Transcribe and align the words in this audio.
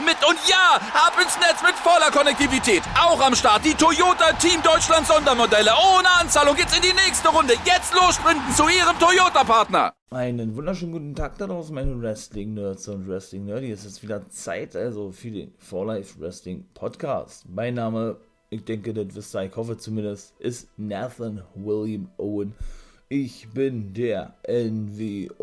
mit. 0.00 0.16
Und 0.26 0.38
ja, 0.48 0.80
ab 0.94 1.14
ins 1.20 1.36
Netz 1.38 1.62
mit 1.62 1.74
voller 1.74 2.10
Konnektivität. 2.10 2.82
Auch 2.98 3.20
am 3.20 3.34
Start 3.34 3.64
die 3.64 3.74
Toyota 3.74 4.32
Team 4.34 4.62
Deutschland 4.62 5.06
Sondermodelle. 5.06 5.70
Ohne 5.72 6.08
Anzahlung 6.20 6.56
geht's 6.56 6.76
in 6.76 6.82
die 6.82 6.94
nächste 6.94 7.28
Runde. 7.28 7.54
Jetzt 7.64 7.92
los 7.94 8.14
sprinten 8.14 8.54
zu 8.54 8.68
ihrem 8.68 8.98
Toyota-Partner. 8.98 9.92
Einen 10.10 10.54
wunderschönen 10.56 10.92
guten 10.92 11.14
Tag 11.14 11.38
da 11.38 11.46
draußen, 11.46 11.74
meine 11.74 12.00
Wrestling-Nerds 12.00 12.88
und 12.88 13.08
Wrestling-Nerdy. 13.08 13.70
Es 13.70 13.84
ist 13.84 14.02
wieder 14.02 14.28
Zeit 14.28 14.76
also 14.76 15.10
für 15.10 15.30
den 15.30 15.54
For 15.58 15.86
Life 15.86 16.20
Wrestling 16.20 16.66
Podcast. 16.74 17.44
Mein 17.48 17.74
Name, 17.74 18.18
ich 18.50 18.64
denke, 18.64 18.92
das 18.92 19.14
wisst 19.14 19.34
ihr, 19.34 19.44
ich 19.44 19.56
hoffe 19.56 19.78
zumindest, 19.78 20.34
ist 20.38 20.68
Nathan 20.76 21.42
William 21.54 22.10
Owen. 22.18 22.54
Ich 23.08 23.48
bin 23.50 23.92
der 23.94 24.34
NWO-Guy 24.48 25.38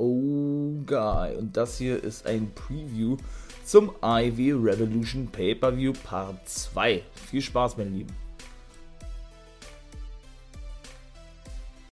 und 1.35 1.55
das 1.57 1.77
hier 1.77 2.03
ist 2.03 2.25
ein 2.25 2.51
Preview 2.53 3.17
zum 3.69 3.91
IV 4.01 4.55
Revolution 4.55 5.27
Pay-Per-View 5.27 5.93
Part 6.03 6.49
2. 6.49 7.03
Viel 7.29 7.39
Spaß, 7.39 7.77
meine 7.77 7.91
Lieben. 7.91 8.11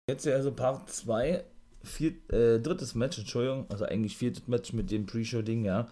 Jetzt 0.09 0.25
also 0.27 0.52
Part 0.52 0.89
2, 0.89 1.43
vier, 1.83 2.13
äh, 2.31 2.59
drittes 2.59 2.95
Match, 2.95 3.19
Entschuldigung, 3.19 3.67
also 3.69 3.85
eigentlich 3.85 4.17
viertes 4.17 4.47
Match 4.47 4.73
mit 4.73 4.89
dem 4.89 5.05
Pre-Show-Ding, 5.05 5.65
ja. 5.65 5.87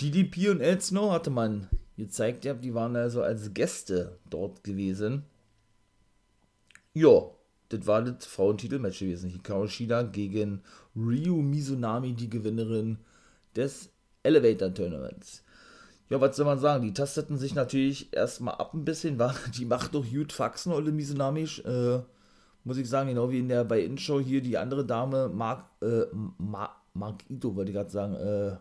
DDP 0.00 0.48
und 0.48 0.60
El 0.60 0.80
Snow 0.80 1.12
hatte 1.12 1.30
man 1.30 1.68
gezeigt, 1.96 2.44
ja, 2.44 2.54
die 2.54 2.74
waren 2.74 2.96
also 2.96 3.22
als 3.22 3.54
Gäste 3.54 4.18
dort 4.28 4.64
gewesen. 4.64 5.22
Ja, 6.92 7.30
das 7.68 7.86
war 7.86 8.02
das 8.02 8.26
Frauentitelmatch 8.26 8.98
gewesen. 8.98 9.30
Hikaru 9.30 9.68
Shida 9.68 10.02
gegen 10.02 10.62
Ryu 10.96 11.36
Mizunami, 11.36 12.14
die 12.14 12.30
Gewinnerin 12.30 12.98
des 13.54 13.93
Elevator 14.24 14.74
Tournaments. 14.74 15.44
Ja, 16.10 16.20
was 16.20 16.36
soll 16.36 16.46
man 16.46 16.58
sagen? 16.58 16.84
Die 16.84 16.92
tasteten 16.92 17.38
sich 17.38 17.54
natürlich 17.54 18.12
erstmal 18.12 18.56
ab 18.56 18.74
ein 18.74 18.84
bisschen, 18.84 19.18
war, 19.18 19.34
die 19.56 19.64
macht 19.64 19.94
doch 19.94 20.04
gut 20.04 20.32
Faxen, 20.32 20.72
Olle 20.72 20.92
Mizunami, 20.92 21.44
äh, 21.64 22.00
muss 22.64 22.78
ich 22.78 22.88
sagen, 22.88 23.10
genau 23.10 23.30
wie 23.30 23.38
in 23.38 23.48
der 23.48 23.64
bei 23.64 23.80
Inshow 23.80 24.20
hier 24.20 24.40
die 24.40 24.58
andere 24.58 24.84
Dame, 24.84 25.28
Mark, 25.28 25.66
äh, 25.82 26.06
Mark, 26.38 26.72
Mark 26.94 27.22
Ito, 27.28 27.54
wollte 27.54 27.70
ich 27.70 27.76
gerade 27.76 27.90
sagen, 27.90 28.14
äh, 28.14 28.56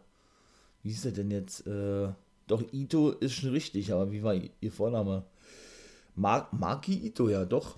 wie 0.84 0.90
hieß 0.90 1.06
er 1.06 1.12
denn 1.14 1.32
jetzt? 1.32 1.66
Äh, 1.66 2.10
doch, 2.48 2.62
Ito 2.72 3.12
ist 3.12 3.34
schon 3.34 3.52
richtig, 3.52 3.94
aber 3.94 4.12
wie 4.12 4.24
war 4.24 4.36
ihr 4.36 4.72
Vorname? 4.72 5.26
Mark, 6.16 6.54
Marki 6.54 7.08
Ito, 7.08 7.30
ja, 7.30 7.46
doch. 7.46 7.76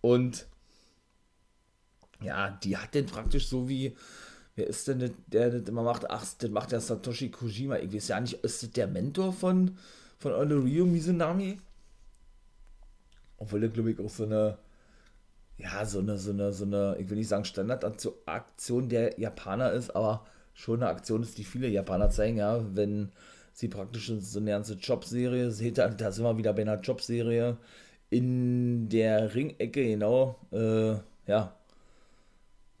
Und 0.00 0.46
ja, 2.22 2.50
die 2.50 2.76
hat 2.76 2.94
denn 2.94 3.06
praktisch 3.06 3.48
so 3.48 3.68
wie, 3.68 3.96
wer 4.60 4.66
ist 4.66 4.86
denn 4.88 4.98
der, 4.98 5.10
der 5.26 5.50
das 5.50 5.68
immer 5.68 5.82
macht? 5.82 6.10
Ach, 6.10 6.24
das 6.38 6.50
macht 6.50 6.72
der 6.72 6.80
Satoshi 6.80 7.30
Kojima. 7.30 7.78
Ich 7.78 7.92
weiß 7.94 8.08
ja 8.08 8.20
nicht, 8.20 8.34
ist 8.44 8.62
das 8.62 8.70
der 8.72 8.86
Mentor 8.86 9.32
von, 9.32 9.78
von 10.18 10.32
Honorio 10.34 10.84
Mizunami? 10.84 11.58
Obwohl 13.38 13.60
der, 13.60 13.70
glaube 13.70 13.92
ich, 13.92 13.98
auch 13.98 14.10
so 14.10 14.24
eine, 14.24 14.58
ja, 15.56 15.86
so 15.86 16.00
eine, 16.00 16.18
so 16.18 16.30
eine, 16.32 16.52
so 16.52 16.66
eine, 16.66 16.96
ich 17.00 17.08
will 17.08 17.16
nicht 17.16 17.28
sagen 17.28 17.46
Standardaktion 17.46 18.90
der 18.90 19.18
Japaner 19.18 19.72
ist, 19.72 19.96
aber 19.96 20.26
schon 20.52 20.82
eine 20.82 20.90
Aktion 20.90 21.22
ist, 21.22 21.38
die 21.38 21.44
viele 21.44 21.68
Japaner 21.68 22.10
zeigen, 22.10 22.36
ja, 22.36 22.62
wenn 22.76 23.12
sie 23.54 23.68
praktisch 23.68 24.12
so 24.14 24.40
eine 24.40 24.50
ganze 24.50 24.74
Jobserie, 24.74 25.50
seht 25.50 25.78
ihr, 25.78 25.88
da 25.88 26.12
sind 26.12 26.24
wir 26.24 26.36
wieder 26.36 26.52
bei 26.52 26.62
einer 26.62 26.80
Jobserie, 26.80 27.56
in 28.10 28.90
der 28.90 29.34
Ringecke, 29.34 29.84
genau, 29.84 30.38
äh, 30.52 30.96
ja, 31.26 31.56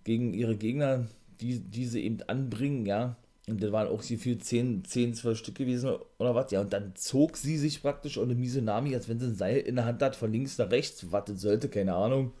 gegen 0.04 0.34
ihre 0.34 0.56
Gegner, 0.56 1.06
die, 1.40 1.60
die 1.60 1.86
sie 1.86 2.04
eben 2.04 2.22
anbringen, 2.26 2.86
ja. 2.86 3.16
Und 3.48 3.62
das 3.62 3.72
waren 3.72 3.88
auch 3.88 4.02
sie 4.02 4.16
für 4.16 4.38
10, 4.38 4.84
10, 4.84 5.14
12 5.14 5.38
Stück 5.38 5.54
gewesen 5.56 5.90
oder 6.18 6.34
was, 6.34 6.50
ja. 6.52 6.60
Und 6.60 6.72
dann 6.72 6.94
zog 6.94 7.36
sie 7.36 7.58
sich 7.58 7.82
praktisch 7.82 8.18
ohne 8.18 8.34
Misenami, 8.34 8.94
als 8.94 9.08
wenn 9.08 9.18
sie 9.18 9.26
ein 9.26 9.34
Seil 9.34 9.58
in 9.58 9.76
der 9.76 9.86
Hand 9.86 10.02
hat, 10.02 10.16
von 10.16 10.32
links 10.32 10.58
nach 10.58 10.70
rechts, 10.70 11.10
was 11.10 11.24
das 11.24 11.40
sollte, 11.40 11.68
keine 11.68 11.94
Ahnung. 11.94 12.32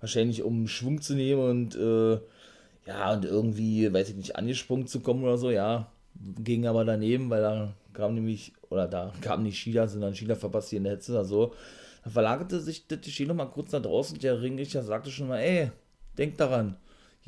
Wahrscheinlich 0.00 0.42
um 0.42 0.66
Schwung 0.68 1.00
zu 1.00 1.14
nehmen 1.14 1.40
und, 1.40 1.76
äh, 1.76 2.18
ja, 2.86 3.12
und 3.12 3.24
irgendwie, 3.24 3.92
weiß 3.92 4.10
ich 4.10 4.16
nicht, 4.16 4.36
angesprungen 4.36 4.86
zu 4.86 5.00
kommen 5.00 5.22
oder 5.22 5.38
so, 5.38 5.50
ja. 5.50 5.92
Ging 6.42 6.66
aber 6.66 6.84
daneben, 6.84 7.30
weil 7.30 7.42
da 7.42 7.74
kam 7.92 8.14
nämlich, 8.14 8.52
oder 8.70 8.88
da 8.88 9.12
kam 9.20 9.42
nicht 9.42 9.58
Shida, 9.58 9.86
sondern 9.86 10.14
Shida 10.14 10.34
verpasst 10.34 10.70
hier 10.70 10.78
in 10.78 10.84
der 10.84 10.94
Hetze 10.94 11.12
oder 11.12 11.24
so. 11.24 11.52
Da 12.04 12.10
verlagerte 12.10 12.60
sich 12.60 12.86
das 12.86 13.00
Geschehen 13.00 13.28
nochmal 13.28 13.50
kurz 13.50 13.72
nach 13.72 13.82
draußen. 13.82 14.18
Der 14.18 14.40
Ringrichter 14.40 14.82
sagte 14.82 15.10
schon 15.10 15.28
mal, 15.28 15.38
ey, 15.38 15.70
denk 16.16 16.36
daran, 16.38 16.76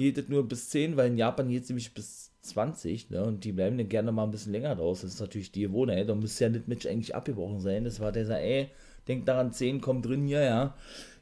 hier 0.01 0.17
es 0.17 0.29
nur 0.29 0.49
bis 0.49 0.71
10, 0.71 0.97
weil 0.97 1.09
in 1.09 1.19
Japan 1.19 1.49
geht 1.49 1.65
es 1.65 1.69
nämlich 1.69 1.93
bis 1.93 2.31
20, 2.41 3.11
ne? 3.11 3.23
Und 3.23 3.45
die 3.45 3.53
bleiben 3.53 3.77
dann 3.77 3.89
gerne 3.89 4.13
mal 4.13 4.25
ein 4.25 4.31
bisschen 4.31 4.53
länger 4.53 4.75
draus. 4.75 5.03
Das 5.03 5.15
ist 5.15 5.21
natürlich 5.21 5.53
die 5.53 5.63
Gewohnheit. 5.63 6.09
Da 6.09 6.15
müsste 6.15 6.45
ja 6.45 6.51
das 6.51 6.67
Match 6.67 6.87
eigentlich 6.87 7.15
abgebrochen 7.15 7.61
sein. 7.61 7.85
Das 7.85 8.01
war 8.01 8.11
der, 8.11 8.25
der 8.25 8.43
ey, 8.43 8.71
denk 9.09 9.27
daran, 9.27 9.53
10 9.53 9.81
kommt 9.81 10.07
drin 10.07 10.27
hier, 10.27 10.43
ja. 10.43 10.75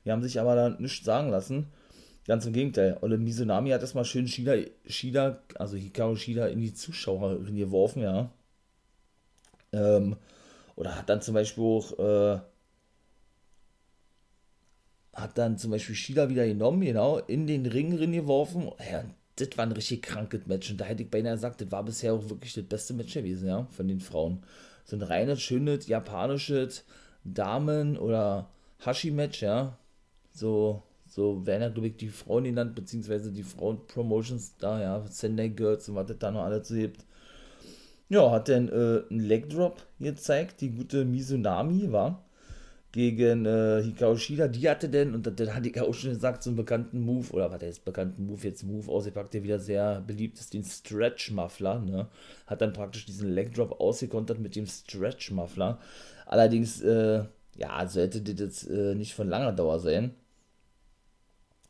Die 0.04 0.12
haben 0.12 0.22
sich 0.22 0.38
aber 0.38 0.54
da 0.54 0.70
nichts 0.70 1.04
sagen 1.04 1.30
lassen. 1.30 1.66
Ganz 2.26 2.46
im 2.46 2.52
Gegenteil. 2.52 2.98
Und 3.00 3.18
Mizunami 3.24 3.70
hat 3.70 3.80
erstmal 3.80 4.04
schön 4.04 4.28
Shida, 4.28 4.54
Shida, 4.86 5.42
also 5.56 5.76
Hikaru 5.76 6.14
Shida 6.14 6.46
in 6.46 6.60
die 6.60 6.74
Zuschauerin 6.74 7.56
geworfen, 7.56 8.02
ja. 8.02 8.30
Ähm, 9.72 10.16
oder 10.76 10.96
hat 10.96 11.08
dann 11.08 11.20
zum 11.20 11.34
Beispiel 11.34 11.64
auch, 11.64 11.98
äh, 11.98 12.40
hat 15.28 15.38
dann 15.38 15.58
zum 15.58 15.70
Beispiel 15.70 15.94
Shida 15.94 16.28
wieder 16.28 16.46
genommen, 16.46 16.80
genau, 16.80 17.18
in 17.18 17.46
den 17.46 17.66
Ring 17.66 17.96
drin 17.96 18.12
geworfen. 18.12 18.70
Ja, 18.90 19.04
das 19.36 19.56
war 19.56 19.66
ein 19.66 19.72
richtig 19.72 20.02
krankes 20.02 20.46
Match. 20.46 20.70
Und 20.70 20.80
da 20.80 20.84
hätte 20.84 21.02
ich 21.02 21.10
beinahe 21.10 21.34
gesagt, 21.34 21.60
das 21.60 21.70
war 21.70 21.84
bisher 21.84 22.14
auch 22.14 22.28
wirklich 22.30 22.54
das 22.54 22.64
beste 22.64 22.94
Match 22.94 23.14
gewesen, 23.14 23.48
ja, 23.48 23.66
von 23.70 23.88
den 23.88 24.00
Frauen. 24.00 24.42
So 24.84 24.96
ein 24.96 25.02
reines, 25.02 25.40
schönes, 25.40 25.86
japanisches 25.86 26.84
Damen- 27.24 27.98
oder 27.98 28.48
Hashi-Match, 28.80 29.42
ja. 29.42 29.78
So, 30.32 30.82
so 31.06 31.44
werden 31.46 31.62
ja, 31.62 31.68
glaube 31.68 31.88
ich, 31.88 31.96
die 31.96 32.08
Frauen 32.08 32.44
genannt, 32.44 32.74
beziehungsweise 32.74 33.30
die 33.32 33.42
Frauen-Promotions 33.42 34.56
da, 34.58 34.80
ja, 34.80 35.06
Sendai 35.08 35.48
Girls 35.48 35.88
und 35.88 35.96
was 35.96 36.06
das 36.06 36.18
da 36.18 36.30
noch 36.30 36.44
alles 36.44 36.68
so 36.68 36.74
gibt. 36.74 37.04
Ja, 38.08 38.30
hat 38.30 38.48
dann 38.48 38.68
äh, 38.68 39.02
einen 39.10 39.20
Leg 39.20 39.50
Drop 39.50 39.82
gezeigt, 40.00 40.62
die 40.62 40.70
gute 40.70 41.04
Mizunami 41.04 41.92
war 41.92 42.24
gegen 42.92 43.44
äh, 43.46 43.82
Hikaru 43.82 44.16
Shida. 44.16 44.48
Die 44.48 44.68
hatte 44.68 44.88
denn, 44.88 45.14
und 45.14 45.26
dann 45.26 45.64
ich 45.64 45.80
auch 45.80 45.94
schon 45.94 46.10
gesagt, 46.10 46.42
so 46.42 46.50
einen 46.50 46.56
bekannten 46.56 47.00
Move, 47.00 47.32
oder 47.32 47.50
was 47.50 47.58
der 47.58 47.68
jetzt 47.68 47.84
bekannten 47.84 48.26
Move, 48.26 48.42
jetzt 48.44 48.62
Move 48.62 48.90
ausgepackt, 48.90 49.34
der 49.34 49.42
wieder 49.42 49.58
sehr 49.58 50.00
beliebt 50.00 50.38
ist, 50.38 50.54
den 50.54 50.64
Stretch 50.64 51.30
Muffler, 51.30 51.80
ne? 51.80 52.08
Hat 52.46 52.60
dann 52.62 52.72
praktisch 52.72 53.04
diesen 53.04 53.30
Leg 53.30 53.54
Drop 53.54 53.80
ausgekontert 53.80 54.38
mit 54.38 54.56
dem 54.56 54.66
Stretch 54.66 55.30
Muffler. 55.30 55.78
Allerdings, 56.26 56.80
äh, 56.80 57.24
ja, 57.56 57.86
sollte 57.88 58.22
das 58.22 58.40
jetzt 58.40 58.70
äh, 58.70 58.94
nicht 58.94 59.14
von 59.14 59.28
langer 59.28 59.52
Dauer 59.52 59.80
sein. 59.80 60.14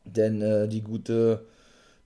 Denn 0.05 0.41
äh, 0.41 0.67
die 0.67 0.81
gute 0.81 1.45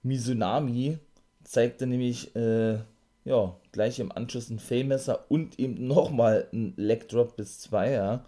Mizunami 0.02 0.98
zeigte 1.44 1.86
nämlich, 1.86 2.34
äh, 2.36 2.78
ja, 3.24 3.56
gleich 3.72 4.00
im 4.00 4.12
Anschluss 4.12 4.50
ein 4.50 4.58
Failmesser 4.58 5.30
und 5.30 5.58
eben 5.58 5.86
nochmal 5.86 6.48
ein 6.52 6.74
Leg 6.76 7.08
Drop 7.08 7.36
bis 7.36 7.60
2, 7.60 7.92
ja. 7.92 8.24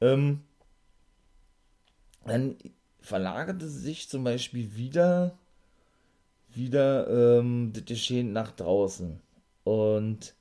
Ähm, 0.00 0.42
dann 2.24 2.56
verlagerte 3.00 3.68
sich 3.68 4.08
zum 4.08 4.24
Beispiel 4.24 4.74
wieder, 4.76 5.38
wieder 6.48 7.38
ähm, 7.38 7.72
das 7.72 7.84
Geschehen 7.84 8.32
nach 8.32 8.52
draußen. 8.52 9.20
Und 9.64 10.34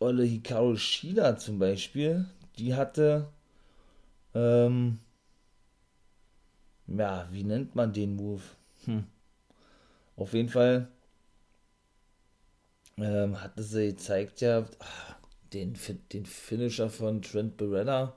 Olle 0.00 0.24
Hikaru 0.24 0.76
Shida 0.76 1.36
zum 1.36 1.60
Beispiel, 1.60 2.26
die 2.58 2.74
hatte, 2.74 3.28
ähm, 4.34 4.98
ja, 6.88 7.28
wie 7.30 7.44
nennt 7.44 7.74
man 7.76 7.92
den 7.92 8.16
Move? 8.16 8.42
Hm. 8.84 9.06
Auf 10.16 10.32
jeden 10.34 10.48
Fall 10.48 10.88
ähm, 12.98 13.40
hatte 13.40 13.62
sie 13.62 13.88
gezeigt 13.88 14.40
ja, 14.40 14.64
den, 15.54 15.74
den 16.12 16.26
Finisher 16.26 16.90
von 16.90 17.22
Trent 17.22 17.56
Beretta 17.56 18.14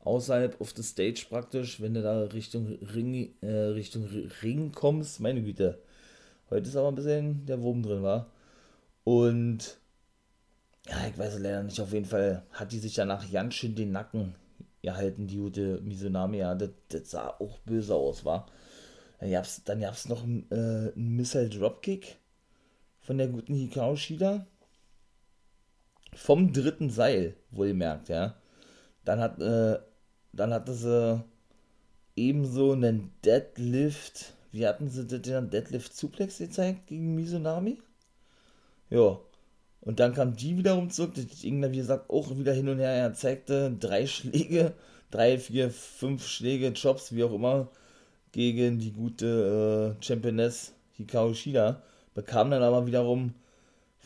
außerhalb 0.00 0.60
auf 0.60 0.72
der 0.72 0.84
Stage 0.84 1.26
praktisch, 1.28 1.80
wenn 1.80 1.94
du 1.94 2.02
da 2.02 2.20
Richtung 2.22 2.78
Ring, 2.94 3.34
äh, 3.40 3.46
Richtung 3.46 4.08
Ring 4.42 4.72
kommst, 4.72 5.20
meine 5.20 5.42
Güte, 5.42 5.78
Heute 6.50 6.66
ist 6.66 6.76
aber 6.76 6.88
ein 6.88 6.94
bisschen 6.94 7.44
der 7.44 7.60
Wurm 7.60 7.82
drin, 7.82 8.02
war. 8.02 8.30
Und 9.04 9.76
ja, 10.86 11.06
ich 11.06 11.18
weiß 11.18 11.38
leider 11.40 11.62
nicht, 11.62 11.78
auf 11.78 11.92
jeden 11.92 12.06
Fall 12.06 12.42
hat 12.52 12.72
die 12.72 12.78
sich 12.78 12.94
danach 12.94 13.30
ganz 13.30 13.54
schön 13.54 13.74
den 13.74 13.92
Nacken 13.92 14.34
gehalten, 14.82 15.26
die 15.26 15.36
gute 15.36 15.80
Mizunami, 15.82 16.38
ja, 16.38 16.54
das, 16.54 16.70
das 16.88 17.10
sah 17.10 17.28
auch 17.38 17.58
böse 17.60 17.94
aus, 17.94 18.24
war. 18.24 18.46
Dann 19.20 19.30
gab's, 19.30 19.62
dann 19.64 19.80
gab's 19.80 20.08
noch 20.08 20.22
einen, 20.22 20.46
äh, 20.50 20.92
einen 20.94 21.16
Missile 21.16 21.50
Dropkick 21.50 22.16
von 23.00 23.18
der 23.18 23.28
guten 23.28 23.54
Hikaru 23.54 23.96
Shida. 23.96 24.46
Vom 26.14 26.52
dritten 26.52 26.90
Seil, 26.90 27.34
wohlgemerkt, 27.50 28.08
ja. 28.08 28.34
Dann 29.04 29.20
hat, 29.20 29.40
äh, 29.40 29.78
dann 30.32 30.52
hatte 30.52 30.74
sie 30.74 31.22
ebenso 32.16 32.72
einen 32.72 33.12
Deadlift. 33.24 34.34
Wie 34.52 34.66
hatten 34.66 34.88
sie 34.88 35.06
den 35.06 35.50
Deadlift 35.50 35.96
Suplex 35.96 36.38
gezeigt 36.38 36.88
gegen 36.88 37.14
Mizunami? 37.14 37.78
Ja. 38.90 39.18
Und 39.80 40.00
dann 40.00 40.12
kam 40.12 40.36
die 40.36 40.58
wiederum 40.58 40.90
zurück. 40.90 41.12
Das 41.14 41.26
ging 41.40 41.62
wie 41.72 41.76
gesagt, 41.76 42.10
auch 42.10 42.36
wieder 42.36 42.52
hin 42.52 42.68
und 42.68 42.78
her. 42.78 42.90
Er 42.90 43.14
zeigte 43.14 43.70
drei 43.70 44.06
Schläge, 44.06 44.74
drei, 45.10 45.38
vier, 45.38 45.70
fünf 45.70 46.26
Schläge, 46.26 46.72
Chops, 46.74 47.14
wie 47.14 47.24
auch 47.24 47.32
immer, 47.32 47.70
gegen 48.32 48.78
die 48.78 48.92
gute 48.92 49.96
äh, 49.98 50.04
Championess 50.04 50.72
Hikaru 50.94 51.34
Shida. 51.34 51.82
Bekam 52.14 52.50
dann 52.50 52.62
aber 52.62 52.86
wiederum 52.86 53.34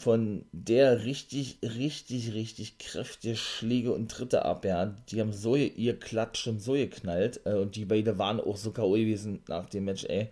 von 0.02 0.44
der 0.50 1.04
richtig, 1.04 1.58
richtig, 1.62 2.34
richtig 2.34 2.78
kräftige 2.78 3.37
Schläge 3.37 3.93
und 3.93 4.10
Tritte 4.10 4.44
ab, 4.44 4.64
ja. 4.64 4.87
Die 5.08 5.20
haben 5.20 5.32
so 5.32 5.54
ihr 5.54 5.99
Klatsch 5.99 6.49
und 6.49 6.60
so 6.60 6.72
geknallt. 6.72 7.40
Äh, 7.44 7.54
und 7.54 7.76
die 7.76 7.84
beiden 7.84 8.19
waren 8.19 8.40
auch 8.40 8.56
so 8.56 8.72
K.O. 8.72 8.90
gewesen 8.93 9.43
nach 9.46 9.66
dem 9.66 9.84
Match, 9.84 10.04
ey. 10.04 10.28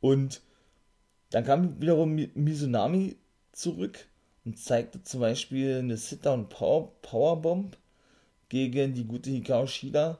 Und 0.00 0.40
dann 1.30 1.44
kam 1.44 1.80
wiederum 1.80 2.14
Mizunami 2.34 3.16
zurück 3.52 4.06
und 4.46 4.58
zeigte 4.58 5.02
zum 5.02 5.20
Beispiel 5.20 5.80
eine 5.80 5.98
Sit-Down 5.98 6.48
Power 6.48 6.90
Powerbomb 7.02 7.76
gegen 8.48 8.94
die 8.94 9.04
gute 9.04 9.28
Hikaru 9.28 9.66
Shida. 9.66 10.18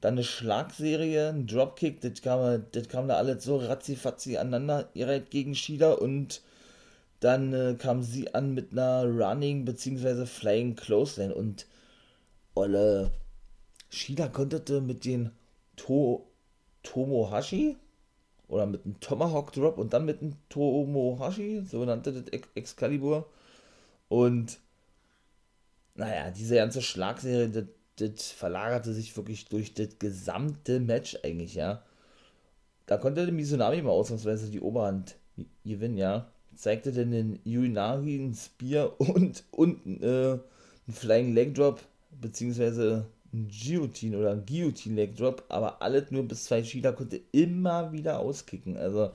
Dann 0.00 0.14
eine 0.14 0.24
Schlagserie, 0.24 1.28
ein 1.28 1.46
Dropkick, 1.46 2.00
das 2.00 2.22
kam, 2.22 2.64
das 2.72 2.88
kam 2.88 3.08
da 3.08 3.16
alles 3.16 3.44
so 3.44 3.58
ratzi-fatzi 3.58 4.38
aneinander, 4.38 4.88
ihr 4.94 5.20
gegen 5.20 5.54
Shida 5.54 5.92
und 5.92 6.40
dann 7.26 7.52
äh, 7.52 7.74
kam 7.76 8.04
sie 8.04 8.32
an 8.34 8.54
mit 8.54 8.70
einer 8.70 9.04
Running 9.04 9.64
bzw. 9.64 10.26
Flying 10.26 10.76
Clothesline 10.76 11.34
und 11.34 11.66
Olle 12.54 13.10
Shida 13.90 14.28
konnte 14.28 14.80
mit 14.80 15.04
den 15.04 15.32
to 15.74 16.24
Tomohashi 16.84 17.76
oder 18.46 18.66
mit 18.66 18.84
einem 18.84 19.00
Tomahawk 19.00 19.52
Drop 19.52 19.76
und 19.76 19.92
dann 19.92 20.04
mit 20.04 20.22
einem 20.22 20.36
Tomohashi, 20.48 21.64
so 21.68 21.84
nannte 21.84 22.12
das 22.12 22.28
Excalibur. 22.54 23.28
Und 24.08 24.60
naja, 25.96 26.30
diese 26.30 26.54
ganze 26.54 26.80
Schlagserie, 26.80 27.48
das, 27.48 27.64
das 27.96 28.30
verlagerte 28.30 28.92
sich 28.92 29.16
wirklich 29.16 29.46
durch 29.46 29.74
das 29.74 29.98
gesamte 29.98 30.78
Match 30.78 31.18
eigentlich, 31.24 31.56
ja. 31.56 31.82
Da 32.86 32.98
konnte 32.98 33.24
der 33.24 33.34
Mizunami 33.34 33.82
mal 33.82 33.90
ausnahmsweise 33.90 34.48
die 34.48 34.60
Oberhand 34.60 35.16
gewinnen, 35.64 35.98
ja 35.98 36.30
zeigte 36.56 36.92
dann 36.92 37.10
den 37.10 37.38
Yuinari, 37.44 38.16
einen 38.16 38.34
Spear 38.34 38.98
und, 39.00 39.44
und 39.50 40.02
äh, 40.02 40.32
einen 40.32 40.40
Flying 40.90 41.34
Leg 41.34 41.54
Drop, 41.54 41.80
beziehungsweise 42.20 43.06
ein 43.32 43.48
Guillotine 43.48 44.18
oder 44.18 44.32
ein 44.32 44.46
Guillotine 44.46 44.96
Leg 44.96 45.16
Drop, 45.16 45.44
aber 45.48 45.82
alles 45.82 46.10
nur 46.10 46.26
bis 46.26 46.44
zwei 46.44 46.62
Shida 46.64 46.92
konnte 46.92 47.20
immer 47.32 47.92
wieder 47.92 48.18
auskicken. 48.18 48.76
Also, 48.76 49.10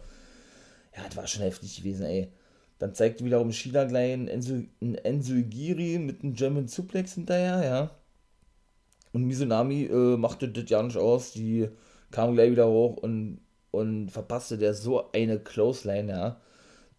ja, 0.95 1.05
das 1.05 1.17
war 1.17 1.27
schon 1.27 1.43
heftig 1.43 1.77
gewesen, 1.77 2.05
ey. 2.05 2.31
Dann 2.79 2.95
zeigte 2.95 3.23
wiederum 3.23 3.51
Shida 3.51 3.85
gleich 3.85 4.13
einen 4.13 4.27
Ensu, 4.27 4.63
Ensuigiri 4.79 5.99
mit 5.99 6.23
einem 6.23 6.33
German 6.33 6.67
Suplex 6.67 7.13
hinterher, 7.13 7.63
ja. 7.63 7.91
Und 9.13 9.25
Mizunami 9.25 9.83
äh, 9.85 10.17
machte 10.17 10.47
das 10.49 10.69
ja 10.69 10.81
nicht 10.81 10.97
aus, 10.97 11.33
die 11.33 11.69
kam 12.11 12.33
gleich 12.33 12.51
wieder 12.51 12.67
hoch 12.67 12.97
und, 12.97 13.41
und 13.71 14.09
verpasste 14.09 14.57
der 14.57 14.73
so 14.73 15.11
eine 15.11 15.39
Close 15.39 15.87
Line, 15.87 16.11
ja 16.11 16.41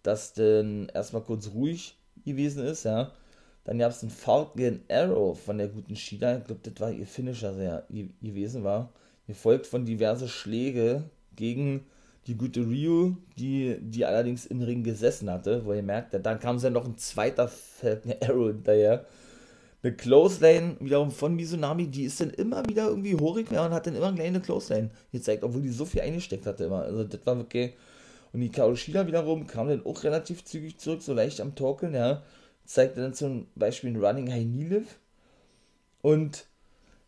dass 0.03 0.35
dann 0.35 0.89
erstmal 0.95 1.23
kurz 1.23 1.51
ruhig 1.55 1.97
gewesen 2.25 2.65
ist, 2.65 2.85
ja. 2.85 3.13
Dann 3.65 3.79
gab 3.79 3.93
es 3.93 4.03
einen 4.03 4.11
Falcon 4.11 4.81
Arrow 4.89 5.39
von 5.39 5.59
der 5.59 5.69
guten 5.69 5.95
Shida. 5.95 6.39
Ich 6.39 6.45
glaube, 6.45 6.61
das 6.65 6.81
war 6.81 6.91
ihr 6.91 7.07
Finisher 7.07 7.55
sehr 7.55 7.87
gewesen 8.21 8.65
war. 8.65 8.93
Gefolgt 9.29 9.67
von 9.67 9.85
diverse 9.85 10.29
Schläge 10.29 11.05
gegen 11.37 11.87
die 12.27 12.37
gute 12.37 12.61
Ryu, 12.61 13.17
die, 13.39 13.77
die 13.81 14.05
allerdings 14.05 14.47
im 14.47 14.63
Ring 14.63 14.83
gesessen 14.83 15.31
hatte, 15.31 15.65
wo 15.65 15.73
ihr 15.73 15.83
merkt, 15.83 16.15
dann 16.25 16.39
kam 16.39 16.57
es 16.57 16.63
ja 16.63 16.71
noch 16.71 16.85
ein 16.85 16.97
zweiter 16.97 17.49
Falcon 17.49 18.15
Arrow 18.21 18.49
hinterher. 18.49 19.07
Eine 19.83 19.95
Close 19.95 20.41
Lane 20.41 20.77
wiederum 20.79 21.11
von 21.11 21.35
Mizunami, 21.35 21.89
die 21.89 22.05
ist 22.05 22.21
dann 22.21 22.31
immer 22.31 22.65
wieder 22.69 22.89
irgendwie 22.89 23.17
hochig 23.17 23.51
ja, 23.51 23.67
und 23.67 23.73
hat 23.73 23.87
dann 23.87 23.97
immer 23.97 24.09
eine 24.09 24.17
kleine 24.17 24.41
Close 24.41 24.73
Lane 24.73 24.91
gezeigt, 25.11 25.43
obwohl 25.43 25.63
die 25.63 25.71
so 25.71 25.85
viel 25.85 26.03
eingesteckt 26.03 26.47
hatte 26.47 26.65
immer. 26.65 26.83
Also 26.83 27.03
das 27.03 27.21
war 27.25 27.37
wirklich 27.37 27.73
und 28.33 28.41
die 28.41 28.51
Kaoshida 28.51 29.07
wiederum 29.07 29.47
kam 29.47 29.69
dann 29.69 29.85
auch 29.85 30.05
relativ 30.05 30.45
zügig 30.45 30.79
zurück, 30.79 31.03
so 31.03 31.13
leicht 31.13 31.41
am 31.41 31.55
Torkeln, 31.55 31.95
ja. 31.95 32.23
Zeigte 32.65 33.01
dann 33.01 33.15
zum 33.15 33.49
Beispiel 33.55 33.91
ein 33.91 34.03
Running 34.03 34.31
High 34.31 34.45
Knee 34.45 34.65
Lift. 34.65 34.99
Und 36.01 36.47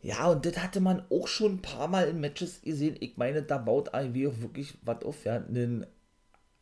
ja, 0.03 0.29
und 0.31 0.45
das 0.45 0.59
hatte 0.59 0.81
man 0.81 1.03
auch 1.11 1.27
schon 1.27 1.53
ein 1.53 1.63
paar 1.63 1.89
Mal 1.89 2.09
in 2.09 2.21
Matches 2.21 2.61
gesehen. 2.61 2.97
Ich 3.01 3.17
meine, 3.17 3.43
da 3.43 3.57
baut 3.57 3.95
AEW 3.95 4.29
auch 4.29 4.41
wirklich 4.41 4.77
was 4.83 5.03
auf, 5.03 5.25
ja. 5.25 5.37
Einen 5.37 5.87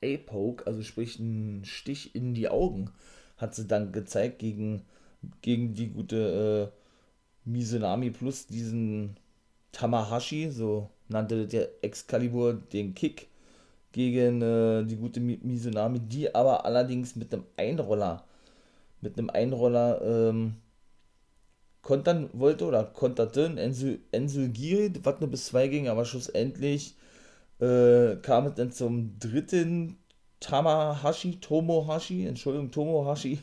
A-Poke, 0.02 0.66
also 0.66 0.82
sprich 0.82 1.18
einen 1.18 1.64
Stich 1.64 2.14
in 2.14 2.34
die 2.34 2.48
Augen, 2.48 2.90
hat 3.36 3.54
sie 3.54 3.66
dann 3.66 3.90
gezeigt 3.92 4.38
gegen, 4.38 4.82
gegen 5.40 5.74
die 5.74 5.88
gute 5.88 6.72
äh, 6.72 7.48
Mizunami 7.50 8.10
plus 8.10 8.46
diesen 8.46 9.16
Tamahashi, 9.72 10.50
so 10.50 10.90
nannte 11.08 11.46
der 11.48 11.68
Excalibur 11.82 12.54
den 12.54 12.94
Kick 12.94 13.28
gegen 13.92 14.42
äh, 14.42 14.84
die 14.84 14.96
gute 14.96 15.20
Mizunami, 15.20 16.00
die 16.00 16.34
aber 16.34 16.64
allerdings 16.64 17.16
mit 17.16 17.32
einem 17.32 17.44
Einroller, 17.56 18.24
mit 19.00 19.18
einem 19.18 19.30
Einroller 19.30 20.00
ähm, 20.02 20.56
kontern 21.82 22.30
wollte 22.32 22.64
oder 22.64 22.84
konterte. 22.84 23.44
Ensu 23.56 24.48
Giri, 24.48 24.92
was 25.02 25.20
nur 25.20 25.30
bis 25.30 25.46
zwei 25.46 25.68
ging, 25.68 25.88
aber 25.88 26.04
schlussendlich 26.04 26.96
äh, 27.60 28.16
kam 28.16 28.46
es 28.46 28.54
dann 28.54 28.72
zum 28.72 29.18
dritten 29.18 29.98
Tamahashi, 30.40 31.38
Tomohashi, 31.40 32.26
Entschuldigung, 32.26 32.70
Tomohashi. 32.70 33.38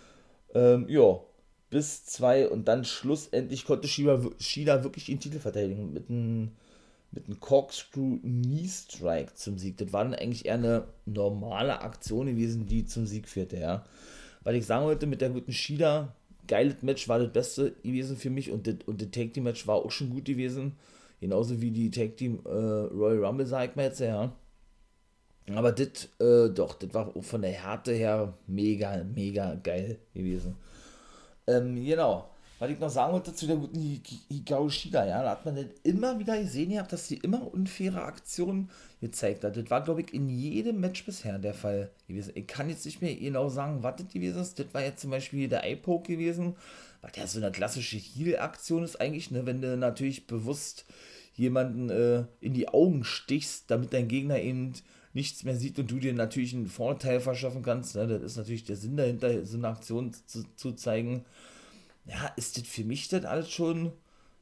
ähm, 0.54 0.86
ja, 0.88 1.20
bis 1.70 2.04
zwei 2.04 2.48
und 2.48 2.66
dann 2.66 2.84
schlussendlich 2.84 3.64
konnte 3.64 3.86
Shida, 3.86 4.20
Shida 4.38 4.82
wirklich 4.82 5.06
den 5.06 5.20
Titel 5.20 5.38
verteidigen 5.38 5.92
mit 5.92 6.10
einem 6.10 6.52
mit 7.12 7.26
einem 7.26 7.40
Corkscrew 7.40 8.18
Knee 8.18 8.68
Strike 8.68 9.34
zum 9.34 9.58
Sieg. 9.58 9.76
Das 9.78 9.92
war 9.92 10.04
dann 10.04 10.14
eigentlich 10.14 10.46
eher 10.46 10.54
eine 10.54 10.84
normale 11.06 11.80
Aktion 11.80 12.26
gewesen, 12.26 12.66
die 12.66 12.84
zum 12.84 13.06
Sieg 13.06 13.28
führte, 13.28 13.58
ja. 13.58 13.84
Weil 14.42 14.56
ich 14.56 14.66
sagen 14.66 14.86
wollte, 14.86 15.06
mit 15.06 15.20
der 15.20 15.30
guten 15.30 15.52
Shida, 15.52 16.14
geiles 16.46 16.82
Match 16.82 17.08
war 17.08 17.18
das 17.18 17.32
Beste 17.32 17.72
gewesen 17.82 18.16
für 18.16 18.30
mich 18.30 18.50
und 18.50 18.66
das, 18.66 18.76
und 18.86 19.02
das 19.02 19.10
Tag 19.10 19.34
Team 19.34 19.44
Match 19.44 19.66
war 19.66 19.76
auch 19.76 19.90
schon 19.90 20.10
gut 20.10 20.24
gewesen. 20.24 20.76
Genauso 21.20 21.60
wie 21.60 21.70
die 21.70 21.90
Tag 21.90 22.16
Team 22.16 22.40
äh, 22.44 22.48
Royal 22.48 23.24
Rumble, 23.24 23.46
sag 23.46 23.70
ich 23.70 23.76
mal 23.76 23.86
jetzt, 23.86 24.00
ja. 24.00 24.32
Aber 25.54 25.72
das, 25.72 26.08
äh, 26.20 26.48
doch, 26.50 26.74
das 26.74 26.94
war 26.94 27.12
von 27.22 27.42
der 27.42 27.50
Härte 27.50 27.92
her 27.92 28.34
mega, 28.46 29.04
mega 29.04 29.56
geil 29.56 29.98
gewesen. 30.14 30.56
Ähm, 31.46 31.74
genau 31.84 32.29
was 32.60 32.70
ich 32.70 32.78
noch 32.78 32.90
sagen 32.90 33.14
wollte 33.14 33.34
zu 33.34 33.46
der 33.46 33.56
guten 33.56 33.80
Hikaru 34.28 34.68
ja, 34.68 35.22
da 35.22 35.30
hat 35.30 35.46
man 35.46 35.56
dann 35.56 35.70
immer 35.82 36.18
wieder 36.18 36.38
gesehen 36.38 36.70
gehabt, 36.70 36.92
dass 36.92 37.08
sie 37.08 37.16
immer 37.16 37.52
unfaire 37.52 38.02
Aktionen 38.02 38.68
gezeigt 39.00 39.44
hat. 39.44 39.56
Das 39.56 39.70
war, 39.70 39.82
glaube 39.82 40.02
ich, 40.02 40.12
in 40.12 40.28
jedem 40.28 40.78
Match 40.78 41.06
bisher 41.06 41.38
der 41.38 41.54
Fall 41.54 41.90
gewesen. 42.06 42.32
Ich 42.34 42.46
kann 42.46 42.68
jetzt 42.68 42.84
nicht 42.84 43.00
mehr 43.00 43.16
genau 43.16 43.48
sagen, 43.48 43.82
was 43.82 43.96
das 43.96 44.12
gewesen 44.12 44.42
ist. 44.42 44.58
Das 44.58 44.66
war 44.72 44.82
jetzt 44.82 45.00
zum 45.00 45.10
Beispiel 45.10 45.48
der 45.48 45.64
Eye-Poke 45.64 46.12
gewesen, 46.12 46.54
was 47.00 47.12
ja 47.16 47.26
so 47.26 47.38
eine 47.38 47.50
klassische 47.50 47.96
Heal-Aktion 47.96 48.84
ist 48.84 49.00
eigentlich, 49.00 49.30
ne, 49.30 49.46
wenn 49.46 49.62
du 49.62 49.74
natürlich 49.78 50.26
bewusst 50.26 50.84
jemanden 51.32 51.88
äh, 51.88 52.24
in 52.42 52.52
die 52.52 52.68
Augen 52.68 53.04
stichst, 53.04 53.70
damit 53.70 53.94
dein 53.94 54.08
Gegner 54.08 54.38
eben 54.38 54.74
nichts 55.14 55.44
mehr 55.44 55.56
sieht 55.56 55.78
und 55.78 55.90
du 55.90 55.98
dir 55.98 56.12
natürlich 56.12 56.54
einen 56.54 56.66
Vorteil 56.66 57.20
verschaffen 57.20 57.62
kannst. 57.62 57.96
Ne? 57.96 58.06
Das 58.06 58.20
ist 58.20 58.36
natürlich 58.36 58.64
der 58.64 58.76
Sinn 58.76 58.98
dahinter, 58.98 59.46
so 59.46 59.56
eine 59.56 59.68
Aktion 59.68 60.12
zu, 60.26 60.44
zu 60.56 60.72
zeigen 60.72 61.24
ja, 62.06 62.26
ist 62.36 62.56
das 62.58 62.66
für 62.66 62.84
mich 62.84 63.08
das 63.08 63.24
alles 63.24 63.50
schon 63.50 63.92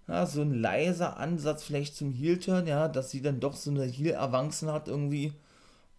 ja, 0.09 0.27
so 0.27 0.43
ein 0.43 0.55
leiser 0.55 1.19
Ansatz 1.19 1.65
vielleicht 1.65 1.97
zum 1.97 2.13
Heel-Turn, 2.13 2.67
ja, 2.67 2.89
dass 2.89 3.11
sie 3.11 3.23
dann 3.23 3.41
doch 3.41 3.57
so 3.57 3.71
eine 3.71 3.85
Heel-Avancen 3.85 4.73
hat 4.73 4.89
irgendwie, 4.89 5.33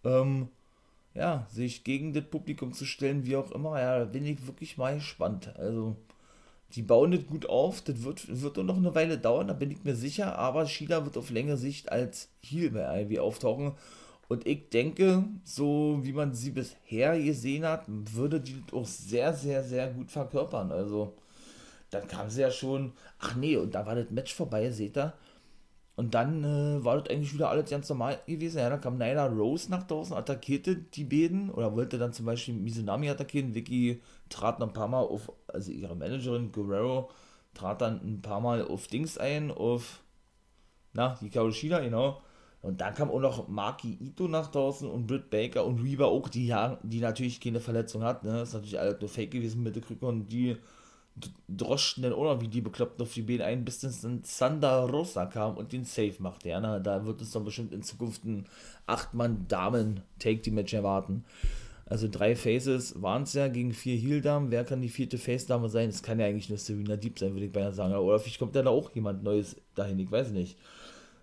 ähm, 0.04 0.48
ja, 1.14 1.46
sich 1.50 1.84
gegen 1.84 2.14
das 2.14 2.24
Publikum 2.24 2.72
zu 2.72 2.86
stellen, 2.86 3.26
wie 3.26 3.36
auch 3.36 3.52
immer, 3.52 3.80
ja, 3.80 4.00
da 4.00 4.04
bin 4.06 4.26
ich 4.26 4.46
wirklich 4.46 4.78
mal 4.78 4.96
gespannt. 4.96 5.54
Also, 5.58 5.96
die 6.74 6.82
bauen 6.82 7.10
das 7.12 7.26
gut 7.26 7.46
auf, 7.48 7.82
das 7.82 8.02
wird, 8.04 8.42
wird 8.42 8.56
noch 8.58 8.76
eine 8.76 8.94
Weile 8.94 9.18
dauern, 9.18 9.48
da 9.48 9.54
bin 9.54 9.70
ich 9.70 9.84
mir 9.84 9.96
sicher, 9.96 10.38
aber 10.38 10.66
Shida 10.66 11.04
wird 11.04 11.16
auf 11.18 11.30
längere 11.30 11.56
Sicht 11.56 11.90
als 11.92 12.28
Heel 12.42 12.70
bei 12.70 13.02
Ivy 13.02 13.18
auftauchen 13.18 13.72
Und 14.28 14.46
ich 14.46 14.70
denke, 14.70 15.24
so 15.44 16.00
wie 16.02 16.12
man 16.14 16.34
sie 16.34 16.50
bisher 16.52 17.20
gesehen 17.20 17.66
hat, 17.66 17.84
würde 17.88 18.40
die 18.40 18.62
auch 18.72 18.86
sehr, 18.86 19.34
sehr, 19.34 19.64
sehr 19.64 19.88
gut 19.90 20.10
verkörpern. 20.12 20.72
Also, 20.72 21.14
dann 21.90 22.06
kam 22.08 22.30
sie 22.30 22.42
ja 22.42 22.50
schon, 22.50 22.92
ach 23.18 23.34
nee, 23.36 23.56
und 23.56 23.74
da 23.74 23.86
war 23.86 23.94
das 23.94 24.10
Match 24.10 24.34
vorbei, 24.34 24.70
seht 24.70 24.96
ihr. 24.96 25.12
Und 25.96 26.14
dann 26.14 26.44
äh, 26.44 26.82
war 26.82 26.98
das 26.98 27.10
eigentlich 27.10 27.34
wieder 27.34 27.50
alles 27.50 27.68
ganz 27.68 27.88
normal 27.90 28.20
gewesen. 28.26 28.58
Ja, 28.58 28.70
dann 28.70 28.80
kam 28.80 28.96
Nyla 28.96 29.26
Rose 29.26 29.70
nach 29.70 29.86
draußen, 29.86 30.16
attackierte 30.16 30.76
die 30.76 31.04
beiden 31.04 31.50
oder 31.50 31.74
wollte 31.76 31.98
dann 31.98 32.14
zum 32.14 32.24
Beispiel 32.26 32.54
Mizunami 32.54 33.10
attackieren. 33.10 33.54
Vicky 33.54 34.00
trat 34.30 34.60
noch 34.60 34.68
ein 34.68 34.72
paar 34.72 34.88
Mal 34.88 35.00
auf, 35.00 35.30
also 35.48 35.70
ihre 35.70 35.94
Managerin 35.96 36.52
Guerrero 36.52 37.10
trat 37.52 37.82
dann 37.82 38.00
ein 38.02 38.22
paar 38.22 38.40
Mal 38.40 38.66
auf 38.66 38.86
Dings 38.86 39.18
ein, 39.18 39.50
auf, 39.50 40.00
na, 40.94 41.18
die 41.20 41.28
Kaoshida, 41.28 41.80
genau. 41.80 42.22
Und 42.62 42.80
dann 42.80 42.94
kam 42.94 43.10
auch 43.10 43.20
noch 43.20 43.48
Maki 43.48 43.98
Ito 44.00 44.28
nach 44.28 44.50
draußen 44.50 44.88
und 44.88 45.06
Britt 45.06 45.30
Baker 45.30 45.64
und 45.64 45.82
Reba 45.82 46.04
auch, 46.04 46.28
die, 46.28 46.46
ja, 46.46 46.78
die 46.82 47.00
natürlich 47.00 47.40
keine 47.40 47.60
Verletzung 47.60 48.02
hat. 48.02 48.22
Ne? 48.22 48.32
Das 48.32 48.48
ist 48.48 48.54
natürlich 48.54 48.78
alles 48.78 49.00
nur 49.00 49.08
Fake 49.08 49.30
gewesen 49.30 49.62
mit 49.62 49.76
der 49.76 49.82
Krücke 49.82 50.06
und 50.06 50.28
die 50.28 50.56
droschten 51.48 52.02
dann 52.02 52.12
noch 52.12 52.40
wie 52.40 52.48
die 52.48 52.60
Bekloppten 52.60 53.02
auf 53.02 53.12
die 53.12 53.22
Beine 53.22 53.44
ein, 53.44 53.64
bis 53.64 53.80
dann 53.80 54.20
Sander 54.22 54.88
Rosa 54.88 55.26
kam 55.26 55.56
und 55.56 55.72
den 55.72 55.84
Safe 55.84 56.14
machte. 56.18 56.48
Ja, 56.48 56.60
na, 56.60 56.78
da 56.78 57.04
wird 57.06 57.20
es 57.20 57.32
dann 57.32 57.44
bestimmt 57.44 57.72
in 57.72 57.82
Zukunft 57.82 58.24
ein 58.24 58.46
8-Mann-Damen-Take-Team-Match 58.86 60.74
erwarten. 60.74 61.24
Also 61.86 62.06
drei 62.08 62.36
Faces 62.36 63.02
waren 63.02 63.24
es 63.24 63.32
ja 63.32 63.48
gegen 63.48 63.72
vier 63.72 63.96
Heel-Damen. 63.96 64.52
Wer 64.52 64.64
kann 64.64 64.80
die 64.80 64.88
vierte 64.88 65.18
Face-Dame 65.18 65.68
sein? 65.68 65.88
Es 65.88 66.02
kann 66.04 66.20
ja 66.20 66.26
eigentlich 66.26 66.48
nur 66.48 66.58
Serena 66.58 66.96
Deep 66.96 67.18
sein, 67.18 67.32
würde 67.32 67.46
ich 67.46 67.52
beinahe 67.52 67.72
sagen. 67.72 67.94
Oder 67.94 68.20
vielleicht 68.20 68.38
kommt 68.38 68.54
ja 68.54 68.62
da 68.62 68.70
auch 68.70 68.94
jemand 68.94 69.24
Neues 69.24 69.56
dahin, 69.74 69.98
ich 69.98 70.10
weiß 70.10 70.30
nicht. 70.30 70.56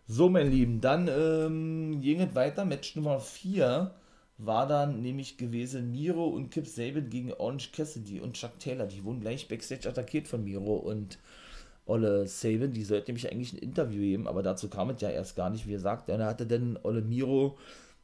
So, 0.08 0.30
mein 0.30 0.52
Lieben, 0.52 0.82
dann 0.82 1.08
ähm, 1.08 2.02
ging 2.02 2.20
es 2.20 2.36
weiter. 2.36 2.66
Match 2.66 2.96
Nummer 2.98 3.20
4 3.20 3.92
war 4.38 4.68
dann 4.68 5.02
nämlich 5.02 5.38
gewesen 5.38 5.92
Miro 5.92 6.28
und 6.28 6.52
Kip 6.52 6.68
Saban 6.68 7.10
gegen 7.10 7.34
Orange 7.34 7.72
Cassidy 7.72 8.20
und 8.20 8.34
Chuck 8.34 8.60
Taylor. 8.60 8.86
Die 8.86 9.04
wurden 9.04 9.22
gleich 9.22 9.48
Backstage 9.48 9.90
attackiert 9.90 10.28
von 10.28 10.44
Miro 10.44 10.76
und 10.76 11.18
Olle 11.88 12.28
Saban. 12.28 12.72
Die 12.72 12.84
sollten 12.84 13.12
nämlich 13.12 13.32
eigentlich 13.32 13.54
ein 13.54 13.60
Interview 13.60 14.02
geben, 14.02 14.28
aber 14.28 14.44
dazu 14.44 14.70
kam 14.70 14.92
es 14.92 15.02
ja 15.02 15.10
erst 15.10 15.36
gar 15.36 15.50
nicht, 15.50 15.66
wie 15.68 15.72
gesagt. 15.72 16.10
Er 16.10 16.24
hatte 16.24 16.46
dann 16.46 16.78
Olle 16.84 17.02
Miro, 17.02 17.58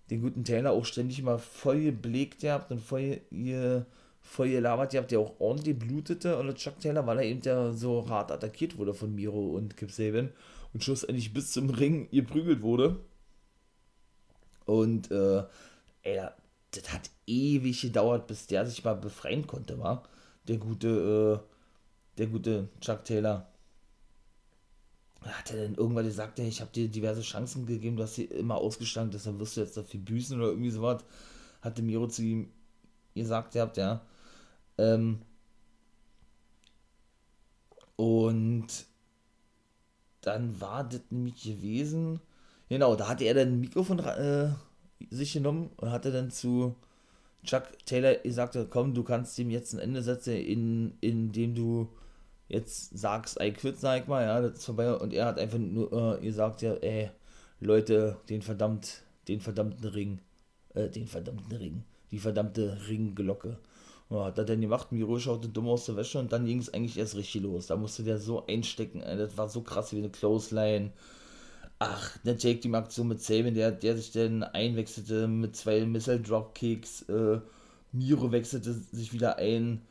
den 0.10 0.22
guten 0.22 0.44
Taylor, 0.44 0.72
auch 0.72 0.86
ständig 0.86 1.22
mal 1.22 1.38
voll 1.38 1.82
geblägt 1.82 2.42
gehabt 2.42 2.72
und 2.72 2.80
voll, 2.80 3.22
ihr, 3.30 3.86
voll 4.22 4.50
gelabert 4.50 4.94
gehabt, 4.94 5.12
der 5.12 5.20
auch 5.20 5.40
ordentlich 5.40 5.78
blutete. 5.78 6.38
Olle 6.38 6.56
Chuck 6.56 6.80
Taylor, 6.80 7.06
weil 7.06 7.20
er 7.20 7.26
eben 7.26 7.42
ja 7.42 7.72
so 7.74 8.10
hart 8.10 8.32
attackiert 8.32 8.78
wurde 8.80 8.96
von 8.96 9.14
Miro 9.14 9.52
und 9.52 9.78
Kip 9.78 9.92
Saban 9.92 10.30
und 10.74 10.84
schlussendlich 10.84 11.32
bis 11.32 11.52
zum 11.52 11.70
Ring 11.70 12.10
geprügelt 12.10 12.64
wurde. 12.64 12.98
Und 14.66 15.12
äh, 15.12 15.44
ey, 16.04 16.22
das 16.72 16.94
hat 16.94 17.10
ewig 17.26 17.82
gedauert, 17.82 18.28
bis 18.28 18.48
der 18.48 18.66
sich 18.66 18.84
mal 18.84 18.96
befreien 18.96 19.48
konnte, 19.48 19.80
war. 19.80 20.04
Der 20.48 20.58
gute, 20.58 21.42
äh, 21.44 22.18
der 22.18 22.28
gute 22.28 22.70
Chuck 22.82 23.06
Taylor. 23.06 23.48
Hat 25.22 25.52
er 25.52 25.58
denn 25.58 25.76
irgendwann 25.76 26.06
gesagt, 26.06 26.40
ey, 26.40 26.48
ich 26.48 26.60
habe 26.60 26.72
dir 26.72 26.90
diverse 26.90 27.22
Chancen 27.22 27.66
gegeben, 27.66 27.96
du 27.96 28.04
hast 28.04 28.16
sie 28.16 28.26
immer 28.26 28.56
ausgeschlagen, 28.56 29.12
deshalb 29.12 29.40
wirst 29.40 29.56
du 29.56 29.62
jetzt 29.62 29.78
dafür 29.78 30.02
büßen 30.02 30.38
oder 30.38 30.50
irgendwie 30.50 30.72
sowas. 30.72 31.04
Hatte 31.62 31.82
Miro 31.82 32.08
zu 32.08 32.24
ihm 32.24 32.52
gesagt, 33.16 33.56
ihr 33.56 33.62
habt 33.62 33.78
ja. 33.78 34.02
Ähm, 34.78 35.22
und 37.96 38.68
dann 40.22 40.60
war 40.60 40.84
das 40.84 41.02
nämlich 41.10 41.42
gewesen. 41.44 42.20
Genau, 42.68 42.96
da 42.96 43.08
hatte 43.08 43.24
er 43.24 43.34
dann 43.34 43.50
ein 43.50 43.60
Mikrofon 43.62 44.00
äh, 44.00 44.52
sich 45.10 45.34
genommen 45.34 45.70
und 45.78 45.92
hatte 45.92 46.12
dann 46.12 46.32
zu 46.32 46.76
Chuck 47.44 47.64
Taylor 47.86 48.16
gesagt, 48.16 48.58
komm, 48.70 48.94
du 48.94 49.04
kannst 49.04 49.38
ihm 49.40 49.50
jetzt 49.50 49.74
ein 49.74 49.80
Ende 49.80 50.02
setzen, 50.02 50.34
in, 50.36 50.94
indem 51.02 51.56
du 51.56 51.90
jetzt 52.48 52.98
sagst, 52.98 53.40
I 53.42 53.52
quit, 53.52 53.80
sag 53.80 54.04
ich 54.04 54.08
mal, 54.08 54.24
ja, 54.24 54.42
das 54.42 54.60
ist 54.60 54.66
vorbei. 54.66 54.94
Und 54.94 55.14
er 55.14 55.26
hat 55.26 55.40
einfach 55.40 55.58
nur 55.58 56.18
äh, 56.18 56.22
gesagt, 56.22 56.62
ja, 56.62 56.74
ey, 56.76 57.10
Leute, 57.60 58.18
den 58.30 58.42
verdammt, 58.42 59.04
den 59.28 59.42
verdammten 59.42 59.88
Ring, 59.90 60.20
äh, 60.74 60.90
den 60.90 61.08
verdammten 61.08 61.56
Ring, 61.56 61.84
die 62.12 62.20
verdammte 62.20 62.78
Ringglocke. 62.88 63.58
Ja, 64.10 64.26
hat 64.26 64.38
er 64.38 64.46
dann 64.46 64.62
gemacht, 64.62 64.92
Miro 64.92 65.18
schaute 65.20 65.50
dumm 65.50 65.68
aus 65.68 65.86
der 65.86 65.96
Wäsche 65.96 66.20
und 66.20 66.32
dann 66.32 66.46
ging 66.46 66.60
es 66.60 66.74
eigentlich 66.74 66.98
erst 66.98 67.16
richtig 67.16 67.42
los. 67.42 67.68
Da 67.68 67.76
musste 67.76 68.04
der 68.04 68.20
so 68.20 68.46
einstecken, 68.46 69.02
ey, 69.02 69.18
das 69.18 69.38
war 69.38 69.50
so 69.50 69.62
krass 69.62 69.92
wie 69.92 69.98
eine 69.98 70.10
Clothesline 70.10 70.92
ach, 71.80 72.18
der 72.20 72.38
Jake 72.38 72.60
die 72.60 72.74
Aktion 72.74 73.08
mit 73.10 73.22
Saban, 73.22 73.54
der, 73.54 73.72
der 73.72 73.98
sich 73.98 74.12
dann 74.12 74.44
einwechselte 74.44 75.28
mit 75.28 75.56
zwei 75.56 75.86
Missile 75.86 76.22
Dropkicks, 76.22 77.04
äh, 77.04 77.40
Miro 77.92 78.32
wechselte 78.32 78.74
sich 78.74 79.14
wieder 79.14 79.38
ein, 79.38 79.82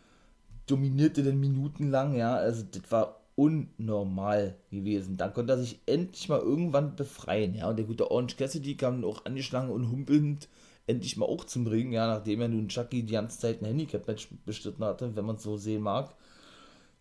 dominierte 0.67 1.23
dann 1.23 1.39
minutenlang, 1.39 2.15
ja, 2.15 2.35
also 2.35 2.65
das 2.71 2.91
war 2.91 3.21
unnormal 3.37 4.57
gewesen. 4.71 5.17
Dann 5.17 5.33
konnte 5.33 5.55
er 5.55 5.59
sich 5.59 5.81
endlich 5.87 6.29
mal 6.29 6.41
irgendwann 6.41 6.97
befreien, 6.97 7.55
ja, 7.55 7.69
und 7.69 7.77
der 7.77 7.87
gute 7.87 8.11
Orange 8.11 8.37
Cassidy 8.37 8.77
kam 8.77 9.05
auch 9.05 9.25
angeschlagen 9.25 9.71
und 9.71 9.91
humpelnd 9.91 10.49
endlich 10.87 11.17
mal 11.17 11.27
auch 11.27 11.45
zum 11.45 11.67
Ring, 11.67 11.93
ja, 11.93 12.07
nachdem 12.07 12.41
er 12.41 12.49
nun 12.49 12.69
Chucky 12.69 13.03
die 13.05 13.13
ganze 13.13 13.39
Zeit 13.39 13.63
ein 13.63 13.67
Handicap-Match 13.67 14.29
bestritten 14.45 14.85
hatte, 14.85 15.15
wenn 15.15 15.25
man 15.25 15.37
es 15.37 15.43
so 15.43 15.57
sehen 15.57 15.83
mag. 15.83 16.15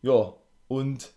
Ja, 0.01 0.33
und 0.67 1.11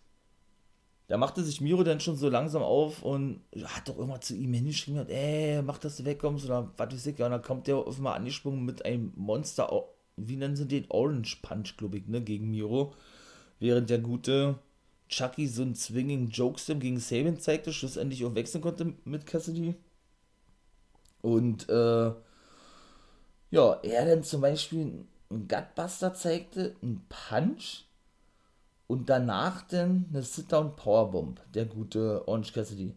da 1.06 1.18
machte 1.18 1.42
sich 1.42 1.60
Miro 1.60 1.82
dann 1.82 2.00
schon 2.00 2.16
so 2.16 2.28
langsam 2.30 2.62
auf 2.62 3.02
und 3.02 3.40
hat 3.64 3.88
doch 3.88 3.98
immer 3.98 4.20
zu 4.20 4.34
ihm 4.34 4.54
hingeschrieben, 4.54 5.06
ey, 5.08 5.60
mach, 5.62 5.78
dass 5.78 5.98
du 5.98 6.04
wegkommst 6.04 6.46
oder 6.46 6.72
was 6.76 6.92
weiß 6.92 7.06
ich. 7.06 7.20
Und 7.20 7.30
dann 7.30 7.42
kommt 7.42 7.66
der 7.66 7.76
auf 7.76 7.96
einmal 7.96 8.16
angesprungen 8.16 8.64
mit 8.64 8.84
einem 8.86 9.12
Monster, 9.14 9.70
wie 10.16 10.36
nennen 10.36 10.56
sie 10.56 10.66
den? 10.66 10.86
Orange 10.90 11.40
Punch, 11.42 11.76
glaube 11.76 11.98
ich, 11.98 12.06
ne, 12.06 12.22
gegen 12.22 12.50
Miro. 12.50 12.94
Während 13.60 13.90
der 13.90 13.98
gute 13.98 14.58
Chucky 15.08 15.46
so 15.46 15.62
einen 15.62 15.74
Swinging 15.74 16.28
Jokestem 16.28 16.80
gegen 16.80 16.98
Sabin 16.98 17.38
zeigte, 17.38 17.72
schlussendlich 17.72 18.24
auch 18.24 18.34
wechseln 18.34 18.62
konnte 18.62 18.94
mit 19.04 19.26
Cassidy. 19.26 19.74
Und, 21.20 21.68
äh, 21.68 22.12
ja, 23.50 23.72
er 23.82 24.06
dann 24.06 24.24
zum 24.24 24.40
Beispiel 24.40 25.06
einen 25.30 25.48
Gutbuster 25.48 26.14
zeigte, 26.14 26.76
einen 26.82 27.06
Punch 27.08 27.84
und 28.86 29.08
danach 29.08 29.62
dann 29.62 30.06
eine 30.10 30.22
Sit-Down 30.22 30.76
Powerbomb, 30.76 31.40
der 31.52 31.64
gute 31.64 32.26
Orange 32.28 32.52
Cassidy. 32.52 32.94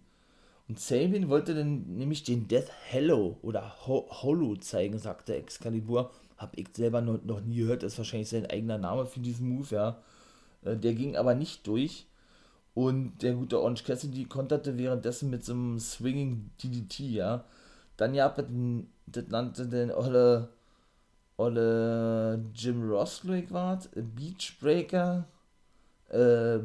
Und 0.67 0.79
Sabin 0.79 1.29
wollte 1.29 1.55
dann 1.55 1.95
nämlich 1.95 2.23
den 2.23 2.47
Death 2.47 2.69
Hello 2.89 3.37
oder 3.41 3.73
Ho 3.85 4.05
Hollow 4.09 4.55
zeigen, 4.57 4.99
sagte 4.99 5.35
Excalibur. 5.35 6.11
Hab 6.37 6.57
ich 6.57 6.67
selber 6.75 7.01
noch, 7.01 7.41
nie 7.41 7.57
gehört, 7.57 7.83
ist 7.83 7.97
wahrscheinlich 7.97 8.29
sein 8.29 8.45
eigener 8.45 8.77
Name 8.77 9.05
für 9.05 9.21
diesen 9.21 9.49
Move, 9.49 9.73
ja. 9.73 10.01
Äh, 10.63 10.75
der 10.75 10.93
ging 10.93 11.15
aber 11.15 11.35
nicht 11.35 11.65
durch. 11.65 12.05
Und 12.73 13.23
der 13.23 13.33
gute 13.33 13.59
Orange 13.59 13.83
Cassidy 13.85 14.25
konterte 14.25 14.77
währenddessen 14.77 15.29
mit 15.29 15.43
so 15.43 15.53
einem 15.53 15.79
Swinging 15.79 16.51
DDT, 16.61 16.99
ja. 16.99 17.45
Dann 17.95 18.13
ja, 18.13 18.29
das 19.07 19.27
nannte 19.29 19.67
den 19.67 19.89
Olle, 19.91 20.49
Olle 21.37 22.45
Jim 22.53 22.87
Ross, 22.87 23.25
war 23.25 23.79
Beach 23.95 24.57
Äh, 26.09 26.59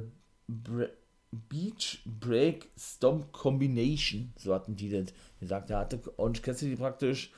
Beach 1.49 2.03
Break 2.05 2.71
Stomp 2.77 3.33
Combination, 3.33 4.33
so 4.37 4.55
hatten 4.55 4.77
die 4.77 4.91
das 4.91 5.15
gesagt. 5.41 5.71
Da 5.71 5.81
hatte 5.81 6.01
Orange 6.19 6.43
Cassidy 6.43 6.77
praktisch 6.77 7.33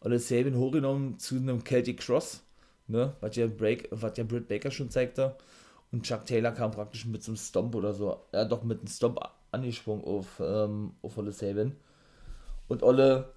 alles 0.00 0.28
Sabin 0.28 0.56
hochgenommen 0.56 1.18
zu 1.18 1.36
einem 1.36 1.64
Celtic 1.64 2.00
Cross, 2.00 2.42
ne, 2.88 3.14
was 3.20 3.36
ja, 3.36 3.46
Break, 3.46 3.88
was 3.90 4.16
ja 4.16 4.24
Britt 4.24 4.48
Baker 4.48 4.70
schon 4.70 4.90
zeigte. 4.90 5.36
Und 5.92 6.02
Chuck 6.02 6.26
Taylor 6.26 6.52
kam 6.52 6.72
praktisch 6.72 7.06
mit 7.06 7.22
so 7.22 7.30
einem 7.30 7.36
Stomp 7.36 7.74
oder 7.74 7.94
so, 7.94 8.20
ja 8.32 8.44
doch 8.44 8.62
mit 8.64 8.80
einem 8.80 8.88
Stomp 8.88 9.20
angesprungen 9.52 10.04
auf, 10.04 10.40
ähm, 10.40 10.92
auf 11.02 11.16
Olle 11.16 11.32
Sabin. 11.32 11.76
Und 12.66 12.82
Olle 12.82 13.32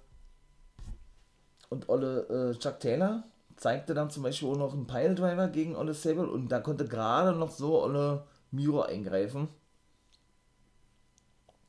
und 1.70 1.88
Olle 1.88 2.52
äh, 2.52 2.58
Chuck 2.58 2.80
Taylor 2.80 3.24
zeigte 3.62 3.94
dann 3.94 4.10
zum 4.10 4.24
Beispiel 4.24 4.48
auch 4.48 4.58
noch 4.58 4.72
einen 4.72 4.88
Piledriver 4.88 5.46
gegen 5.48 5.76
Olle 5.76 5.94
Sable 5.94 6.28
und 6.28 6.48
da 6.50 6.58
konnte 6.58 6.86
gerade 6.86 7.38
noch 7.38 7.50
so 7.50 7.80
Olle 7.80 8.24
Miro 8.50 8.82
eingreifen 8.82 9.48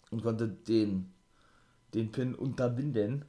und 0.09 0.23
konnte 0.23 0.47
den, 0.47 1.13
den 1.93 2.11
Pin 2.11 2.33
unterbinden. 2.33 3.25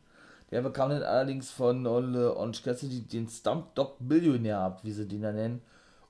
Der 0.50 0.62
bekam 0.62 0.90
dann 0.90 1.02
allerdings 1.02 1.50
von 1.50 1.87
Olle 1.87 2.35
Orange 2.35 2.62
Cassidy 2.62 3.02
den 3.02 3.28
Stump 3.28 3.75
Dog 3.75 3.97
Billionär 4.00 4.61
ab, 4.61 4.80
wie 4.83 4.92
sie 4.92 5.06
den 5.06 5.23
da 5.23 5.33
nennen. 5.33 5.61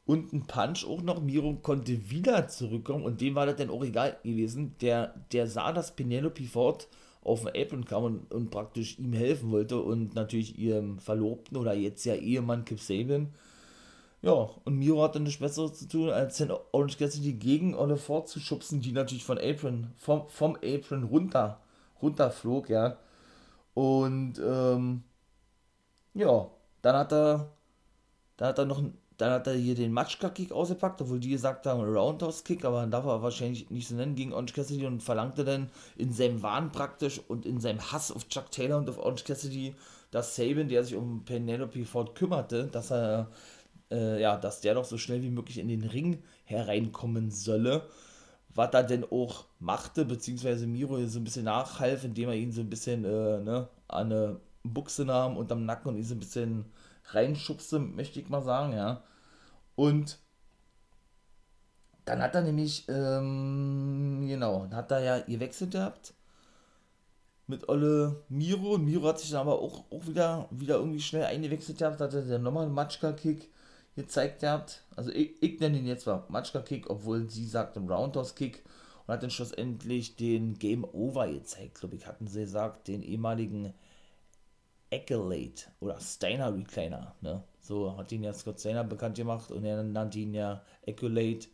Und 0.06 0.32
ein 0.32 0.46
Punch 0.46 0.86
auch 0.86 1.02
noch. 1.02 1.22
Miro 1.22 1.54
konnte 1.54 2.10
wieder 2.10 2.46
zurückkommen 2.46 3.04
und 3.04 3.20
dem 3.20 3.34
war 3.34 3.46
das 3.46 3.56
dann 3.56 3.70
auch 3.70 3.82
egal 3.82 4.16
gewesen. 4.22 4.76
Der, 4.80 5.14
der 5.32 5.48
sah, 5.48 5.72
dass 5.72 5.96
Penelope 5.96 6.44
Ford 6.44 6.88
auf 7.24 7.40
den 7.44 7.60
Apron 7.60 7.84
kam 7.84 8.04
und, 8.04 8.32
und, 8.32 8.50
praktisch 8.50 8.98
ihm 8.98 9.12
helfen 9.12 9.50
wollte 9.50 9.80
und 9.80 10.14
natürlich 10.14 10.58
ihrem 10.58 10.98
Verlobten 10.98 11.56
oder 11.56 11.74
jetzt 11.74 12.04
ja 12.04 12.14
Ehemann 12.14 12.64
Kip 12.64 12.80
Sabian. 12.80 13.34
Ja, 14.22 14.48
und 14.64 14.78
Miro 14.78 15.02
hatte 15.02 15.20
nichts 15.20 15.40
Besseres 15.40 15.74
zu 15.74 15.88
tun, 15.88 16.10
als 16.10 16.38
den 16.38 16.50
Orange 16.72 16.96
Cassidy 16.96 17.34
gegen 17.34 17.74
Olle 17.74 17.96
Ford 17.98 18.28
zu 18.28 18.38
die 18.80 18.92
natürlich 18.92 19.24
von 19.24 19.38
Apron, 19.38 19.92
vom, 19.98 20.28
vom 20.28 20.56
Apron 20.56 21.04
runter, 21.04 21.60
runterflog, 22.00 22.70
ja. 22.70 22.96
Und 23.74 24.38
ähm, 24.38 25.02
ja, 26.14 26.50
dann 26.80 26.96
hat 26.96 27.12
er, 27.12 27.52
dann 28.36 28.48
hat 28.48 28.58
er 28.58 28.64
noch, 28.66 28.82
dann 29.16 29.30
hat 29.30 29.46
er 29.46 29.54
hier 29.54 29.74
den 29.74 29.92
Matschka-Kick 29.92 30.50
ausgepackt, 30.50 31.00
obwohl 31.00 31.20
die 31.20 31.30
gesagt 31.30 31.66
haben 31.66 31.80
Roundhouse-Kick, 31.80 32.64
aber 32.64 32.80
dann 32.80 32.90
darf 32.90 33.04
er 33.06 33.22
wahrscheinlich 33.22 33.70
nicht 33.70 33.86
so 33.86 33.94
nennen 33.94 34.16
gegen 34.16 34.32
Orange 34.32 34.54
Cassidy 34.54 34.86
und 34.86 35.02
verlangte 35.02 35.44
dann 35.44 35.70
in 35.96 36.12
seinem 36.12 36.42
Wahn 36.42 36.72
praktisch 36.72 37.20
und 37.28 37.46
in 37.46 37.60
seinem 37.60 37.80
Hass 37.92 38.10
auf 38.10 38.28
Chuck 38.28 38.50
Taylor 38.50 38.78
und 38.78 38.90
auf 38.90 38.98
Orange 38.98 39.24
Cassidy, 39.24 39.74
dass 40.10 40.34
Sabin, 40.34 40.68
der 40.68 40.82
sich 40.82 40.96
um 40.96 41.24
Penelope 41.24 41.84
Ford 41.84 42.14
kümmerte, 42.16 42.66
dass 42.66 42.90
er, 42.90 43.30
äh, 43.90 44.20
ja, 44.20 44.36
dass 44.36 44.60
der 44.60 44.74
doch 44.74 44.84
so 44.84 44.98
schnell 44.98 45.22
wie 45.22 45.30
möglich 45.30 45.58
in 45.58 45.68
den 45.68 45.84
Ring 45.84 46.22
hereinkommen 46.44 47.30
solle. 47.30 47.82
Was 48.56 48.72
er 48.72 48.84
denn 48.84 49.04
auch 49.10 49.46
machte, 49.58 50.04
beziehungsweise 50.04 50.66
Miro 50.66 51.04
so 51.06 51.18
ein 51.18 51.24
bisschen 51.24 51.44
nachhalf, 51.44 52.04
indem 52.04 52.28
er 52.28 52.36
ihn 52.36 52.52
so 52.52 52.60
ein 52.60 52.70
bisschen 52.70 53.04
äh, 53.04 53.40
ne, 53.40 53.68
an 53.88 54.12
eine 54.12 54.40
Buchse 54.62 55.04
nahm 55.04 55.36
und 55.36 55.50
am 55.52 55.66
Nacken 55.66 55.88
und 55.88 55.96
ihn 55.98 56.04
so 56.04 56.14
ein 56.14 56.20
bisschen 56.20 56.64
reinschubste, 57.06 57.78
möchte 57.78 58.20
ich 58.20 58.28
mal 58.28 58.42
sagen, 58.42 58.72
ja. 58.74 59.02
Und 59.76 60.18
dann 62.04 62.22
hat 62.22 62.34
er 62.34 62.42
nämlich, 62.42 62.86
ähm, 62.88 64.26
genau, 64.28 64.68
hat 64.70 64.90
er 64.90 65.00
ja 65.00 65.18
gewechselt 65.20 65.72
gehabt 65.72 66.14
mit 67.46 67.68
Olle 67.68 68.24
Miro 68.28 68.74
und 68.74 68.84
Miro 68.84 69.08
hat 69.08 69.20
sich 69.20 69.30
dann 69.30 69.40
aber 69.40 69.60
auch, 69.60 69.84
auch 69.90 70.06
wieder, 70.06 70.48
wieder 70.50 70.76
irgendwie 70.76 71.00
schnell 71.00 71.24
eingewechselt 71.24 71.78
gehabt, 71.78 72.00
hat 72.00 72.14
er 72.14 72.22
dann 72.22 72.42
nochmal 72.42 72.64
einen 72.64 72.74
Matschka-Kick 72.74 73.50
gezeigt 73.96 74.42
habt. 74.42 74.82
Also 74.96 75.10
ich, 75.10 75.42
ich 75.42 75.60
nenne 75.60 75.78
ihn 75.78 75.86
jetzt 75.86 76.06
mal 76.06 76.24
Matschka-Kick, 76.28 76.88
obwohl 76.88 77.28
sie 77.28 77.46
sagt 77.46 77.76
einen 77.76 77.90
Roundhouse-Kick 77.90 78.64
und 79.06 79.12
hat 79.12 79.22
dann 79.22 79.30
schlussendlich 79.30 80.16
den 80.16 80.58
Game 80.58 80.84
Over 80.84 81.28
gezeigt, 81.28 81.80
glaube 81.80 81.96
ich, 81.96 82.06
hatten 82.06 82.26
sie 82.26 82.40
gesagt, 82.40 82.88
den 82.88 83.02
ehemaligen 83.02 83.74
Accolade 84.94 85.62
oder 85.80 85.98
Steiner 86.00 86.54
Recliner, 86.54 87.14
ne? 87.20 87.42
So 87.60 87.96
hat 87.96 88.12
ihn 88.12 88.22
ja 88.22 88.32
Scott 88.32 88.60
Steiner 88.60 88.84
bekannt 88.84 89.16
gemacht 89.16 89.50
und 89.50 89.64
er 89.64 89.82
nannte 89.82 90.18
ihn 90.18 90.34
ja 90.34 90.62
Accolade 90.86 91.46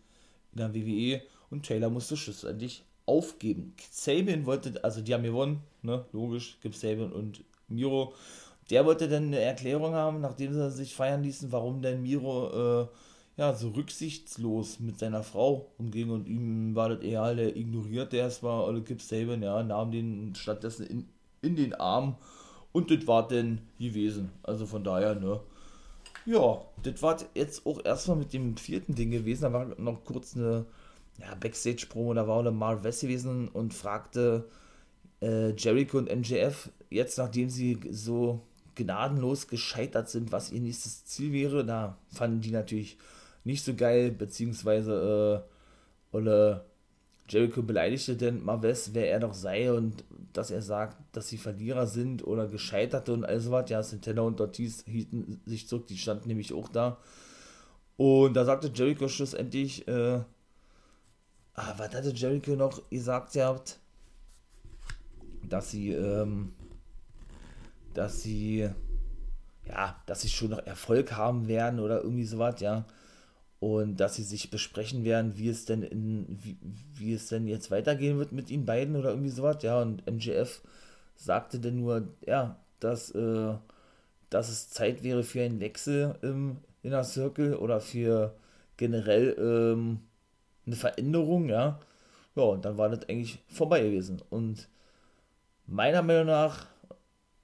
in 0.53 0.57
der 0.57 0.75
WWE 0.75 1.23
und 1.51 1.67
Taylor 1.67 1.91
musste 1.91 2.17
schlussendlich 2.17 2.85
aufgeben. 3.07 3.75
Sabian 3.91 4.47
wollte, 4.47 4.83
also 4.83 5.01
die 5.01 5.15
haben 5.15 5.23
gewonnen, 5.23 5.63
ne? 5.83 6.05
Logisch, 6.13 6.59
gibt 6.61 6.77
Sabian 6.77 7.13
und 7.13 7.45
Miro 7.69 8.15
der 8.71 8.87
wollte 8.87 9.09
dann 9.09 9.27
eine 9.27 9.41
Erklärung 9.41 9.95
haben, 9.95 10.21
nachdem 10.21 10.55
sie 10.55 10.71
sich 10.71 10.95
feiern 10.95 11.23
ließen, 11.23 11.51
warum 11.51 11.83
denn 11.83 12.03
Miro 12.03 12.83
äh, 12.83 12.87
ja, 13.37 13.55
so 13.55 13.71
rücksichtslos 13.71 14.81
mit 14.81 14.99
seiner 14.99 15.23
Frau 15.23 15.73
umging 15.79 16.11
und 16.11 16.29
ihm 16.29 16.75
war 16.75 16.91
das 16.91 17.01
egal, 17.01 17.37
der 17.37 17.57
ignoriert 17.57 18.13
der 18.13 18.21
erstmal 18.21 18.65
alle 18.65 18.83
Kip 18.83 19.03
Saban, 19.03 19.43
ja, 19.43 19.63
nahm 19.63 19.91
den 19.91 20.35
stattdessen 20.37 20.87
in, 20.87 21.09
in 21.43 21.57
den 21.57 21.75
Arm 21.75 22.17
und 22.73 22.91
das 22.91 23.07
war 23.07 23.27
dann 23.27 23.61
gewesen. 23.79 24.31
Also 24.43 24.67
von 24.67 24.85
daher, 24.85 25.15
ne. 25.15 25.41
Ja, 26.27 26.61
das 26.83 27.03
war 27.03 27.17
jetzt 27.35 27.67
auch 27.67 27.85
erstmal 27.85 28.19
mit 28.19 28.33
dem 28.33 28.57
vierten 28.57 28.95
Ding 28.95 29.11
gewesen. 29.11 29.43
Da 29.43 29.53
war 29.53 29.67
noch 29.79 30.05
kurz 30.05 30.37
eine 30.37 30.67
ja, 31.19 31.35
Backstage-Promo, 31.35 32.15
da 32.15 32.27
war 32.29 32.37
auch 32.37 32.47
eine 32.47 32.85
West 32.85 33.03
gewesen 33.03 33.49
und 33.49 33.75
fragte 33.75 34.49
äh, 35.21 35.51
Jericho 35.51 35.99
und 35.99 36.15
MJF, 36.15 36.71
jetzt 36.89 37.19
nachdem 37.19 37.51
sie 37.51 37.79
so 37.91 38.41
gnadenlos 38.75 39.49
gescheitert 39.49 40.09
sind, 40.09 40.33
was 40.33 40.51
ihr 40.51 40.61
nächstes 40.61 41.05
Ziel 41.05 41.33
wäre. 41.33 41.65
Da 41.65 41.99
fanden 42.09 42.41
die 42.41 42.51
natürlich 42.51 42.97
nicht 43.45 43.65
so 43.65 43.75
geil, 43.75 44.11
beziehungsweise 44.11 45.45
äh, 46.13 46.17
Olle 46.17 46.65
Jericho 47.31 47.63
beleidigte 47.63 48.17
denn 48.17 48.45
Marves, 48.45 48.93
wer 48.93 49.11
er 49.11 49.21
doch 49.21 49.35
sei 49.35 49.73
und 49.73 50.05
dass 50.33 50.51
er 50.51 50.63
sagt, 50.63 50.97
dass 51.13 51.29
sie 51.29 51.39
Verlierer 51.39 51.87
sind 51.87 52.27
oder 52.27 52.49
Gescheiterte 52.49 53.13
und 53.13 53.25
all 53.25 53.41
sowas. 53.41 53.71
Ja, 53.71 53.83
Santana 53.83 54.23
und 54.23 54.41
Ortiz 54.41 54.85
hielten 54.85 55.41
sich 55.47 55.69
zurück, 55.69 55.87
die 55.87 55.99
standen 55.99 56.29
nämlich 56.29 56.53
auch 56.53 56.69
da. 56.69 56.99
Und 57.97 58.35
da 58.35 58.45
sagte 58.45 58.71
Jericho 58.75 59.09
schlussendlich, 59.09 59.87
äh, 59.87 60.21
ah, 61.55 61.75
was 61.77 61.95
hatte 61.95 62.11
Jericho 62.11 62.53
noch 62.53 62.89
gesagt 62.91 63.33
gehabt? 63.33 63.79
Dass 65.49 65.71
sie, 65.71 65.91
ähm, 65.91 66.53
dass 67.95 68.23
sie, 68.23 68.71
ja, 69.69 70.03
dass 70.07 70.23
sie 70.23 70.29
schon 70.29 70.51
noch 70.51 70.67
Erfolg 70.67 71.13
haben 71.13 71.49
werden 71.49 71.81
oder 71.81 72.03
irgendwie 72.03 72.25
sowas, 72.25 72.61
ja. 72.61 72.87
Und 73.61 73.99
dass 73.99 74.17
sie 74.17 74.23
sich 74.23 74.51
besprechen 74.51 75.05
werden, 75.05 75.37
wie 75.37 75.49
es 75.49 75.67
denn 75.67 75.83
in, 75.83 76.27
wie, 76.43 76.57
wie 76.95 77.13
es 77.13 77.29
denn 77.29 77.47
jetzt 77.47 77.71
weitergehen 77.71 78.19
wird 78.19 78.33
mit 78.33 78.51
ihnen 78.51 78.65
beiden 78.65 78.97
oder 78.97 79.11
irgendwie 79.11 79.31
sowas, 79.31 79.63
ja. 79.63 79.81
Und 79.81 80.11
MJF 80.11 80.63
sagte 81.17 81.61
dann 81.61 81.77
nur, 81.77 82.09
ja, 82.27 82.57
dass, 82.81 83.11
äh, 83.11 83.55
dass 84.31 84.49
es 84.49 84.71
Zeit 84.71 85.03
wäre 85.03 85.23
für 85.23 85.43
einen 85.43 85.61
Wechsel 85.61 86.17
im 86.23 86.59
Inner 86.83 87.05
Circle 87.05 87.55
oder 87.55 87.81
für 87.81 88.35
generell 88.79 89.37
ähm, 89.39 90.01
eine 90.67 90.77
Veränderung, 90.77 91.49
ja. 91.51 91.79
Ja, 92.37 92.45
und 92.45 92.65
dann 92.65 92.79
war 92.79 92.89
das 92.89 93.09
eigentlich 93.09 93.41
vorbei 93.49 93.83
gewesen. 93.83 94.23
Und 94.31 94.69
meiner 95.67 96.03
Meinung 96.03 96.27
nach 96.27 96.67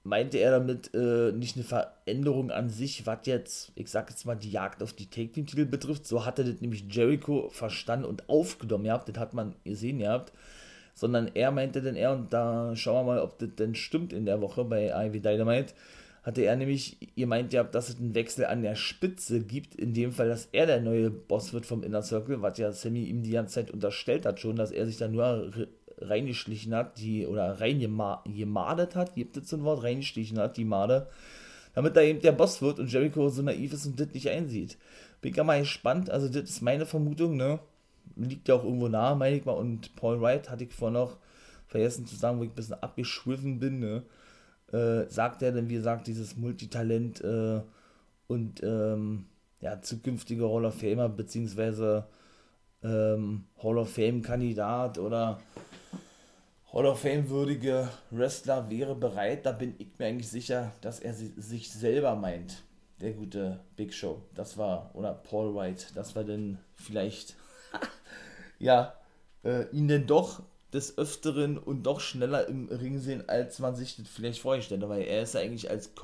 meinte 0.07 0.37
er 0.37 0.51
damit 0.51 0.93
äh, 0.93 1.33
nicht 1.33 1.57
eine 1.57 1.65
Veränderung 1.65 2.49
an 2.49 2.69
sich, 2.69 3.05
was 3.05 3.19
jetzt, 3.25 3.71
ich 3.75 3.89
sag 3.89 4.09
jetzt 4.09 4.25
mal, 4.25 4.35
die 4.35 4.49
Jagd 4.49 4.81
auf 4.81 4.93
die 4.93 5.09
Take-Team-Titel 5.09 5.65
betrifft. 5.65 6.07
So 6.07 6.25
hatte 6.25 6.45
das 6.45 6.61
nämlich 6.61 6.85
Jericho 6.89 7.49
verstanden 7.49 8.05
und 8.05 8.29
aufgenommen 8.29 8.85
Ihr 8.85 8.93
habt, 8.93 9.09
das 9.09 9.17
hat 9.17 9.33
man 9.33 9.53
gesehen 9.65 9.99
ihr 9.99 10.09
habt. 10.09 10.31
Sondern 10.93 11.29
er 11.33 11.51
meinte 11.51 11.81
denn 11.81 11.95
er, 11.95 12.13
und 12.13 12.31
da 12.31 12.75
schauen 12.75 13.05
wir 13.05 13.13
mal, 13.13 13.21
ob 13.21 13.37
das 13.37 13.49
denn 13.57 13.75
stimmt 13.75 14.13
in 14.13 14.25
der 14.25 14.41
Woche 14.41 14.63
bei 14.63 14.87
Ivy 15.07 15.19
Dynamite, 15.19 15.73
hatte 16.23 16.41
er 16.41 16.55
nämlich, 16.55 16.97
ihr 17.15 17.27
meint 17.27 17.53
ja, 17.53 17.63
dass 17.63 17.89
es 17.89 17.99
einen 17.99 18.15
Wechsel 18.15 18.45
an 18.45 18.61
der 18.61 18.75
Spitze 18.75 19.41
gibt, 19.41 19.75
in 19.75 19.93
dem 19.93 20.11
Fall, 20.11 20.29
dass 20.29 20.47
er 20.51 20.65
der 20.65 20.81
neue 20.81 21.09
Boss 21.09 21.53
wird 21.53 21.65
vom 21.65 21.83
Inner 21.83 22.01
Circle, 22.01 22.41
was 22.41 22.57
ja 22.57 22.71
Sammy 22.71 23.03
ihm 23.03 23.23
die 23.23 23.31
ganze 23.31 23.55
Zeit 23.55 23.71
unterstellt 23.71 24.25
hat 24.25 24.39
schon, 24.39 24.55
dass 24.55 24.71
er 24.71 24.85
sich 24.85 24.97
da 24.97 25.07
nur 25.07 25.51
reingeschlichen 25.99 26.73
hat, 26.75 26.99
die, 26.99 27.25
oder 27.25 27.59
reingemadet 27.59 28.95
hat, 28.95 29.15
gibt 29.15 29.37
es 29.37 29.49
so 29.49 29.57
ein 29.57 29.63
Wort, 29.63 29.83
reingeschlichen 29.83 30.37
hat, 30.39 30.57
die 30.57 30.65
Made, 30.65 31.07
damit 31.73 31.95
da 31.95 32.01
eben 32.01 32.21
der 32.21 32.31
Boss 32.31 32.61
wird 32.61 32.79
und 32.79 32.91
Jericho 32.91 33.29
so 33.29 33.41
naiv 33.41 33.73
ist 33.73 33.85
und 33.85 33.99
das 33.99 34.13
nicht 34.13 34.29
einsieht. 34.29 34.77
Bin 35.21 35.31
ich 35.31 35.43
mal 35.43 35.59
gespannt, 35.59 36.09
also 36.09 36.27
das 36.27 36.49
ist 36.49 36.61
meine 36.61 36.85
Vermutung, 36.85 37.37
ne? 37.37 37.59
Liegt 38.15 38.47
ja 38.47 38.55
auch 38.55 38.63
irgendwo 38.63 38.87
nahe, 38.87 39.15
meine 39.15 39.37
ich 39.37 39.45
mal, 39.45 39.53
und 39.53 39.95
Paul 39.95 40.21
Wright 40.21 40.49
hatte 40.49 40.63
ich 40.63 40.73
vorhin 40.73 40.93
noch 40.93 41.17
vergessen 41.67 42.05
zu 42.07 42.15
sagen, 42.15 42.39
wo 42.39 42.43
ich 42.43 42.49
ein 42.49 42.55
bisschen 42.55 42.81
abgeschwiffen 42.81 43.59
bin, 43.59 43.79
ne? 43.79 44.03
Äh, 44.71 45.09
sagt 45.09 45.41
er 45.41 45.51
denn, 45.51 45.69
wie 45.69 45.75
gesagt, 45.75 46.07
dieses 46.07 46.35
Multitalent 46.35 47.21
äh, 47.21 47.61
und 48.27 48.61
ähm, 48.63 49.25
ja, 49.61 49.81
zukünftige 49.81 50.49
Hall 50.49 50.65
of 50.65 50.75
Famer, 50.75 51.09
beziehungsweise 51.09 52.05
ähm, 52.83 53.45
Hall 53.61 53.77
of 53.77 53.93
Fame-Kandidat 53.93 54.99
oder 54.99 55.39
Hall 56.77 56.85
of 56.85 56.99
Fame-würdige 56.99 57.89
Wrestler 58.11 58.69
wäre 58.69 58.93
bereit, 58.93 59.47
da 59.47 59.51
bin 59.51 59.73
ich 59.79 59.87
mir 59.97 60.05
eigentlich 60.05 60.29
sicher, 60.29 60.73
dass 60.81 60.99
er 60.99 61.15
sich 61.15 61.71
selber 61.71 62.15
meint. 62.15 62.61
Der 63.01 63.13
gute 63.13 63.61
Big 63.75 63.95
Show. 63.95 64.21
Das 64.35 64.59
war, 64.59 64.91
oder 64.93 65.11
Paul 65.11 65.55
White, 65.55 65.87
das 65.95 66.15
war 66.15 66.23
dann 66.23 66.59
vielleicht, 66.75 67.35
ja, 68.59 68.93
äh, 69.43 69.67
ihn 69.71 69.87
denn 69.87 70.05
doch 70.05 70.43
des 70.71 70.99
Öfteren 70.99 71.57
und 71.57 71.81
doch 71.81 71.99
schneller 71.99 72.47
im 72.47 72.67
Ring 72.67 72.99
sehen, 72.99 73.27
als 73.27 73.57
man 73.57 73.75
sich 73.75 73.95
das 73.95 74.07
vielleicht 74.07 74.41
vorgestellt 74.41 74.83
hat, 74.83 74.89
weil 74.89 75.01
er 75.01 75.23
ist 75.23 75.33
ja 75.33 75.39
eigentlich 75.39 75.71
als 75.71 75.95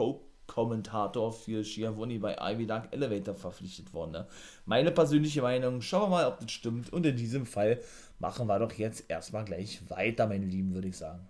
Co-Kommentator 0.47 1.32
für 1.32 1.63
Schiavoni 1.63 2.19
bei 2.19 2.36
Ivy 2.39 2.67
Dark 2.67 2.93
Elevator 2.93 3.36
verpflichtet 3.36 3.93
worden. 3.93 4.12
Ne? 4.12 4.27
Meine 4.65 4.91
persönliche 4.91 5.41
Meinung, 5.41 5.82
schauen 5.82 6.03
wir 6.03 6.10
mal, 6.10 6.27
ob 6.27 6.39
das 6.39 6.51
stimmt. 6.51 6.91
Und 6.91 7.06
in 7.06 7.15
diesem 7.15 7.45
Fall 7.45 7.79
machen 8.19 8.47
wir 8.47 8.60
doch 8.60 8.73
jetzt 8.73 9.10
erstmal 9.10 9.45
gleich 9.45 9.82
weiter, 9.89 10.27
meine 10.27 10.45
Lieben, 10.45 10.73
würde 10.73 10.89
ich 10.89 10.97
sagen. 10.97 11.27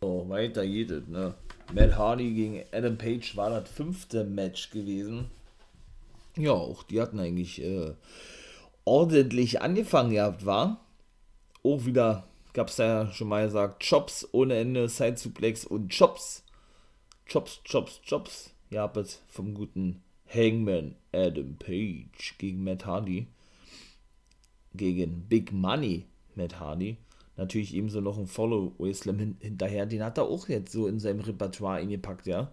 So, 0.00 0.28
weiter 0.28 0.66
geht 0.66 0.90
es, 0.90 1.06
ne? 1.06 1.34
Matt 1.72 1.96
Hardy 1.96 2.34
gegen 2.34 2.64
Adam 2.72 2.98
Page 2.98 3.36
war 3.36 3.50
das 3.50 3.70
fünfte 3.70 4.24
Match 4.24 4.70
gewesen. 4.70 5.30
Ja, 6.36 6.52
auch 6.52 6.82
die 6.82 7.00
hatten 7.00 7.20
eigentlich 7.20 7.62
äh, 7.62 7.92
ordentlich 8.84 9.62
angefangen 9.62 10.10
gehabt, 10.10 10.44
war. 10.44 10.80
Auch 11.62 11.84
wieder 11.84 12.24
gab 12.52 12.68
es 12.68 12.76
da 12.76 13.04
ja 13.04 13.12
schon 13.12 13.28
mal 13.28 13.44
gesagt, 13.44 13.88
Chops 13.88 14.28
ohne 14.32 14.56
Ende, 14.56 14.88
Side 14.88 15.18
Suplex 15.18 15.64
und 15.64 15.96
Chops. 15.96 16.42
Chops, 17.32 17.62
Chops, 17.64 18.02
Chops. 18.02 18.54
Ja, 18.68 18.82
habt 18.82 19.22
vom 19.28 19.54
guten 19.54 20.02
Hangman 20.28 20.96
Adam 21.12 21.56
Page 21.56 22.36
gegen 22.36 22.62
Matt 22.62 22.84
Hardy 22.84 23.26
gegen 24.74 25.28
Big 25.30 25.50
Money 25.50 26.04
Matt 26.34 26.60
Hardy. 26.60 26.98
Natürlich 27.38 27.74
ebenso 27.74 28.02
noch 28.02 28.18
ein 28.18 28.26
Follow 28.26 28.74
hin 28.78 29.38
hinterher. 29.40 29.86
Den 29.86 30.02
hat 30.04 30.18
er 30.18 30.24
auch 30.24 30.46
jetzt 30.50 30.72
so 30.72 30.86
in 30.86 31.00
seinem 31.00 31.20
Repertoire 31.20 31.78
eingepackt, 31.78 32.26
ja. 32.26 32.52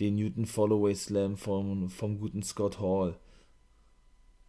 Den 0.00 0.16
Newton 0.16 0.46
Followaway 0.46 0.96
Slam 0.96 1.36
vom, 1.36 1.88
vom 1.88 2.18
guten 2.18 2.42
Scott 2.42 2.80
Hall. 2.80 3.16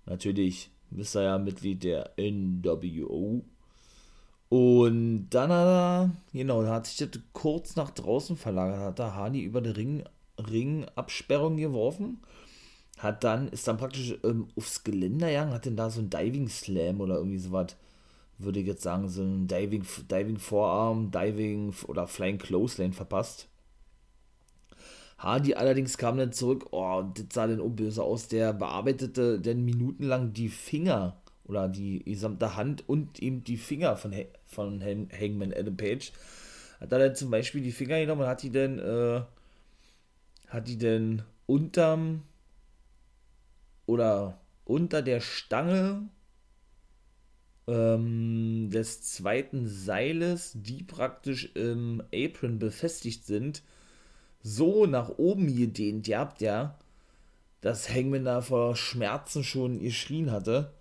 Natürlich 0.07 0.71
ist 0.97 1.13
er 1.13 1.21
ja 1.21 1.37
Mitglied 1.37 1.83
der 1.83 2.15
NWO. 2.17 3.45
Und 4.49 5.29
dann 5.29 5.51
hat 5.51 5.67
er, 5.67 6.11
genau, 6.33 6.63
da 6.63 6.73
hat 6.73 6.87
sich 6.87 6.97
das 6.97 7.21
kurz 7.33 7.75
nach 7.75 7.91
draußen 7.91 8.35
verlagert, 8.35 8.79
hat 8.79 8.99
er 8.99 9.15
Hardy 9.15 9.41
über 9.43 9.61
die 9.61 9.69
Ring, 9.69 10.03
Ringabsperrung 10.39 11.57
geworfen, 11.57 12.19
hat 12.97 13.23
dann, 13.23 13.49
ist 13.49 13.67
dann 13.67 13.77
praktisch 13.77 14.15
ähm, 14.23 14.47
aufs 14.57 14.83
Geländer 14.83 15.27
gegangen, 15.27 15.53
hat 15.53 15.65
denn 15.65 15.77
da 15.77 15.91
so 15.91 16.01
ein 16.01 16.09
Diving 16.09 16.49
Slam 16.49 16.99
oder 16.99 17.17
irgendwie 17.17 17.37
sowas, 17.37 17.75
würde 18.39 18.59
ich 18.59 18.65
jetzt 18.67 18.81
sagen, 18.81 19.07
so 19.07 19.21
ein 19.21 19.47
Diving, 19.47 19.85
Diving 20.09 20.39
Vorarm, 20.39 21.11
Diving 21.11 21.73
oder 21.87 22.07
Flying 22.07 22.39
Clothesline 22.39 22.93
verpasst. 22.93 23.47
Hardy 25.19 25.53
allerdings 25.53 25.97
kam 25.97 26.17
dann 26.17 26.31
zurück, 26.31 26.67
oh, 26.71 27.03
das 27.13 27.25
sah 27.33 27.45
dann 27.45 27.59
unböse 27.59 28.01
aus, 28.01 28.29
der 28.29 28.53
bearbeitete 28.53 29.39
dann 29.39 29.63
minutenlang 29.65 30.33
die 30.33 30.49
Finger 30.49 31.17
oder 31.49 31.67
die 31.67 32.03
gesamte 32.05 32.55
Hand 32.55 32.87
und 32.87 33.19
eben 33.19 33.43
die 33.43 33.57
Finger 33.57 33.97
von, 33.97 34.13
von 34.45 34.81
Hangman 34.81 35.53
Adam 35.53 35.75
Page. 35.75 36.11
Hat 36.79 36.91
er 36.91 36.99
dann 36.99 37.15
zum 37.15 37.31
Beispiel 37.31 37.61
die 37.61 37.71
Finger 37.71 37.99
genommen 37.99 38.21
und 38.21 38.27
hat 38.27 38.43
die 38.43 38.51
dann, 38.51 38.79
äh, 38.79 39.21
hat 40.47 40.67
die 40.67 40.77
dann 40.77 41.23
unterm 41.47 42.23
oder 43.85 44.39
unter 44.65 45.01
der 45.01 45.19
Stange 45.19 46.07
ähm, 47.67 48.69
des 48.71 49.01
zweiten 49.01 49.67
Seiles, 49.67 50.53
die 50.55 50.83
praktisch 50.83 51.51
im 51.55 52.03
Apron 52.13 52.59
befestigt 52.59 53.25
sind, 53.25 53.63
so 54.41 54.85
nach 54.85 55.09
oben 55.17 55.53
gedehnt 55.55 56.05
gehabt, 56.05 56.41
ja, 56.41 56.77
dass 57.61 57.89
Hangman 57.89 58.25
da 58.25 58.41
vor 58.41 58.75
Schmerzen 58.75 59.43
schon 59.43 59.79
geschrien 59.79 60.31
hatte. 60.31 60.71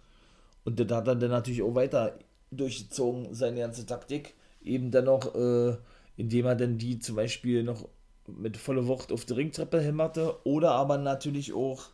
Und 0.65 0.79
das 0.81 0.91
hat 0.91 1.09
er 1.09 1.17
dann 1.17 1.31
natürlich 1.31 1.63
auch 1.63 1.75
weiter 1.75 2.19
durchgezogen, 2.51 3.35
seine 3.35 3.61
ganze 3.61 3.87
Taktik. 3.87 4.35
Eben 4.63 4.91
dann 4.91 5.05
noch, 5.05 5.35
äh, 5.35 5.77
indem 6.17 6.47
er 6.47 6.57
dann 6.57 6.79
die 6.79 6.99
zum 6.99 7.17
Beispiel 7.17 7.63
noch 7.63 7.89
mit 8.27 8.57
voller 8.57 8.87
Wucht 8.87 9.13
auf 9.13 9.25
die 9.25 9.35
Ringtreppe 9.35 9.81
hämmerte 9.81 10.37
oder 10.45 10.73
aber 10.73 10.99
natürlich 10.99 11.53
auch, 11.53 11.87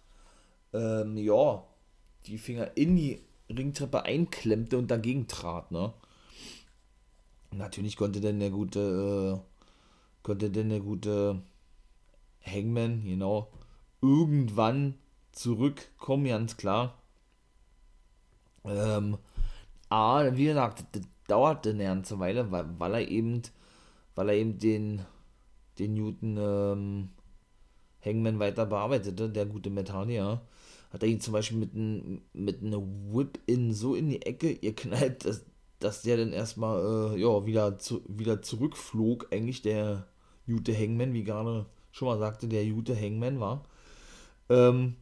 ähm, 0.72 1.16
ja, 1.16 1.64
die 2.27 2.38
Finger 2.38 2.77
in 2.77 2.96
die 2.96 3.20
Ringtreppe 3.48 4.03
einklemmte 4.03 4.79
und 4.79 4.90
dagegen 4.90 5.29
trat, 5.29 5.70
ne? 5.70 5.92
Natürlich 7.53 7.96
konnte 7.96 8.20
denn 8.20 8.40
der 8.40 8.50
gute, 8.50 9.40
äh, 9.40 10.22
konnte 10.22 10.50
denn 10.50 10.70
der 10.70 10.81
gute 10.81 11.42
Hangman, 12.42 13.05
genau, 13.05 13.53
irgendwann 14.03 14.94
zurückkommen, 15.33 16.27
ganz 16.27 16.57
klar. 16.57 16.98
Ähm, 18.64 19.18
aber 19.88 20.37
wie 20.37 20.46
gesagt, 20.46 20.85
das 20.92 21.03
dauerte 21.27 21.70
eine 21.70 21.85
ganze 21.85 22.18
Weile, 22.18 22.50
weil, 22.50 22.66
weil 22.79 22.94
er 22.94 23.09
eben, 23.09 23.42
weil 24.14 24.29
er 24.31 24.35
eben 24.37 24.59
den, 24.59 25.03
den 25.79 25.94
Newton 25.94 26.37
ähm, 26.38 27.09
Hangman 28.05 28.38
weiter 28.38 28.66
bearbeitete, 28.66 29.31
der 29.31 29.46
gute 29.46 29.70
Metania, 29.70 30.42
hat 30.92 31.03
er 31.03 31.09
ihn 31.09 31.20
zum 31.20 31.33
Beispiel 31.33 31.59
mit 31.59 31.74
einem 31.74 32.22
mit 32.33 32.62
Whip-In 32.62 33.72
so 33.72 33.94
in 33.94 34.11
die 34.11 34.22
Ecke 34.22 34.55
geknallt, 34.57 35.24
dass, 35.24 35.44
dass 35.81 36.03
der 36.03 36.18
dann 36.18 36.33
erstmal 36.33 37.14
äh, 37.14 37.20
ja, 37.20 37.46
wieder, 37.46 37.79
zu, 37.79 38.03
wieder 38.09 38.42
zurückflog, 38.42 39.29
eigentlich 39.33 39.62
der 39.62 40.07
Jute 40.46 40.77
Hangman, 40.77 41.14
wie 41.14 41.24
gerade 41.24 41.66
schon 41.90 42.09
mal 42.09 42.18
sagte, 42.18 42.48
der 42.48 42.64
Jute 42.64 42.94
Hangman 42.94 43.40
war. 43.40 43.64
Ähm, 44.48 44.96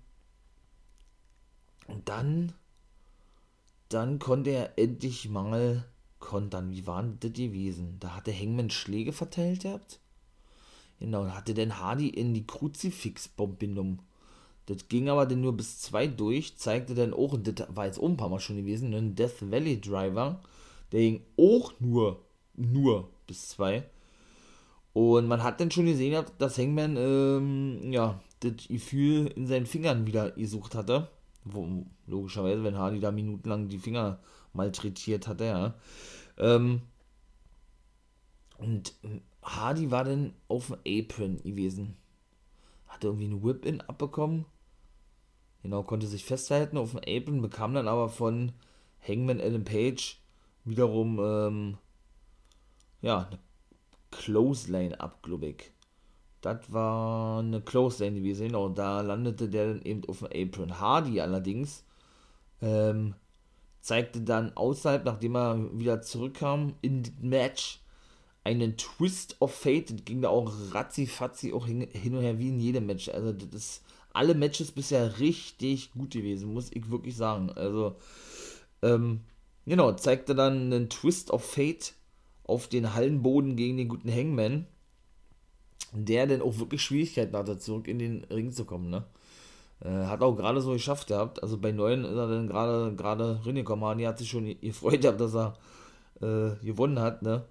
und 1.89 2.09
dann 2.09 2.53
dann 3.93 4.19
konnte 4.19 4.51
er 4.51 4.79
endlich 4.79 5.29
Mangel 5.29 5.85
kontern. 6.19 6.71
Wie 6.71 6.87
waren 6.87 7.19
das 7.21 7.33
gewesen? 7.33 7.97
Da 8.01 8.17
hatte 8.17 8.33
Hangman 8.33 8.71
Schläge 8.71 9.13
verteilt 9.13 9.63
gehabt. 9.63 10.01
Genau, 11.01 11.25
da 11.25 11.35
hatte 11.35 11.55
dann 11.55 11.79
Hardy 11.81 12.09
in 12.09 12.33
die 12.33 12.47
Kruzifix-Bombindung. 12.47 14.01
Das 14.67 14.89
ging 14.89 15.09
aber 15.09 15.27
dann 15.27 15.41
nur 15.41 15.57
bis 15.57 15.81
zwei 15.81 16.07
durch, 16.07 16.57
zeigte 16.57 16.95
dann 16.95 17.13
auch, 17.13 17.33
und 17.33 17.47
das 17.47 17.67
war 17.75 17.87
jetzt 17.87 17.99
auch 17.99 18.09
ein 18.09 18.17
paar 18.17 18.29
Mal 18.29 18.39
schon 18.39 18.57
gewesen, 18.57 18.95
einen 18.95 19.17
Death 19.17 19.51
Valley 19.51 19.81
Driver. 19.81 20.41
Der 20.93 21.01
ging 21.01 21.23
auch 21.37 21.73
nur, 21.81 22.21
nur 22.55 23.09
bis 23.27 23.49
zwei. 23.49 23.85
Und 24.93 25.27
man 25.27 25.43
hat 25.43 25.61
dann 25.61 25.71
schon 25.71 25.87
gesehen, 25.87 26.25
dass 26.39 26.59
Hangman, 26.59 26.97
ähm, 26.97 27.93
ja, 27.93 28.21
das 28.41 28.69
Gefühl 28.69 29.27
in 29.35 29.47
seinen 29.47 29.67
Fingern 29.67 30.07
wieder 30.07 30.31
gesucht 30.33 30.75
hatte. 30.75 31.09
Wo, 31.45 31.85
logischerweise, 32.07 32.63
wenn 32.65 32.79
Hardy 32.79 33.01
da 33.01 33.11
minutenlang 33.11 33.69
die 33.69 33.79
Finger 33.79 34.21
malträtiert 34.53 35.27
hatte, 35.27 35.45
ja. 35.45 35.75
Ähm, 36.39 36.83
und 38.59 38.95
Hardy 39.43 39.91
war 39.91 40.05
dann 40.05 40.35
auf 40.49 40.69
dem 40.69 40.77
Apron 40.87 41.43
gewesen. 41.43 41.97
Hatte 42.87 43.09
irgendwie 43.09 43.27
einen 43.27 43.43
Whip-In 43.43 43.81
abbekommen. 43.81 44.45
Genau, 45.63 45.83
konnte 45.83 46.07
sich 46.07 46.25
festhalten 46.25 46.77
auf 46.77 46.93
dem 46.93 47.01
Apron, 47.01 47.43
bekam 47.43 47.75
dann 47.75 47.89
aber 47.89 48.09
von 48.09 48.53
Hangman 49.07 49.41
Adam 49.41 49.65
Page 49.65 50.19
wiederum, 50.65 51.19
ähm, 51.21 51.79
ja, 53.01 53.27
eine 53.27 53.39
Clothesline 54.11 55.01
ab, 55.01 55.23
glaube 55.23 55.47
ich. 55.49 55.73
Das 56.43 56.73
war 56.73 57.39
eine 57.39 57.61
Close 57.61 58.05
Lane 58.05 58.19
gewesen, 58.19 58.49
genau. 58.49 58.69
Da 58.69 59.01
landete 59.01 59.49
der 59.49 59.69
dann 59.69 59.83
eben 59.83 60.05
auf 60.09 60.19
dem 60.19 60.29
Apron. 60.35 60.81
Hardy 60.81 61.21
allerdings 61.21 61.85
ähm, 62.61 63.15
zeigte 63.81 64.21
dann 64.21 64.57
außerhalb, 64.57 65.05
nachdem 65.05 65.37
er 65.37 65.79
wieder 65.79 66.03
zurückkam, 66.03 66.75
in 66.83 67.05
das 67.05 67.13
Match 67.21 67.81
einen 68.43 68.77
Twist 68.77 69.37
of 69.41 69.55
Fate. 69.55 69.91
Das 69.93 70.05
ging 70.05 70.21
da 70.21 70.31
auch 70.31 70.53
ratzi-fatzi 70.73 71.53
auch 71.53 71.67
hin, 71.67 71.87
hin, 71.93 72.17
und 72.17 72.23
her 72.23 72.41
wie 72.41 72.49
in 72.49 72.59
jedem 72.59 72.87
Match. 72.87 73.09
Also, 73.09 73.33
das 73.33 73.49
ist 73.55 73.85
alle 74.13 74.35
Matches 74.35 74.73
bisher 74.73 75.21
richtig 75.21 75.93
gut 75.93 76.11
gewesen, 76.11 76.53
muss 76.53 76.73
ich 76.73 76.91
wirklich 76.91 77.17
sagen. 77.17 77.51
Also, 77.51 77.95
ähm, 78.83 79.21
genau, 79.65 79.93
zeigte 79.93 80.35
dann 80.35 80.73
einen 80.73 80.91
Twist 80.91 81.31
of 81.31 81.45
Fate 81.45 81.95
auf 82.43 82.67
den 82.67 82.95
Hallenboden 82.95 83.55
gegen 83.55 83.77
den 83.77 83.89
guten 83.89 84.13
Hangman 84.13 84.67
der 85.93 86.27
dann 86.27 86.43
auch 86.43 86.59
wirklich 86.59 86.83
Schwierigkeiten 86.83 87.37
hatte, 87.37 87.59
zurück 87.59 87.89
in 87.89 87.99
den 87.99 88.25
Ring 88.25 88.53
zu 88.53 88.65
kommen, 88.65 88.91
ne? 88.91 89.05
Äh, 89.85 90.07
hat 90.07 90.23
auch 90.23 90.37
gerade 90.37 90.61
so 90.61 90.73
geschafft 90.73 91.09
gehabt. 91.09 91.43
Also 91.43 91.59
bei 91.59 91.73
Neuen 91.73 92.05
ist 92.05 92.17
er 92.17 92.29
dann 92.29 92.47
gerade 92.47 92.95
gerade 92.97 93.41
reingekommen. 93.45 93.85
Hardy 93.85 94.05
hat 94.05 94.19
sich 94.19 94.31
schon 94.31 94.59
gefreut 94.61 95.03
gehabt, 95.03 95.21
dass 95.21 95.35
er 95.35 95.55
äh, 96.21 96.65
gewonnen 96.65 97.01
hat, 97.01 97.23
ne? 97.23 97.45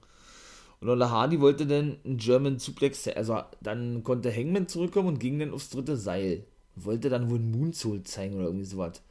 Und 0.80 0.90
Ola 0.90 1.12
Hardy 1.12 1.40
wollte 1.40 1.68
dann 1.68 1.98
einen 2.04 2.18
German 2.18 2.58
Suplex, 2.58 3.08
also 3.10 3.40
dann 3.62 4.04
konnte 4.04 4.36
Hangman 4.36 4.68
zurückkommen 4.68 5.10
und 5.10 5.20
ging 5.20 5.38
dann 5.38 5.54
aufs 5.54 5.70
dritte 5.70 5.96
Seil. 5.96 6.44
Wollte 6.76 7.10
dann 7.10 7.30
wohl 7.30 7.38
einen 7.38 7.52
Moonsault 7.52 8.08
zeigen 8.08 8.36
oder 8.36 8.46
irgendwie 8.46 8.66
sowas. 8.66 9.04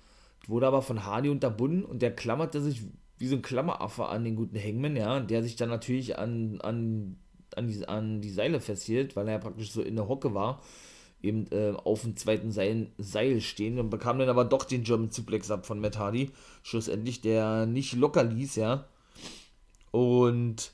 Wurde 0.48 0.66
aber 0.66 0.82
von 0.82 1.04
Hardy 1.04 1.28
unterbunden 1.28 1.84
und 1.84 2.02
der 2.02 2.14
klammerte 2.14 2.60
sich 2.60 2.82
wie 3.18 3.28
so 3.28 3.36
ein 3.36 3.42
Klammeraffe 3.42 4.06
an 4.06 4.24
den 4.24 4.34
guten 4.34 4.58
Hangman, 4.58 4.96
ja, 4.96 5.20
der 5.20 5.42
sich 5.42 5.54
dann 5.54 5.68
natürlich 5.68 6.18
an, 6.18 6.60
an 6.62 7.16
an 7.56 7.66
die, 7.68 7.86
an 7.86 8.20
die 8.20 8.30
Seile 8.30 8.60
festhielt, 8.60 9.16
weil 9.16 9.26
er 9.28 9.34
ja 9.34 9.38
praktisch 9.38 9.72
so 9.72 9.82
in 9.82 9.96
der 9.96 10.08
Hocke 10.08 10.34
war, 10.34 10.60
eben 11.22 11.46
äh, 11.50 11.72
auf 11.84 12.02
dem 12.02 12.16
zweiten 12.16 12.50
Seil, 12.50 12.90
Seil 12.98 13.40
stehen 13.40 13.78
und 13.78 13.90
bekam 13.90 14.18
dann 14.18 14.28
aber 14.28 14.44
doch 14.44 14.64
den 14.64 14.84
German 14.84 15.10
Suplex 15.10 15.50
ab 15.50 15.66
von 15.66 15.80
Matt 15.80 15.98
Hardy, 15.98 16.30
schlussendlich, 16.62 17.20
der 17.20 17.66
nicht 17.66 17.94
locker 17.94 18.24
ließ, 18.24 18.56
ja. 18.56 18.86
Und 19.90 20.72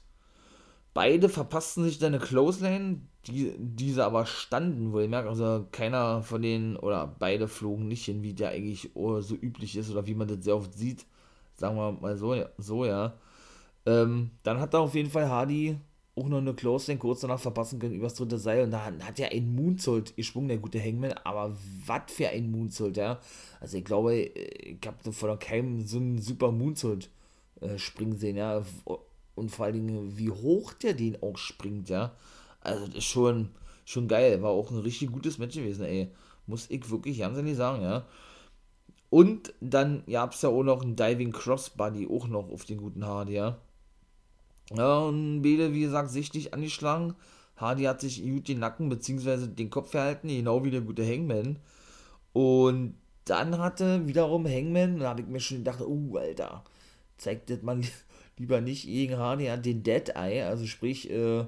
beide 0.94 1.28
verpassten 1.28 1.84
sich 1.84 1.98
dann 1.98 2.14
eine 2.14 2.24
Close 2.24 2.62
Lane, 2.62 3.00
die, 3.26 3.54
diese 3.58 4.04
aber 4.04 4.24
standen, 4.24 4.92
wohl 4.92 5.08
merkt, 5.08 5.28
also 5.28 5.66
keiner 5.72 6.22
von 6.22 6.42
denen 6.42 6.76
oder 6.76 7.06
beide 7.18 7.48
flogen 7.48 7.88
nicht 7.88 8.04
hin, 8.04 8.22
wie 8.22 8.34
der 8.34 8.50
eigentlich 8.50 8.90
so 8.94 9.34
üblich 9.34 9.76
ist 9.76 9.90
oder 9.90 10.06
wie 10.06 10.14
man 10.14 10.28
das 10.28 10.44
sehr 10.44 10.56
oft 10.56 10.74
sieht, 10.74 11.06
sagen 11.54 11.76
wir 11.76 11.92
mal 11.92 12.16
so, 12.16 12.36
so 12.58 12.84
ja. 12.84 13.14
Ähm, 13.84 14.30
dann 14.42 14.60
hat 14.60 14.74
da 14.74 14.78
auf 14.78 14.94
jeden 14.94 15.10
Fall 15.10 15.28
Hardy 15.28 15.76
auch 16.16 16.28
noch 16.28 16.38
eine 16.38 16.54
Close 16.54 16.90
Lane 16.90 16.98
kurz 16.98 17.20
danach 17.20 17.38
verpassen 17.38 17.78
können 17.78 17.94
übers 17.94 18.14
dritte 18.14 18.38
Seil. 18.38 18.64
Und 18.64 18.70
da 18.70 18.84
hat 18.84 19.18
ja 19.18 19.28
ein 19.28 19.54
Moonsault 19.54 20.16
gesprungen, 20.16 20.48
der 20.48 20.56
gute 20.56 20.82
Hangman. 20.82 21.12
Aber 21.24 21.54
was 21.86 22.02
für 22.08 22.28
ein 22.28 22.50
Moonsault, 22.50 22.96
ja. 22.96 23.20
Also 23.60 23.76
ich 23.76 23.84
glaube, 23.84 24.14
ich 24.14 24.78
habe 24.86 25.12
von 25.12 25.38
keinem 25.38 25.86
so 25.86 25.98
einen 25.98 26.20
super 26.20 26.52
Moonsault 26.52 27.10
äh, 27.60 27.76
springen 27.78 28.16
sehen, 28.16 28.36
ja. 28.36 28.62
Und 29.34 29.50
vor 29.50 29.66
allen 29.66 29.74
Dingen, 29.74 30.16
wie 30.16 30.30
hoch 30.30 30.72
der 30.72 30.94
den 30.94 31.22
auch 31.22 31.36
springt, 31.36 31.90
ja. 31.90 32.14
Also 32.60 32.86
das 32.86 32.96
ist 32.96 33.04
schon, 33.04 33.50
schon 33.84 34.08
geil. 34.08 34.42
War 34.42 34.50
auch 34.50 34.70
ein 34.70 34.78
richtig 34.78 35.12
gutes 35.12 35.36
Match 35.36 35.56
gewesen, 35.56 35.84
ey. 35.84 36.10
Muss 36.46 36.70
ich 36.70 36.90
wirklich 36.90 37.18
ganz 37.18 37.36
ehrlich 37.36 37.56
sagen, 37.56 37.82
ja. 37.82 38.06
Und 39.10 39.52
dann 39.60 40.02
gab 40.06 40.32
es 40.32 40.42
ja 40.42 40.48
auch 40.48 40.62
noch 40.62 40.82
einen 40.82 40.96
Diving 40.96 41.32
Crossbody, 41.32 42.08
auch 42.08 42.26
noch 42.26 42.50
auf 42.50 42.64
den 42.64 42.78
guten 42.78 43.06
Hard, 43.06 43.28
ja 43.28 43.58
ja, 44.74 44.98
und 44.98 45.42
Bede, 45.42 45.72
wie 45.72 45.80
gesagt, 45.82 46.10
sichtlich 46.10 46.54
angeschlagen. 46.54 47.14
Hardy 47.56 47.84
hat 47.84 48.00
sich 48.00 48.22
gut 48.22 48.48
den 48.48 48.58
Nacken 48.58 48.88
bzw. 48.88 49.46
den 49.46 49.70
Kopf 49.70 49.90
verhalten, 49.90 50.28
genau 50.28 50.64
wie 50.64 50.70
der 50.70 50.82
gute 50.82 51.06
Hangman. 51.06 51.58
Und 52.32 52.94
dann 53.24 53.58
hatte 53.58 54.06
wiederum 54.06 54.46
Hangman, 54.46 54.98
da 55.00 55.10
habe 55.10 55.22
ich 55.22 55.26
mir 55.26 55.40
schon 55.40 55.58
gedacht, 55.58 55.80
oh, 55.80 56.16
Alter, 56.16 56.64
zeigt 57.16 57.50
das 57.50 57.62
mal 57.62 57.80
lieber 58.38 58.60
nicht 58.60 58.84
gegen 58.84 59.16
Hardy 59.16 59.48
an 59.48 59.62
den 59.62 59.82
Dead 59.82 60.10
Eye, 60.14 60.42
also 60.42 60.66
sprich, 60.66 61.10
äh, 61.10 61.44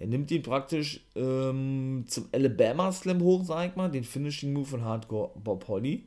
er 0.00 0.06
nimmt 0.06 0.30
ihn 0.30 0.42
praktisch 0.42 1.04
ähm, 1.14 2.04
zum 2.08 2.28
Alabama 2.32 2.90
Slam 2.90 3.20
hoch, 3.20 3.44
sag 3.44 3.68
ich 3.68 3.76
mal, 3.76 3.90
den 3.90 4.02
Finishing 4.02 4.54
Move 4.54 4.64
von 4.64 4.84
Hardcore 4.84 5.32
Bob 5.34 5.68
Holly. 5.68 6.06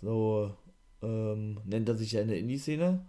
So 0.00 0.50
ähm, 1.02 1.58
nennt 1.66 1.90
er 1.90 1.94
sich 1.94 2.12
ja 2.12 2.22
in 2.22 2.28
der 2.28 2.38
Indie-Szene. 2.38 3.04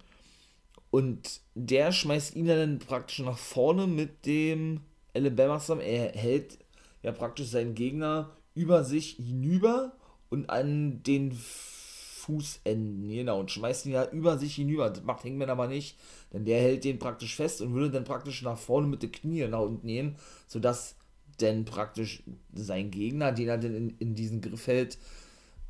Und 0.93 1.41
der 1.55 1.91
schmeißt 1.91 2.35
ihn 2.35 2.45
dann 2.45 2.77
praktisch 2.77 3.17
nach 3.25 3.39
vorne 3.39 3.87
mit 3.87 4.27
dem 4.27 4.81
Alabama 5.15 5.59
Slam. 5.59 5.79
Er 5.79 6.11
hält 6.11 6.59
ja 7.01 7.11
praktisch 7.11 7.47
seinen 7.47 7.73
Gegner 7.73 8.29
über 8.53 8.83
sich 8.83 9.15
hinüber 9.15 9.93
und 10.29 10.51
an 10.51 11.01
den 11.01 11.31
Fußenden, 11.31 13.09
genau, 13.09 13.39
und 13.39 13.49
schmeißt 13.49 13.87
ihn 13.87 13.93
ja 13.93 14.07
über 14.11 14.37
sich 14.37 14.53
hinüber. 14.53 14.91
Das 14.91 15.03
macht 15.03 15.23
Hangman 15.23 15.49
aber 15.49 15.67
nicht, 15.67 15.97
denn 16.31 16.45
der 16.45 16.61
hält 16.61 16.83
den 16.83 16.99
praktisch 16.99 17.35
fest 17.37 17.61
und 17.61 17.73
würde 17.73 17.89
dann 17.89 18.03
praktisch 18.03 18.43
nach 18.43 18.59
vorne 18.59 18.85
mit 18.85 19.01
den 19.01 19.11
Knien 19.11 19.49
nach 19.49 19.61
unten 19.61 19.87
gehen, 19.87 20.15
sodass 20.45 20.95
dann 21.39 21.65
praktisch 21.65 22.21
sein 22.53 22.91
Gegner, 22.91 23.31
den 23.31 23.47
er 23.47 23.57
dann 23.57 23.73
in, 23.73 23.89
in 23.97 24.13
diesen 24.13 24.41
Griff 24.41 24.67
hält, 24.67 24.99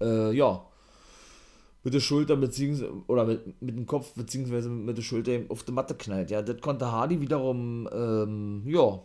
äh, 0.02 0.36
ja, 0.36 0.68
mit 1.84 1.94
der 1.94 2.00
Schulter 2.00 2.36
beziehungsweise 2.38 2.94
oder 3.08 3.26
mit, 3.26 3.62
mit 3.62 3.76
dem 3.76 3.86
Kopf 3.86 4.14
beziehungsweise 4.14 4.70
mit 4.70 4.98
der 4.98 5.02
Schulter 5.04 5.42
auf 5.50 5.64
die 5.64 5.72
Matte 5.72 5.96
knallt. 5.96 6.32
Ja, 6.32 6.42
das 6.42 6.62
konnte 6.62 6.92
Hardy 6.92 7.20
wiederum 7.20 7.90
ähm, 7.92 8.64
ja, 8.66 9.02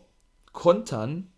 kontern 0.53 1.33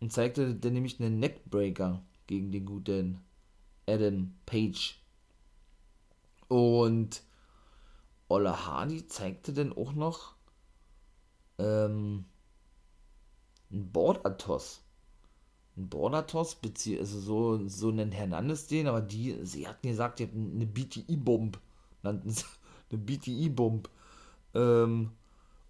und 0.00 0.12
zeigte 0.12 0.54
dann 0.54 0.74
nämlich 0.74 1.00
einen 1.00 1.18
Neckbreaker 1.18 2.02
gegen 2.26 2.52
den 2.52 2.64
guten 2.64 3.20
Adam 3.86 4.34
Page. 4.46 5.00
Und 6.48 7.22
Ola 8.28 8.66
Hardy 8.66 9.06
zeigte 9.08 9.52
dann 9.52 9.72
auch 9.72 9.92
noch 9.92 10.34
ähm, 11.58 12.26
ein 13.70 13.90
Border-Toss. 13.92 14.83
Ein 15.76 15.88
Border-Toss, 15.88 16.58
also 16.98 17.20
so, 17.20 17.68
so 17.68 17.90
nennt 17.90 18.14
Hernandez 18.14 18.68
den, 18.68 18.86
aber 18.86 19.00
die, 19.00 19.36
sie 19.42 19.66
hatten 19.66 19.88
gesagt, 19.88 20.18
die 20.18 20.24
hatten 20.24 20.52
eine 20.54 20.66
BTI-Bomb, 20.66 21.58
nannten 22.02 22.30
sie, 22.30 22.44
eine 22.90 23.00
BTI-Bomb. 23.00 23.88
Ähm, 24.54 25.10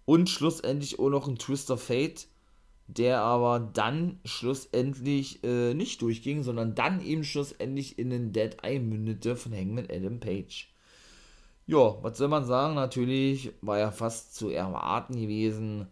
und 0.05 0.29
schlussendlich 0.29 0.99
auch 0.99 1.09
noch 1.09 1.27
ein 1.27 1.37
Twist 1.37 1.71
of 1.71 1.81
Fate, 1.81 2.27
der 2.87 3.21
aber 3.21 3.59
dann 3.59 4.19
schlussendlich 4.25 5.43
äh, 5.43 5.73
nicht 5.73 6.01
durchging, 6.01 6.43
sondern 6.43 6.75
dann 6.75 7.03
eben 7.03 7.23
schlussendlich 7.23 7.97
in 7.97 8.11
den 8.11 8.31
Dead 8.31 8.57
Eye 8.61 8.79
mündete 8.79 9.35
von 9.35 9.53
Hangman 9.53 9.87
Adam 9.89 10.19
Page. 10.19 10.69
Ja, 11.65 11.95
was 12.03 12.19
soll 12.19 12.27
man 12.27 12.45
sagen? 12.45 12.75
Natürlich 12.75 13.51
war 13.61 13.79
ja 13.79 13.89
fast 13.89 14.35
zu 14.35 14.49
erwarten 14.49 15.15
gewesen. 15.15 15.87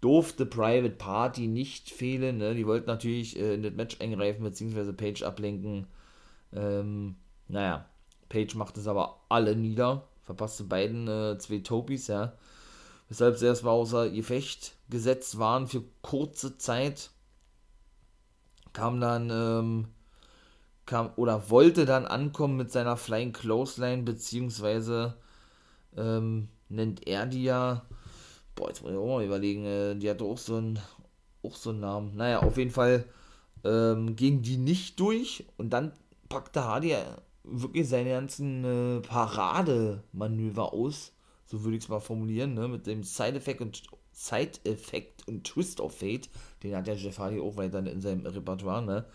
Durfte 0.00 0.46
Private 0.46 0.94
Party 0.94 1.48
nicht 1.48 1.90
fehlen. 1.90 2.38
Ne? 2.38 2.54
Die 2.54 2.66
wollten 2.66 2.86
natürlich 2.86 3.38
äh, 3.38 3.54
in 3.54 3.62
das 3.62 3.72
Match 3.72 4.00
eingreifen, 4.00 4.44
beziehungsweise 4.44 4.92
Page 4.92 5.22
ablenken. 5.22 5.86
Ähm, 6.52 7.16
naja, 7.48 7.86
Page 8.28 8.54
macht 8.54 8.76
es 8.78 8.86
aber 8.86 9.20
alle 9.28 9.56
nieder. 9.56 10.08
Verpasste 10.22 10.64
beiden 10.64 11.08
äh, 11.08 11.38
zwei 11.38 11.58
Topis, 11.58 12.06
ja 12.06 12.34
weshalb 13.08 13.36
sie 13.36 13.46
erstmal 13.46 13.74
außer 13.74 14.10
Gefecht 14.10 14.74
gesetzt 14.88 15.38
waren 15.38 15.66
für 15.66 15.82
kurze 16.02 16.58
Zeit. 16.58 17.10
Kam 18.72 19.00
dann, 19.00 19.30
ähm, 19.30 19.88
kam 20.86 21.10
oder 21.16 21.50
wollte 21.50 21.86
dann 21.86 22.06
ankommen 22.06 22.56
mit 22.56 22.70
seiner 22.70 22.96
Flying 22.96 23.32
Clothesline, 23.32 24.02
beziehungsweise 24.02 25.16
ähm, 25.96 26.48
nennt 26.68 27.06
er 27.06 27.26
die 27.26 27.44
ja, 27.44 27.86
boah, 28.58 28.68
jetzt 28.68 28.82
muss 28.82 28.92
ich 28.92 28.98
auch 28.98 29.06
mal 29.06 29.24
überlegen, 29.24 29.64
äh, 29.64 29.94
die 29.94 30.10
hatte 30.10 30.24
auch 30.24 30.38
so 30.38 30.56
einen, 30.56 30.78
auch 31.42 31.54
so 31.54 31.70
einen 31.70 31.80
Namen. 31.80 32.16
Naja, 32.16 32.40
auf 32.40 32.56
jeden 32.56 32.70
Fall 32.70 33.04
ähm, 33.64 34.16
ging 34.16 34.42
die 34.42 34.56
nicht 34.56 34.98
durch 35.00 35.44
und 35.56 35.70
dann 35.70 35.92
packte 36.28 36.64
Hardy 36.64 36.94
wirklich 37.44 37.88
seine 37.88 38.10
ganzen 38.10 38.64
äh, 38.64 39.00
Parademanöver 39.00 40.72
aus 40.72 41.12
so 41.48 41.64
würde 41.64 41.78
ich 41.78 41.84
es 41.84 41.88
mal 41.88 42.00
formulieren, 42.00 42.54
ne, 42.54 42.68
mit 42.68 42.86
dem 42.86 43.02
Side-Effekt 43.02 43.60
und 43.62 43.82
Side-Effekt 44.12 45.26
und 45.26 45.44
Twist 45.44 45.80
of 45.80 45.96
Fate, 45.96 46.28
den 46.62 46.76
hat 46.76 46.86
der 46.86 46.96
Jeff 46.96 47.18
Hardy 47.18 47.40
auch 47.40 47.56
weiter 47.56 47.78
in 47.78 48.00
seinem 48.00 48.26
Repertoire, 48.26 48.82
ne, 48.82 49.06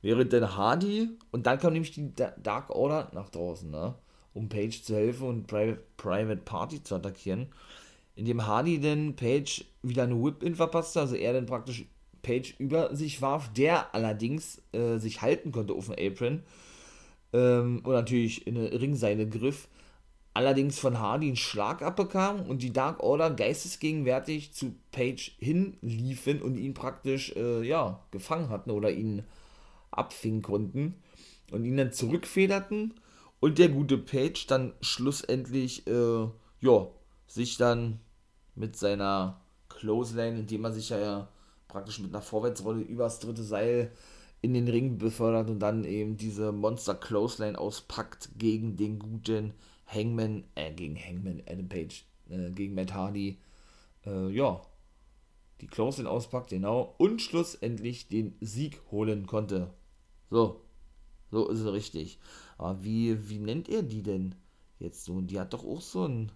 wäre 0.00 0.24
dann 0.26 0.56
Hardy 0.56 1.10
und 1.32 1.46
dann 1.46 1.58
kam 1.58 1.72
nämlich 1.72 1.90
die 1.90 2.12
Dark 2.14 2.70
Order 2.70 3.10
nach 3.12 3.30
draußen, 3.30 3.68
ne, 3.68 3.94
um 4.32 4.48
Page 4.48 4.82
zu 4.82 4.94
helfen 4.94 5.28
und 5.28 5.46
Private, 5.48 5.82
Private 5.96 6.42
Party 6.42 6.82
zu 6.82 6.94
attackieren, 6.94 7.48
indem 8.16 8.46
Hardy 8.46 8.80
dann 8.80 9.14
Page 9.14 9.64
wieder 9.82 10.02
eine 10.02 10.20
Whip-In 10.20 10.56
verpasste, 10.56 11.00
also 11.00 11.14
er 11.14 11.34
dann 11.34 11.46
praktisch 11.46 11.84
Page 12.22 12.54
über 12.58 12.96
sich 12.96 13.22
warf, 13.22 13.52
der 13.52 13.94
allerdings 13.94 14.60
äh, 14.72 14.98
sich 14.98 15.22
halten 15.22 15.52
konnte 15.52 15.74
auf 15.74 15.86
dem 15.86 15.94
Apron 15.94 16.42
ähm, 17.32 17.82
und 17.84 17.92
natürlich 17.92 18.46
in 18.46 18.56
eine 18.56 18.72
Ringseile 18.72 19.28
griff, 19.28 19.68
allerdings 20.34 20.78
von 20.78 20.98
Hardy 20.98 21.28
einen 21.28 21.36
Schlag 21.36 21.82
abbekam 21.82 22.42
und 22.42 22.62
die 22.62 22.72
Dark 22.72 23.00
Order 23.00 23.30
geistesgegenwärtig 23.30 24.52
zu 24.52 24.74
Page 24.90 25.36
hinliefen 25.38 26.42
und 26.42 26.56
ihn 26.56 26.74
praktisch 26.74 27.34
äh, 27.36 27.62
ja, 27.62 28.04
gefangen 28.10 28.48
hatten 28.48 28.70
oder 28.70 28.90
ihn 28.90 29.22
abfingen 29.90 30.42
konnten 30.42 30.94
und 31.52 31.64
ihn 31.64 31.76
dann 31.76 31.92
zurückfederten. 31.92 32.94
Und 33.38 33.58
der 33.58 33.68
gute 33.68 33.98
Page 33.98 34.46
dann 34.46 34.72
schlussendlich 34.80 35.86
äh, 35.86 36.26
ja, 36.60 36.88
sich 37.26 37.56
dann 37.58 38.00
mit 38.56 38.76
seiner 38.76 39.40
Clothesline, 39.68 40.40
indem 40.40 40.64
er 40.64 40.72
sich 40.72 40.90
ja 40.90 41.28
praktisch 41.68 41.98
mit 42.00 42.12
einer 42.12 42.22
Vorwärtsrolle 42.22 42.82
übers 42.82 43.20
dritte 43.20 43.42
Seil 43.42 43.92
in 44.42 44.54
den 44.54 44.68
Ring 44.68 44.98
befördert 44.98 45.50
und 45.50 45.60
dann 45.60 45.84
eben 45.84 46.16
diese 46.16 46.52
Monster 46.52 46.94
Clothesline 46.94 47.58
auspackt 47.58 48.30
gegen 48.36 48.76
den 48.76 48.98
guten 48.98 49.54
Hangman, 49.86 50.44
äh, 50.54 50.72
gegen 50.72 50.96
Hangman, 50.96 51.42
Adam 51.48 51.68
Page, 51.68 52.04
äh, 52.28 52.50
gegen 52.50 52.74
Matt 52.74 52.92
Hardy, 52.92 53.38
äh, 54.04 54.30
ja, 54.30 54.60
die 55.60 55.66
Close 55.66 56.08
auspackt, 56.08 56.50
genau, 56.50 56.94
und 56.98 57.22
schlussendlich 57.22 58.08
den 58.08 58.36
Sieg 58.40 58.80
holen 58.90 59.26
konnte. 59.26 59.72
So, 60.30 60.60
so 61.30 61.48
ist 61.48 61.60
es 61.60 61.72
richtig. 61.72 62.18
Aber 62.58 62.82
wie, 62.84 63.28
wie 63.28 63.38
nennt 63.38 63.68
er 63.68 63.82
die 63.82 64.02
denn 64.02 64.34
jetzt 64.78 65.04
so? 65.04 65.20
Die 65.20 65.40
hat 65.40 65.54
doch 65.54 65.64
auch 65.64 65.80
so 65.80 66.04
einen, 66.04 66.32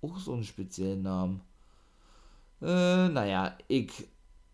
auch 0.00 0.18
so 0.18 0.32
einen 0.32 0.44
speziellen 0.44 1.02
Namen. 1.02 1.42
Äh, 2.64 3.08
naja, 3.10 3.58
ich 3.68 3.90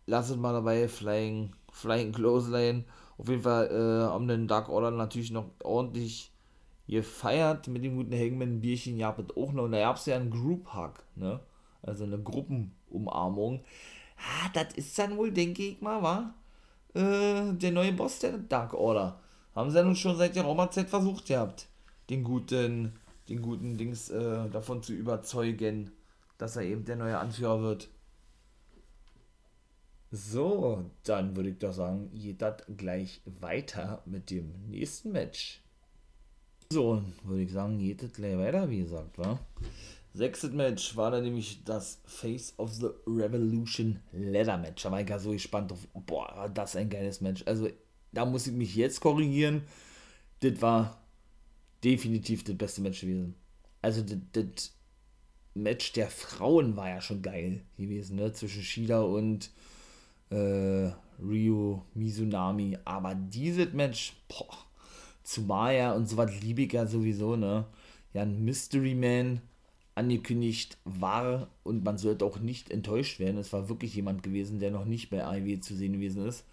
lasse 0.07 0.33
es 0.33 0.39
mal 0.39 0.53
dabei, 0.53 0.89
Flying, 0.89 1.55
Flying 1.71 2.13
Clothesline. 2.13 2.85
Auf 3.19 3.29
jeden 3.29 3.43
Fall 3.43 3.69
äh, 3.69 4.11
haben 4.11 4.27
den 4.27 4.49
Dark 4.49 4.69
Order 4.69 4.91
natürlich 4.91 5.31
noch 5.31 5.51
ordentlich 5.63 6.33
gefeiert 6.89 7.69
mit 7.69 7.85
dem 7.85 7.97
guten 7.97 8.13
Hangman 8.13 8.61
Bierchen 8.61 8.99
gab 8.99 9.21
es 9.21 9.37
auch 9.37 9.53
noch. 9.53 9.65
Und 9.65 9.73
da 9.73 9.79
gab 9.79 9.97
es 9.97 10.07
ja 10.07 10.17
einen 10.17 10.31
Group 10.31 10.75
Hug, 10.75 10.95
ne? 11.15 11.39
Also 11.83 12.05
eine 12.05 12.19
Gruppenumarmung. 12.19 13.65
Ah, 14.17 14.51
das 14.53 14.75
ist 14.75 14.99
dann 14.99 15.17
wohl, 15.17 15.31
denke 15.31 15.63
ich 15.63 15.81
mal, 15.81 16.03
war 16.03 16.35
äh, 16.95 17.53
der 17.55 17.71
neue 17.71 17.93
Boss 17.93 18.19
der 18.19 18.39
Dark 18.39 18.75
Order. 18.75 19.21
Haben 19.55 19.71
sie 19.71 19.79
ja 19.79 19.85
nun 19.85 19.97
schon 19.97 20.17
seit 20.17 20.35
der 20.35 20.43
Roma-Zeit 20.43 20.91
versucht 20.91 21.27
gehabt, 21.27 21.69
den 22.11 22.25
guten, 22.25 22.93
den 23.29 23.41
guten 23.41 23.79
Dings 23.79 24.11
äh, 24.11 24.49
davon 24.51 24.83
zu 24.83 24.93
überzeugen, 24.93 25.93
dass 26.39 26.57
er 26.57 26.63
eben 26.63 26.85
der 26.85 26.97
neue 26.97 27.19
Anführer 27.19 27.63
wird. 27.63 27.89
So, 30.13 30.91
dann 31.05 31.37
würde 31.37 31.51
ich 31.51 31.59
doch 31.59 31.73
sagen, 31.73 32.11
geht 32.13 32.43
das 32.43 32.63
gleich 32.77 33.21
weiter 33.25 34.03
mit 34.07 34.31
dem 34.31 34.53
nächsten 34.69 35.13
Match. 35.13 35.61
So, 36.73 37.03
würde 37.23 37.43
ich 37.43 37.53
sagen, 37.53 37.79
geht 37.79 38.03
es 38.03 38.13
gleich 38.13 38.37
weiter, 38.37 38.69
wie 38.69 38.81
gesagt, 38.81 39.19
war. 39.19 39.39
Sechstes 40.13 40.51
Match 40.51 40.97
war 40.97 41.13
dann 41.13 41.23
nämlich 41.23 41.63
das 41.65 42.01
Face 42.07 42.55
of 42.59 42.73
the 42.75 42.89
Revolution 43.07 44.01
Leather 44.13 44.59
Match. 44.59 44.83
Da 44.83 44.91
war 44.91 45.01
ich 45.01 45.09
ja 45.09 45.21
so 45.21 45.31
gespannt 45.31 45.71
drauf. 45.71 45.87
Boah, 45.95 46.51
das 46.53 46.71
ist 46.71 46.77
ein 46.77 46.91
geiles 46.91 47.21
Match. 47.21 47.45
Also, 47.47 47.69
da 48.11 48.25
muss 48.25 48.49
ich 48.49 48.53
mich 48.53 48.75
jetzt 48.75 49.01
korrigieren. 49.01 49.63
Das 50.41 50.61
war 50.61 51.01
definitiv 51.85 52.43
das 52.43 52.57
beste 52.57 52.81
Match 52.81 53.03
gewesen. 53.03 53.37
Also, 53.83 54.03
das, 54.03 54.19
das 54.33 54.75
Match 55.55 55.93
der 55.93 56.11
Frauen 56.11 56.75
war 56.77 56.89
ja 56.89 57.01
schon 57.01 57.23
geil 57.23 57.63
gewesen, 57.77 58.17
ne? 58.17 58.33
Zwischen 58.33 58.63
Shida 58.63 59.03
und 59.03 59.53
äh, 60.31 60.91
Ryu 61.21 61.81
Mizunami. 61.95 62.79
Aber 62.85 63.15
dieses 63.15 63.73
Match, 63.73 64.15
boah 64.29 65.71
ja 65.71 65.93
und 65.93 66.09
so 66.09 66.17
was 66.17 66.41
liebe 66.41 66.63
ich 66.63 66.73
ja 66.73 66.87
sowieso, 66.87 67.37
ne? 67.37 67.67
Ja, 68.13 68.23
ein 68.23 68.45
Mystery 68.45 68.95
Man 68.95 69.41
angekündigt 69.95 70.79
war 70.85 71.49
und 71.63 71.85
man 71.85 71.99
sollte 71.99 72.25
auch 72.25 72.39
nicht 72.41 72.71
enttäuscht 72.71 73.21
werden. 73.21 73.39
Es 73.39 73.53
war 73.53 73.69
wirklich 73.69 73.95
jemand 73.95 74.23
gewesen, 74.23 74.59
der 74.59 74.71
noch 74.71 74.85
nicht 74.85 75.11
bei 75.11 75.25
AEW 75.25 75.61
zu 75.61 75.75
sehen 75.75 75.93
gewesen 75.93 76.27
ist. 76.27 76.45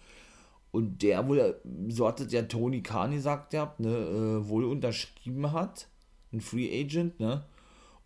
Und 0.70 1.02
der 1.02 1.26
wohl, 1.26 1.60
so 1.88 2.06
hatte 2.06 2.26
der 2.26 2.46
Tony 2.46 2.82
Khan 2.82 3.12
gesagt, 3.12 3.54
ja, 3.54 3.74
ne, 3.78 3.88
äh, 3.88 4.48
wohl 4.48 4.64
unterschrieben 4.64 5.52
hat. 5.52 5.88
Ein 6.32 6.42
Free 6.42 6.68
Agent, 6.84 7.18
ne? 7.18 7.44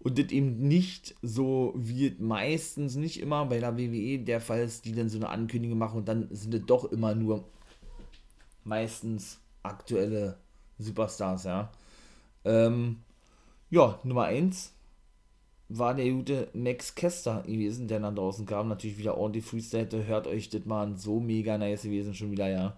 Und 0.02 0.18
das 0.18 0.30
eben 0.30 0.66
nicht 0.68 1.14
so 1.22 1.74
wie 1.76 2.14
meistens, 2.18 2.96
nicht 2.96 3.20
immer 3.20 3.46
bei 3.46 3.60
der 3.60 3.76
WWE 3.76 4.18
der 4.18 4.40
Fall 4.40 4.60
ist, 4.60 4.84
die 4.84 4.92
dann 4.92 5.08
so 5.08 5.18
eine 5.18 5.28
Ankündigung 5.28 5.78
machen 5.78 5.98
und 5.98 6.08
dann 6.08 6.28
sind 6.30 6.54
es 6.54 6.66
doch 6.66 6.90
immer 6.90 7.14
nur 7.14 7.44
meistens 8.64 9.40
aktuelle 9.62 10.38
Superstars, 10.78 11.44
ja. 11.44 11.70
Ähm, 12.44 12.98
ja, 13.70 13.98
Nummer 14.04 14.24
1 14.24 14.72
war 15.68 15.94
der 15.94 16.10
gute 16.10 16.48
Max 16.52 16.94
Kester 16.94 17.42
gewesen, 17.46 17.88
der 17.88 18.00
dann 18.00 18.16
draußen 18.16 18.44
kam. 18.44 18.68
Natürlich 18.68 18.98
wieder 18.98 19.16
ordentlich 19.16 19.44
Freestyle. 19.44 19.88
Hört 20.06 20.26
euch 20.26 20.50
das 20.50 20.64
mal 20.66 20.82
an. 20.82 20.96
So 20.96 21.20
mega 21.20 21.56
nice 21.56 21.82
gewesen 21.82 22.14
schon 22.14 22.30
wieder, 22.30 22.48
ja. 22.48 22.76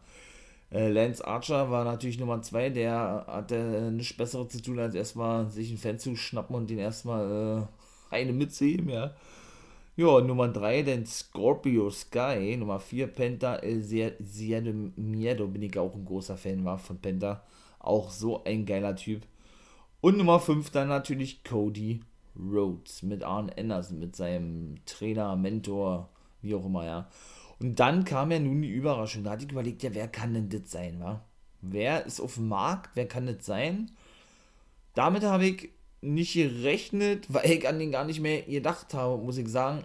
Äh, 0.74 0.88
Lance 0.90 1.24
Archer 1.24 1.70
war 1.70 1.84
natürlich 1.84 2.18
Nummer 2.18 2.42
2. 2.42 2.70
Der 2.70 3.24
hatte 3.28 3.92
nichts 3.92 4.16
Besseres 4.16 4.48
zu 4.48 4.60
tun, 4.60 4.80
als 4.80 4.94
erstmal 4.96 5.48
sich 5.48 5.68
einen 5.68 5.78
Fan 5.78 5.98
zu 6.00 6.16
schnappen 6.16 6.56
und 6.56 6.68
den 6.68 6.78
erstmal 6.78 7.68
äh, 8.10 8.14
eine 8.14 8.32
mitzuheben, 8.32 8.88
ja. 8.88 9.14
Ja, 9.96 10.20
Nummer 10.20 10.48
3, 10.48 10.82
den 10.82 11.06
Scorpio 11.06 11.88
Sky. 11.90 12.56
Nummer 12.58 12.80
4, 12.80 13.06
Penta 13.06 13.56
El 13.56 13.82
Cielo 13.84 14.72
Miedo. 14.96 15.46
Bin 15.46 15.62
ich 15.62 15.78
auch 15.78 15.94
ein 15.94 16.04
großer 16.04 16.36
Fan 16.36 16.64
war 16.64 16.78
von 16.78 16.98
Penta. 16.98 17.44
Auch 17.78 18.10
so 18.10 18.42
ein 18.44 18.66
geiler 18.66 18.96
Typ. 18.96 19.22
Und 20.00 20.18
Nummer 20.18 20.40
5 20.40 20.70
dann 20.70 20.88
natürlich 20.88 21.44
Cody 21.44 22.00
Rhodes 22.36 23.02
mit 23.02 23.22
Arn 23.22 23.50
Anderson, 23.56 24.00
mit 24.00 24.16
seinem 24.16 24.84
Trainer, 24.86 25.36
Mentor, 25.36 26.08
wie 26.42 26.54
auch 26.56 26.66
immer, 26.66 26.84
ja. 26.84 27.08
Und 27.60 27.80
dann 27.80 28.04
kam 28.04 28.30
ja 28.30 28.38
nun 28.38 28.62
die 28.62 28.70
Überraschung. 28.70 29.24
Da 29.24 29.32
hatte 29.32 29.44
ich 29.44 29.52
überlegt, 29.52 29.82
ja, 29.82 29.94
wer 29.94 30.08
kann 30.08 30.34
denn 30.34 30.48
das 30.48 30.70
sein, 30.70 31.00
wa? 31.00 31.24
Wer 31.60 32.04
ist 32.06 32.20
auf 32.20 32.34
dem 32.34 32.48
Markt? 32.48 32.90
Wer 32.94 33.08
kann 33.08 33.26
das 33.26 33.46
sein? 33.46 33.90
Damit 34.94 35.22
habe 35.22 35.46
ich 35.46 35.70
nicht 36.00 36.34
gerechnet, 36.34 37.26
weil 37.32 37.50
ich 37.50 37.68
an 37.68 37.78
den 37.78 37.92
gar 37.92 38.04
nicht 38.04 38.20
mehr 38.20 38.42
gedacht 38.42 38.94
habe, 38.94 39.22
muss 39.22 39.38
ich 39.38 39.48
sagen. 39.48 39.84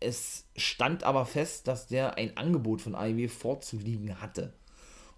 Es 0.00 0.46
stand 0.56 1.04
aber 1.04 1.24
fest, 1.24 1.66
dass 1.66 1.86
der 1.86 2.18
ein 2.18 2.36
Angebot 2.36 2.82
von 2.82 2.94
AEW 2.94 3.28
vorzuliegen 3.28 4.20
hatte. 4.20 4.52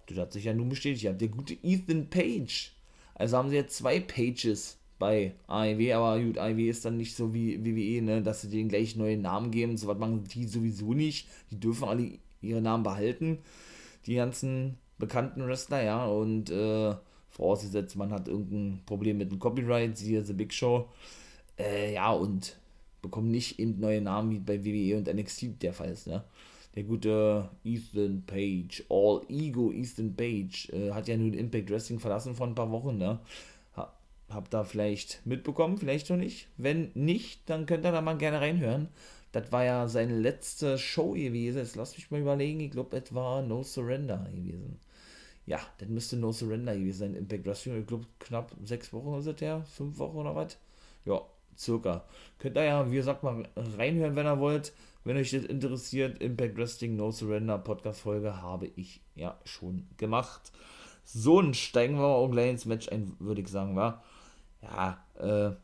Das 0.07 0.17
hat 0.17 0.31
sich 0.31 0.45
ja 0.45 0.53
nun 0.53 0.69
bestätigt. 0.69 1.03
Ja, 1.03 1.11
der 1.11 1.27
gute 1.27 1.57
Ethan 1.61 2.09
Page. 2.09 2.71
Also 3.13 3.35
haben 3.35 3.49
sie 3.49 3.55
jetzt 3.55 3.75
zwei 3.75 3.99
Pages 3.99 4.77
bei 4.99 5.35
AEW, 5.47 5.93
aber 5.93 6.19
gut, 6.19 6.37
AEW 6.37 6.69
ist 6.69 6.85
dann 6.85 6.97
nicht 6.97 7.15
so 7.15 7.33
wie 7.33 7.63
WWE, 7.63 8.01
ne, 8.01 8.21
dass 8.21 8.41
sie 8.41 8.49
denen 8.49 8.69
gleich 8.69 8.95
neue 8.95 9.17
Namen 9.17 9.51
geben, 9.51 9.77
so 9.77 9.87
was 9.87 9.97
machen 9.97 10.23
die 10.23 10.45
sowieso 10.45 10.93
nicht. 10.93 11.27
Die 11.51 11.59
dürfen 11.59 11.87
alle 11.87 12.11
ihre 12.41 12.61
Namen 12.61 12.83
behalten, 12.83 13.39
die 14.05 14.15
ganzen 14.15 14.77
bekannten 14.97 15.45
Wrestler, 15.45 15.83
ja, 15.83 16.05
und 16.07 16.49
äh, 16.49 16.95
vorausgesetzt, 17.29 17.95
man 17.95 18.11
hat 18.11 18.27
irgendein 18.27 18.81
Problem 18.85 19.17
mit 19.17 19.31
dem 19.31 19.39
Copyright, 19.39 19.97
siehe 19.97 20.23
The 20.23 20.33
Big 20.33 20.53
Show, 20.53 20.87
äh, 21.59 21.93
ja, 21.93 22.11
und 22.11 22.57
bekommen 23.01 23.29
nicht 23.29 23.59
eben 23.59 23.79
neue 23.79 24.01
Namen, 24.01 24.31
wie 24.31 24.39
bei 24.39 24.63
WWE 24.65 24.97
und 24.97 25.13
NXT 25.13 25.61
der 25.61 25.73
Fall 25.73 25.89
ist, 25.89 26.07
ne. 26.07 26.23
Der 26.75 26.83
gute 26.83 27.49
Ethan 27.63 28.23
Page, 28.27 28.83
All 28.89 29.21
Ego 29.29 29.71
Ethan 29.71 30.15
Page, 30.15 30.69
äh, 30.69 30.91
hat 30.91 31.07
ja 31.07 31.17
nun 31.17 31.33
Impact 31.33 31.71
Wrestling 31.71 31.99
verlassen 31.99 32.35
vor 32.35 32.45
ein 32.45 32.53
paar 32.53 32.71
Wochen, 32.71 32.97
ne 32.97 33.19
habt 34.29 34.53
da 34.53 34.63
vielleicht 34.63 35.25
mitbekommen, 35.25 35.77
vielleicht 35.77 36.09
noch 36.09 36.17
nicht. 36.17 36.47
Wenn 36.57 36.91
nicht, 36.93 37.49
dann 37.49 37.65
könnt 37.65 37.85
ihr 37.85 37.91
da 37.91 38.01
mal 38.01 38.17
gerne 38.17 38.41
reinhören. 38.41 38.89
Das 39.31 39.51
war 39.51 39.63
ja 39.63 39.87
seine 39.87 40.17
letzte 40.17 40.77
Show 40.77 41.11
gewesen. 41.11 41.57
Jetzt 41.57 41.75
lasst 41.75 41.97
mich 41.97 42.11
mal 42.11 42.21
überlegen. 42.21 42.59
Ich 42.59 42.71
glaube, 42.71 42.97
es 42.97 43.13
war 43.13 43.41
No 43.41 43.63
Surrender 43.63 44.27
gewesen. 44.33 44.79
Ja, 45.45 45.59
das 45.77 45.87
müsste 45.89 46.17
No 46.17 46.31
Surrender 46.31 46.73
gewesen 46.75 46.99
sein. 46.99 47.15
Impact 47.15 47.45
Wrestling. 47.45 47.79
Ich 47.79 47.87
glaube, 47.87 48.05
knapp 48.19 48.51
sechs 48.63 48.91
Wochen 48.93 49.17
ist 49.19 49.27
es 49.27 49.39
ja. 49.39 49.61
Fünf 49.61 49.97
Wochen 49.99 50.17
oder 50.17 50.35
was? 50.35 50.57
Ja, 51.05 51.21
circa. 51.57 52.03
Könnt 52.39 52.57
ihr 52.57 52.63
ja, 52.63 52.91
wie 52.91 52.95
gesagt, 52.95 53.23
mal 53.23 53.47
reinhören, 53.55 54.15
wenn 54.15 54.25
ihr 54.25 54.39
wollt. 54.39 54.73
Wenn 55.03 55.17
euch 55.17 55.31
das 55.31 55.45
interessiert, 55.45 56.21
Impact 56.21 56.57
Wrestling 56.57 56.97
No 56.97 57.11
Surrender 57.11 57.57
Podcast-Folge 57.57 58.41
habe 58.41 58.67
ich 58.75 58.99
ja 59.15 59.39
schon 59.45 59.87
gemacht. 59.95 60.51
So, 61.05 61.41
dann 61.41 61.53
steigen 61.53 61.95
wir 61.95 62.05
auch 62.05 62.27
gleich 62.29 62.49
ins 62.49 62.65
Match 62.65 62.89
ein, 62.89 63.15
würde 63.19 63.39
ich 63.39 63.47
sagen, 63.47 63.77
war 63.77 64.03
ja, 64.61 65.03
äh, 65.19 65.55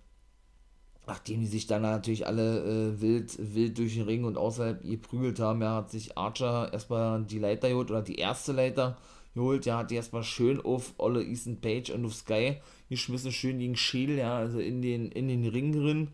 nachdem 1.05 1.41
die 1.41 1.47
sich 1.47 1.67
dann 1.67 1.81
natürlich 1.81 2.25
alle 2.27 2.59
äh, 2.93 3.01
wild, 3.01 3.35
wild 3.53 3.77
durch 3.77 3.95
den 3.95 4.03
Ring 4.03 4.23
und 4.23 4.37
außerhalb 4.37 4.83
geprügelt 4.83 5.39
haben, 5.39 5.61
ja, 5.61 5.75
hat 5.75 5.91
sich 5.91 6.17
Archer 6.17 6.71
erstmal 6.71 7.23
die 7.23 7.39
Leiter 7.39 7.69
geholt 7.69 7.91
oder 7.91 8.01
die 8.01 8.15
erste 8.15 8.53
Leiter 8.53 8.97
geholt, 9.33 9.65
ja, 9.65 9.79
hat 9.79 9.91
die 9.91 9.95
erstmal 9.95 10.23
schön 10.23 10.61
auf 10.61 10.93
Olle 10.97 11.23
Ethan 11.23 11.59
Page 11.59 11.89
und 11.91 12.05
auf 12.05 12.15
Sky 12.15 12.57
geschmissen, 12.89 13.31
schön 13.31 13.59
gegen 13.59 13.75
Schädel, 13.75 14.17
ja, 14.17 14.37
also 14.37 14.59
in 14.59 14.81
den, 14.81 15.11
in 15.11 15.27
den 15.27 15.45
Ring 15.47 15.73
drin. 15.73 16.09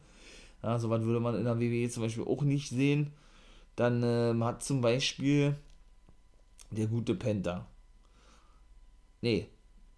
Ja, 0.63 0.79
sowas 0.79 1.03
würde 1.03 1.19
man 1.19 1.35
in 1.35 1.45
der 1.45 1.59
WWE 1.59 1.89
zum 1.89 2.03
Beispiel 2.03 2.25
auch 2.25 2.41
nicht 2.41 2.69
sehen. 2.69 3.13
Dann 3.75 4.03
ähm, 4.03 4.43
hat 4.43 4.63
zum 4.63 4.81
Beispiel 4.81 5.55
der 6.71 6.87
gute 6.87 7.15
Penta. 7.15 7.65
Nee, 9.21 9.47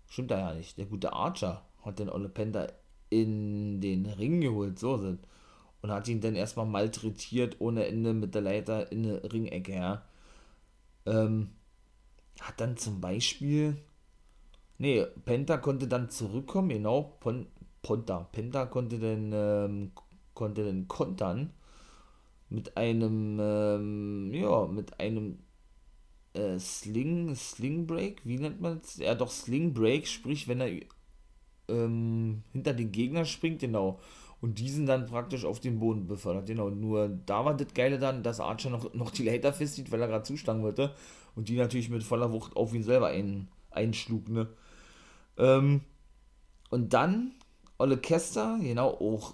stimmt 0.07 0.31
da 0.31 0.39
ja 0.39 0.53
nicht. 0.53 0.77
Der 0.77 0.85
gute 0.85 1.13
Archer 1.13 1.65
hat 1.83 1.99
den 1.99 2.09
Olle 2.09 2.29
Penta 2.29 2.67
in 3.09 3.81
den 3.81 4.05
Ring 4.05 4.41
geholt, 4.41 4.79
so 4.79 4.97
sind. 4.97 5.19
Und 5.81 5.91
hat 5.91 6.07
ihn 6.07 6.21
dann 6.21 6.35
erstmal 6.35 6.65
malträtiert 6.67 7.57
ohne 7.59 7.87
Ende 7.87 8.13
mit 8.13 8.35
der 8.35 8.41
Leiter 8.41 8.91
in 8.91 9.03
der 9.03 9.33
Ringecke, 9.33 9.73
ja. 9.73 10.03
Ähm, 11.05 11.49
hat 12.41 12.59
dann 12.61 12.77
zum 12.77 13.01
Beispiel. 13.01 13.77
Nee, 14.77 15.05
Penta 15.25 15.57
konnte 15.57 15.87
dann 15.87 16.09
zurückkommen, 16.09 16.69
genau. 16.69 17.17
Pon, 17.19 17.47
Ponta. 17.81 18.29
Penta 18.31 18.65
konnte 18.65 18.99
dann, 18.99 19.31
ähm, 19.33 19.91
konnte 20.33 20.65
dann 20.65 20.87
kontern 20.87 21.51
mit 22.49 22.77
einem, 22.77 23.39
ähm, 23.41 24.33
ja, 24.33 24.67
mit 24.67 24.99
einem 24.99 25.39
äh, 26.33 26.59
Sling, 26.59 27.35
Sling 27.35 27.87
Break, 27.87 28.21
wie 28.25 28.37
nennt 28.39 28.61
man 28.61 28.79
es? 28.83 28.97
Ja, 28.97 29.15
doch 29.15 29.31
Sling 29.31 29.73
Break, 29.73 30.07
sprich, 30.07 30.47
wenn 30.47 30.61
er 30.61 30.69
ähm, 31.71 32.43
hinter 32.51 32.73
den 32.73 32.91
Gegner 32.91 33.25
springt, 33.25 33.59
genau. 33.59 33.99
Und 34.41 34.59
diesen 34.59 34.85
dann 34.85 35.05
praktisch 35.05 35.45
auf 35.45 35.59
den 35.59 35.79
Boden 35.79 36.07
befördert, 36.07 36.47
genau. 36.47 36.69
Nur 36.69 37.09
da 37.25 37.45
war 37.45 37.55
das 37.55 37.73
Geile 37.73 37.99
dann, 37.99 38.23
dass 38.23 38.39
Archer 38.39 38.69
noch, 38.69 38.93
noch 38.93 39.11
die 39.11 39.23
Leiter 39.23 39.53
festzieht, 39.53 39.91
weil 39.91 40.01
er 40.01 40.07
gerade 40.07 40.23
zuschlagen 40.23 40.63
wollte. 40.63 40.93
Und 41.35 41.49
die 41.49 41.57
natürlich 41.57 41.89
mit 41.89 42.03
voller 42.03 42.31
Wucht 42.31 42.55
auf 42.55 42.73
ihn 42.73 42.83
selber 42.83 43.07
ein, 43.07 43.47
einschlug, 43.69 44.29
ne. 44.29 44.47
Ähm, 45.37 45.81
und 46.69 46.93
dann 46.93 47.33
Olle 47.81 47.97
Kester, 47.97 48.59
genau, 48.61 48.89
auch 48.89 49.33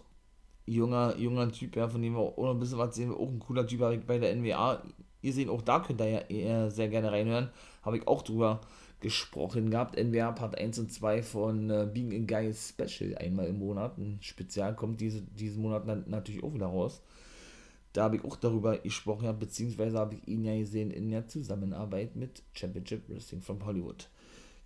junger, 0.65 1.17
junger 1.17 1.52
Typ, 1.52 1.76
ja, 1.76 1.89
von 1.89 2.02
dem 2.02 2.13
wir 2.13 2.19
auch 2.19 2.38
noch 2.38 2.52
ein 2.52 2.60
bisschen 2.60 2.78
was 2.78 2.95
sehen, 2.95 3.13
auch 3.13 3.28
ein 3.28 3.39
cooler 3.39 3.67
Typ 3.67 3.82
bei 4.08 4.19
der 4.19 4.34
NWA. 4.34 4.82
Ihr 5.21 5.34
seht, 5.34 5.50
auch 5.50 5.62
da 5.62 5.82
könnt 5.82 6.00
ihr 6.00 6.26
ja 6.30 6.69
sehr 6.69 6.88
gerne 6.88 7.12
reinhören. 7.12 7.50
Habe 7.82 7.97
ich 7.97 8.08
auch 8.08 8.21
drüber 8.21 8.62
gesprochen 8.99 9.69
gehabt. 9.69 9.97
NWA 9.97 10.31
Part 10.31 10.57
1 10.57 10.79
und 10.79 10.91
2 10.91 11.23
von 11.23 11.69
äh, 11.69 11.88
Being 11.91 12.13
a 12.13 12.25
Guy 12.25 12.53
Special 12.53 13.15
einmal 13.17 13.47
im 13.47 13.60
Monat. 13.60 13.97
Ein 13.97 14.19
Spezial 14.21 14.75
kommt 14.75 15.01
diese, 15.01 15.21
diesen 15.21 15.62
Monat 15.62 16.07
natürlich 16.07 16.43
auch 16.43 16.53
wieder 16.53 16.67
raus. 16.67 17.01
Da 17.93 18.03
habe 18.03 18.17
ich 18.17 18.23
auch 18.25 18.36
darüber 18.36 18.77
gesprochen, 18.77 19.25
ja, 19.25 19.31
beziehungsweise 19.31 19.97
habe 19.97 20.15
ich 20.15 20.27
ihn 20.27 20.43
ja 20.43 20.55
gesehen 20.55 20.91
in 20.91 21.10
der 21.10 21.27
Zusammenarbeit 21.27 22.15
mit 22.15 22.43
Championship 22.53 23.10
Wrestling 23.10 23.41
from 23.41 23.65
Hollywood. 23.65 24.10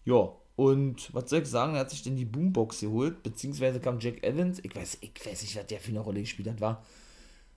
Ja, 0.03 0.33
und 0.55 1.13
was 1.13 1.29
soll 1.29 1.41
ich 1.41 1.47
sagen, 1.47 1.75
er 1.75 1.81
hat 1.81 1.91
sich 1.91 2.03
denn 2.03 2.15
die 2.15 2.25
Boombox 2.25 2.81
geholt, 2.81 3.23
beziehungsweise 3.23 3.79
kam 3.79 3.99
Jack 3.99 4.23
Evans, 4.23 4.59
ich 4.63 4.75
weiß, 4.75 4.97
ich 5.01 5.13
weiß 5.25 5.43
nicht, 5.43 5.55
was 5.55 5.67
der 5.67 5.79
für 5.79 5.91
eine 5.91 6.01
Rolle 6.01 6.21
gespielt 6.21 6.49
hat, 6.49 6.59
war 6.59 6.83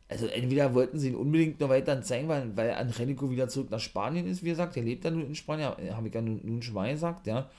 also 0.09 0.27
entweder 0.27 0.75
wollten 0.75 0.99
sie 0.99 1.09
ihn 1.09 1.15
unbedingt 1.17 1.61
noch 1.61 1.69
weiter 1.71 2.01
zeigen, 2.03 2.29
weil, 2.29 2.57
weil 2.57 2.73
Angelico 2.73 3.31
wieder 3.31 3.49
zurück 3.49 3.71
nach 3.71 3.81
Spanien 3.81 4.27
ist, 4.27 4.45
wie 4.45 4.51
gesagt, 4.51 4.77
der 4.77 4.83
lebt 4.83 5.05
ja 5.05 5.11
nun 5.11 5.27
in 5.27 5.35
Spanien, 5.35 5.73
habe 5.93 6.09
ich 6.09 6.15
ja 6.15 6.21
nun, 6.21 6.41
nun 6.45 6.63
schon 6.63 6.75
mal 6.75 6.93
gesagt, 6.93 7.27
ja. 7.27 7.51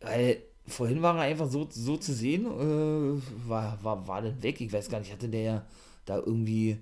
Weil 0.00 0.42
vorhin 0.66 1.02
war 1.02 1.16
er 1.16 1.22
einfach 1.22 1.48
so, 1.50 1.66
so 1.70 1.96
zu 1.96 2.12
sehen, 2.12 2.46
äh, 2.46 3.48
war, 3.48 3.82
war, 3.82 4.06
war 4.06 4.22
dann 4.22 4.42
weg, 4.42 4.60
ich 4.60 4.72
weiß 4.72 4.88
gar 4.88 5.00
nicht, 5.00 5.12
hatte 5.12 5.28
der 5.28 5.42
ja 5.42 5.66
da 6.04 6.18
irgendwie 6.18 6.78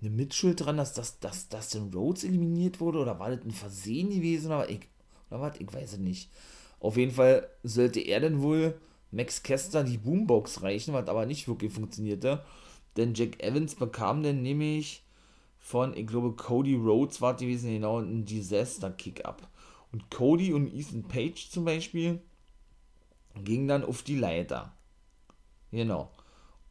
eine 0.00 0.10
Mitschuld 0.10 0.64
dran, 0.64 0.76
dass 0.76 0.94
das 0.94 1.18
dass, 1.20 1.48
dass 1.48 1.70
den 1.70 1.92
Rhodes 1.92 2.24
eliminiert 2.24 2.80
wurde 2.80 2.98
oder 2.98 3.18
war 3.18 3.30
das 3.30 3.44
ein 3.44 3.50
Versehen 3.50 4.10
gewesen 4.10 4.46
oder, 4.52 4.68
ich, 4.68 4.80
oder 5.30 5.40
was, 5.40 5.58
ich 5.58 5.72
weiß 5.72 5.94
es 5.94 5.98
nicht. 5.98 6.30
Auf 6.80 6.96
jeden 6.96 7.12
Fall 7.12 7.48
sollte 7.62 8.00
er 8.00 8.20
dann 8.20 8.42
wohl 8.42 8.78
Max 9.10 9.42
Kester 9.42 9.82
die 9.84 9.98
Boombox 9.98 10.62
reichen, 10.62 10.94
was 10.94 11.08
aber 11.08 11.26
nicht 11.26 11.48
wirklich 11.48 11.72
funktionierte. 11.72 12.44
Denn 12.98 13.14
Jack 13.14 13.40
Evans 13.40 13.76
bekam 13.76 14.24
dann 14.24 14.42
nämlich 14.42 15.04
von, 15.60 15.96
ich 15.96 16.08
glaube, 16.08 16.32
Cody 16.32 16.74
Rhodes 16.74 17.20
war 17.20 17.34
gewesen, 17.34 17.70
genau, 17.70 18.00
ein 18.00 18.24
Disaster-Kick 18.24 19.24
ab. 19.24 19.48
Und 19.92 20.10
Cody 20.10 20.52
und 20.52 20.66
Ethan 20.74 21.04
Page 21.04 21.48
zum 21.48 21.64
Beispiel 21.64 22.20
gingen 23.44 23.68
dann 23.68 23.84
auf 23.84 24.02
die 24.02 24.16
Leiter. 24.16 24.72
Genau. 25.70 26.10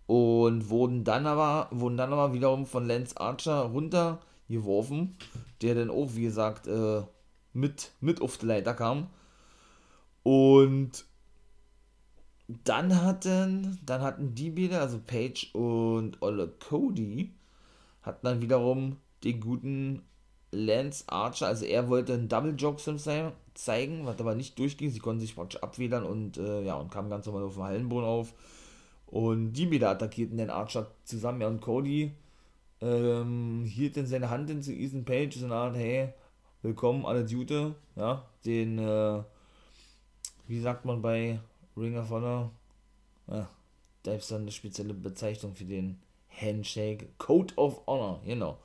Und 0.06 0.70
wurden 0.70 1.06
dann 1.06 1.26
aber, 1.26 1.70
wurden 1.72 1.96
dann 1.96 2.12
aber 2.12 2.34
wiederum 2.34 2.66
von 2.66 2.86
Lance 2.86 3.18
Archer 3.18 3.62
runtergeworfen, 3.62 5.16
der 5.62 5.76
dann 5.76 5.90
auch, 5.90 6.10
wie 6.14 6.24
gesagt, 6.24 6.68
äh, 6.68 7.04
mit, 7.54 7.94
mit 8.02 8.22
auf 8.22 8.38
die 8.38 8.48
Leiter 8.48 8.74
kam. 8.74 9.08
Und 10.24 11.06
dann 12.48 13.02
hatten, 13.02 13.78
dann 13.86 14.02
hatten 14.02 14.34
die 14.34 14.56
wieder, 14.56 14.82
also 14.82 15.00
Page 15.00 15.54
und 15.54 16.22
Olle 16.22 16.48
Cody, 16.48 17.34
hatten 18.02 18.26
dann 18.26 18.42
wiederum 18.42 18.98
den 19.24 19.40
guten 19.42 20.02
Lance 20.52 21.04
Archer, 21.08 21.48
also 21.48 21.66
er 21.66 21.90
wollte 21.90 22.14
einen 22.14 22.30
Double 22.30 22.56
Joke 22.58 22.82
zeigen, 22.82 24.06
was 24.06 24.20
aber 24.20 24.36
nicht 24.36 24.58
durchging. 24.58 24.92
Sie 24.92 25.00
konnten 25.00 25.20
sich 25.20 25.36
praktisch 25.36 25.62
abwedern 25.62 26.06
und 26.06 26.38
äh, 26.38 26.64
ja, 26.64 26.76
und 26.76 26.90
kamen 26.92 27.10
ganz 27.10 27.26
normal 27.26 27.44
auf 27.44 27.56
dem 27.56 27.64
Hallenboden 27.64 28.08
auf. 28.08 28.34
Und 29.08 29.54
die 29.54 29.72
wieder 29.72 29.90
attackierten 29.90 30.38
den 30.38 30.50
Archer 30.50 30.92
zusammen, 31.04 31.42
ja, 31.42 31.48
und 31.48 31.62
Cody 31.62 32.14
ähm, 32.82 33.66
hielt 33.66 33.98
in 33.98 34.06
seine 34.06 34.30
Hand 34.30 34.50
hin 34.50 34.62
zu 34.62 34.74
Ethan 34.74 35.06
Page, 35.06 35.36
so 35.36 35.46
eine 35.46 35.56
Art, 35.56 35.76
hey, 35.76 36.14
willkommen, 36.62 37.06
alle 37.06 37.26
Jute, 37.26 37.76
ja, 37.96 38.26
den, 38.46 38.80
äh, 38.80 39.22
wie 40.48 40.60
sagt 40.60 40.86
man 40.86 41.02
bei 41.02 41.40
Ring 41.78 41.98
of 41.98 42.10
Honor, 42.10 42.52
ja, 43.28 43.50
da 44.04 44.14
ist 44.14 44.32
dann 44.32 44.42
eine 44.42 44.52
spezielle 44.52 44.94
Bezeichnung 44.94 45.56
für 45.56 45.66
den 45.66 46.00
Handshake, 46.30 47.10
Code 47.18 47.54
of 47.56 47.86
Honor, 47.88 48.22
genau. 48.26 48.58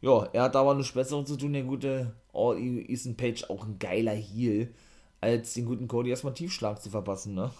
Ja, 0.00 0.24
er 0.32 0.42
hat 0.44 0.56
aber 0.56 0.74
nichts 0.74 0.92
Besseres 0.92 1.28
zu 1.28 1.36
tun, 1.36 1.52
der 1.52 1.62
gute 1.62 2.12
All 2.32 2.58
Ethan 2.58 3.16
Page, 3.16 3.48
auch 3.48 3.64
ein 3.64 3.78
geiler 3.78 4.12
Heel, 4.12 4.74
als 5.20 5.54
den 5.54 5.66
guten 5.66 5.86
Cody 5.86 6.10
erstmal 6.10 6.34
Tiefschlag 6.34 6.82
zu 6.82 6.90
verpassen, 6.90 7.34
ne? 7.34 7.50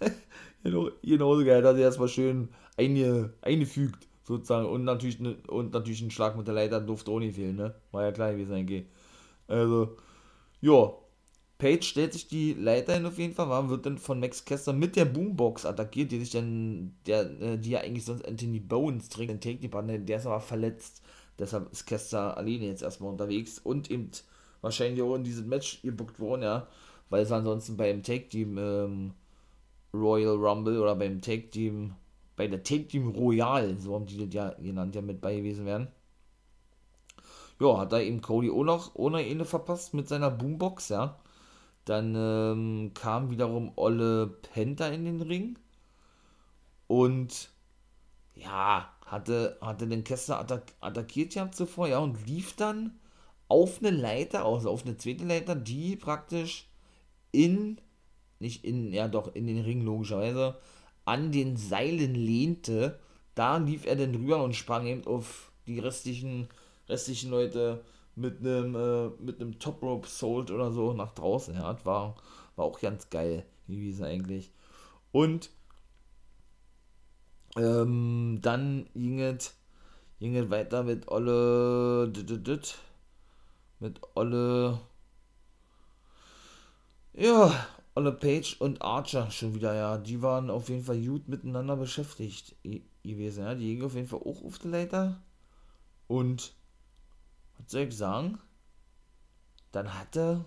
genau, 0.62 0.90
genauso 1.02 1.44
geil, 1.44 1.60
dass 1.60 1.76
er 1.76 1.82
erstmal 1.82 2.08
schön 2.08 2.48
einge, 2.76 3.32
eingefügt, 3.42 4.06
sozusagen, 4.24 4.68
und 4.68 4.84
natürlich, 4.84 5.18
ne, 5.18 5.36
und 5.48 5.72
natürlich 5.72 6.00
ein 6.02 6.12
Schlag 6.12 6.36
mit 6.36 6.46
der 6.46 6.54
Leiter 6.54 6.80
durfte 6.80 7.10
auch 7.10 7.18
nicht 7.18 7.34
fehlen, 7.34 7.56
ne? 7.56 7.74
War 7.90 8.04
ja 8.04 8.12
klar 8.12 8.32
gewesen, 8.32 8.54
eigentlich. 8.54 8.84
Also, 9.48 9.96
ja, 10.60 10.92
Page 11.58 11.84
stellt 11.84 12.12
sich 12.12 12.28
die 12.28 12.54
Leiter 12.54 12.94
hin 12.94 13.06
auf 13.06 13.18
jeden 13.18 13.34
Fall, 13.34 13.48
war, 13.48 13.68
wird 13.68 13.84
dann 13.84 13.98
von 13.98 14.20
Max 14.20 14.44
Kester 14.44 14.72
mit 14.72 14.94
der 14.96 15.04
Boombox 15.04 15.66
attackiert, 15.66 16.12
die 16.12 16.20
sich 16.20 16.30
dann, 16.30 16.94
der, 17.06 17.22
äh, 17.40 17.58
die 17.58 17.70
ja 17.70 17.80
eigentlich 17.80 18.04
sonst 18.04 18.26
Anthony 18.26 18.60
Bones 18.60 19.08
trägt, 19.08 19.30
den 19.30 19.40
Take 19.40 19.68
Partner, 19.68 19.98
der 19.98 20.18
ist 20.18 20.26
aber 20.26 20.40
verletzt. 20.40 21.02
Deshalb 21.38 21.70
ist 21.72 21.86
Kester 21.86 22.36
alleine 22.36 22.66
jetzt 22.66 22.82
erstmal 22.82 23.10
unterwegs 23.10 23.58
und 23.58 23.90
eben 23.90 24.10
wahrscheinlich 24.60 25.02
auch 25.02 25.14
in 25.16 25.24
dieses 25.24 25.44
Match 25.44 25.82
gebuckt 25.82 26.20
worden, 26.20 26.42
ja, 26.42 26.68
weil 27.10 27.22
es 27.22 27.32
ansonsten 27.32 27.76
beim 27.76 28.02
Take 28.02 28.28
Team 28.28 28.56
ähm, 28.58 29.14
Royal 29.94 30.36
Rumble 30.36 30.80
oder 30.80 30.94
beim 30.94 31.20
Take 31.20 31.50
Team, 31.50 31.94
bei 32.36 32.46
der 32.46 32.62
Take 32.62 32.88
Team 32.88 33.08
Royal, 33.08 33.76
so 33.78 33.94
haben 33.94 34.06
die 34.06 34.18
das 34.18 34.32
ja 34.32 34.50
genannt, 34.50 34.94
ja 34.94 35.02
mit 35.02 35.20
bei 35.20 35.36
gewesen 35.36 35.66
werden 35.66 35.88
ja, 37.60 37.78
hat 37.78 37.92
da 37.92 38.00
eben 38.00 38.20
Cody 38.22 38.50
auch 38.50 38.64
noch 38.64 38.94
ohne 38.94 39.26
Ende 39.26 39.44
verpasst 39.44 39.94
mit 39.94 40.08
seiner 40.08 40.30
Boombox, 40.30 40.90
ja. 40.90 41.18
Dann 41.88 42.14
ähm, 42.14 42.92
kam 42.92 43.30
wiederum 43.30 43.72
Olle 43.76 44.26
Penta 44.26 44.88
in 44.88 45.06
den 45.06 45.22
Ring. 45.22 45.58
Und 46.86 47.50
ja, 48.34 48.92
hatte, 49.06 49.56
hatte 49.60 49.86
den 49.86 50.04
Kessler 50.04 50.40
attack 50.40 50.74
attackiert 50.80 51.32
gehabt 51.32 51.54
zuvor, 51.54 51.88
ja, 51.88 51.98
und 51.98 52.26
lief 52.26 52.54
dann 52.56 52.98
auf 53.48 53.78
eine 53.78 53.90
Leiter, 53.90 54.44
also 54.44 54.70
auf 54.70 54.84
eine 54.84 54.98
zweite 54.98 55.24
Leiter, 55.24 55.54
die 55.54 55.96
praktisch 55.96 56.68
in, 57.32 57.80
nicht 58.38 58.64
in, 58.64 58.92
ja 58.92 59.08
doch, 59.08 59.34
in 59.34 59.46
den 59.46 59.62
Ring 59.62 59.80
logischerweise, 59.80 60.58
an 61.06 61.32
den 61.32 61.56
Seilen 61.56 62.14
lehnte. 62.14 62.98
Da 63.34 63.56
lief 63.56 63.86
er 63.86 63.96
dann 63.96 64.12
drüber 64.12 64.42
und 64.44 64.54
sprang 64.54 64.86
eben 64.86 65.06
auf 65.06 65.50
die 65.66 65.78
restlichen 65.78 66.48
restlichen 66.88 67.30
Leute 67.30 67.82
mit 68.18 68.40
einem 68.40 68.74
äh, 68.74 69.08
mit 69.22 69.40
einem 69.40 69.58
Top 69.58 69.82
Rope 69.82 70.08
Sold 70.08 70.50
oder 70.50 70.72
so 70.72 70.92
nach 70.92 71.12
draußen. 71.12 71.54
Ja, 71.54 71.84
war, 71.84 72.16
war 72.56 72.64
auch 72.64 72.80
ganz 72.80 73.10
geil 73.10 73.46
gewesen 73.66 74.04
eigentlich. 74.04 74.52
Und 75.12 75.50
ähm, 77.56 78.38
dann 78.42 78.88
ging 78.94 79.20
es, 79.20 79.54
ging 80.20 80.50
weiter 80.50 80.82
mit 80.84 81.08
Olle 81.08 82.12
mit 83.80 84.00
Olle 84.14 84.80
ja, 87.14 87.52
Olle 87.94 88.12
Page 88.12 88.60
und 88.60 88.80
Archer 88.80 89.30
schon 89.30 89.54
wieder, 89.54 89.74
ja. 89.74 89.98
Die 89.98 90.22
waren 90.22 90.50
auf 90.50 90.68
jeden 90.68 90.84
Fall 90.84 91.00
gut 91.04 91.28
miteinander 91.28 91.76
beschäftigt 91.76 92.54
gewesen, 93.02 93.44
ja. 93.44 93.54
Die 93.54 93.66
gingen 93.66 93.84
auf 93.84 93.94
jeden 93.94 94.06
Fall 94.06 94.20
auch 94.20 94.44
auf 94.44 94.58
die 94.60 94.68
Leiter. 94.68 95.20
Und 96.06 96.54
was 97.58 97.70
soll 97.70 97.82
ich 97.82 97.96
sagen? 97.96 98.38
Dann 99.72 99.94
hatte. 99.94 100.44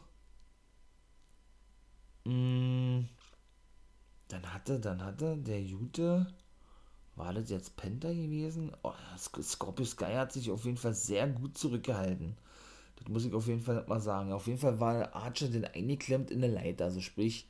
Mm, 2.26 3.02
dann 4.28 4.54
hatte, 4.54 4.80
dann 4.80 5.04
hatte 5.04 5.38
der 5.38 5.62
Jute. 5.62 6.34
War 7.16 7.34
das 7.34 7.50
jetzt 7.50 7.76
Penta 7.76 8.10
gewesen? 8.10 8.72
Oh, 8.84 8.94
Scorpio 9.18 9.86
Sky 9.86 10.14
hat 10.14 10.32
sich 10.32 10.50
auf 10.50 10.66
jeden 10.66 10.78
Fall 10.78 10.94
sehr 10.94 11.28
gut 11.28 11.58
zurückgehalten. 11.58 12.38
Das 12.96 13.08
muss 13.10 13.26
ich 13.26 13.34
auf 13.34 13.48
jeden 13.48 13.62
Fall 13.62 13.86
mal 13.88 14.00
sagen. 14.00 14.32
Auf 14.32 14.48
jeden 14.48 14.60
Fall 14.60 14.80
war 14.80 15.14
Archer 15.16 15.50
denn 15.50 15.66
eingeklemmt 15.66 16.32
in 16.32 16.42
der 16.42 16.52
Leiter. 16.52 16.86
Also 16.86 17.02
sprich, 17.02 17.48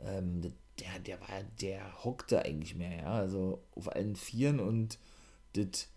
ähm, 0.00 0.42
der, 0.80 0.98
der 1.00 1.20
war, 1.20 1.42
der 1.60 2.04
hockte 2.04 2.44
eigentlich 2.44 2.74
mehr, 2.74 3.02
ja. 3.02 3.12
Also 3.12 3.62
auf 3.74 3.94
allen 3.94 4.16
Vieren 4.16 4.60
und 4.60 4.98
das 5.54 5.88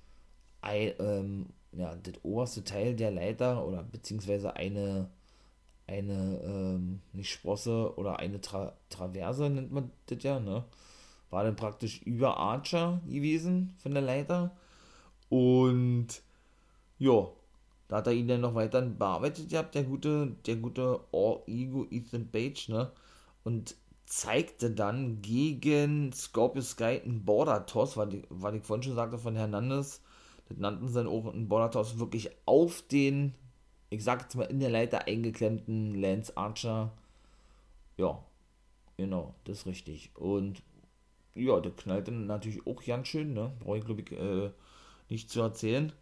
ähm, 0.64 1.48
ja, 1.74 1.96
das 1.96 2.16
oberste 2.24 2.64
Teil 2.64 2.96
der 2.96 3.12
Leiter 3.12 3.66
oder 3.66 3.84
beziehungsweise 3.84 4.56
eine, 4.56 5.10
eine, 5.88 6.42
ähm, 6.44 7.02
nicht 7.14 7.32
Sprosse 7.32 7.94
oder 7.98 8.20
eine 8.20 8.42
Tra 8.42 8.74
Traverse 8.90 9.50
nennt 9.50 9.72
man 9.72 9.92
das 10.08 10.24
ja, 10.24 10.40
ne? 10.40 10.66
War 11.30 11.44
dann 11.44 11.56
praktisch 11.56 12.02
über 12.02 12.38
Archer 12.38 13.02
gewesen 13.08 13.74
von 13.78 13.94
der 13.94 14.04
Leiter. 14.04 14.52
Und 15.30 16.22
ja, 17.00 17.30
da 17.88 17.98
hat 17.98 18.08
er 18.08 18.14
ihn 18.14 18.28
dann 18.28 18.42
noch 18.42 18.56
weiter 18.56 18.82
bearbeitet 18.82 19.50
gehabt, 19.50 19.76
der 19.76 19.84
gute, 19.84 20.36
der 20.46 20.58
gute 20.58 21.00
All-Ego 21.14 21.88
Ethan 21.90 22.30
Page, 22.30 22.70
ne? 22.70 22.92
Und 23.44 23.76
zeigte 24.06 24.72
dann 24.72 25.22
gegen 25.22 26.12
Scorpio 26.12 26.62
Sky 26.62 27.02
einen 27.04 27.24
Border 27.24 27.66
Toss, 27.66 27.96
was 27.96 28.14
ich, 28.14 28.24
was 28.30 28.54
ich 28.54 28.64
vorhin 28.64 28.84
schon 28.84 28.96
sagte 28.96 29.18
von 29.18 29.38
Hernandez, 29.38 30.02
nannten 30.58 30.88
sie 30.88 30.96
dann 30.96 31.08
auch 31.08 31.32
einen 31.32 31.48
Bordertoss 31.48 32.00
wirklich 32.00 32.30
auf 32.46 32.82
den, 32.84 33.34
ich 33.90 34.04
sag 34.04 34.22
jetzt 34.22 34.36
mal, 34.36 34.44
in 34.46 34.60
der 34.60 34.70
Leiter 34.70 35.08
eingeklemmten 35.08 35.96
Lance 35.96 36.36
Archer. 36.36 36.92
Ja, 37.98 38.24
genau, 38.98 39.36
das 39.44 39.60
ist 39.60 39.66
richtig. 39.66 40.12
Und 40.16 40.62
ja, 41.36 41.60
der 41.60 41.72
knallte 41.72 42.12
natürlich 42.12 42.66
auch 42.68 42.84
ganz 42.84 43.08
schön, 43.08 43.34
ne? 43.34 43.52
Brauche 43.60 43.78
ich 43.78 43.86
glaube 43.86 44.02
ich 44.02 44.12
äh, 44.12 44.52
nicht 45.10 45.30
zu 45.30 45.42
erzählen. 45.42 45.94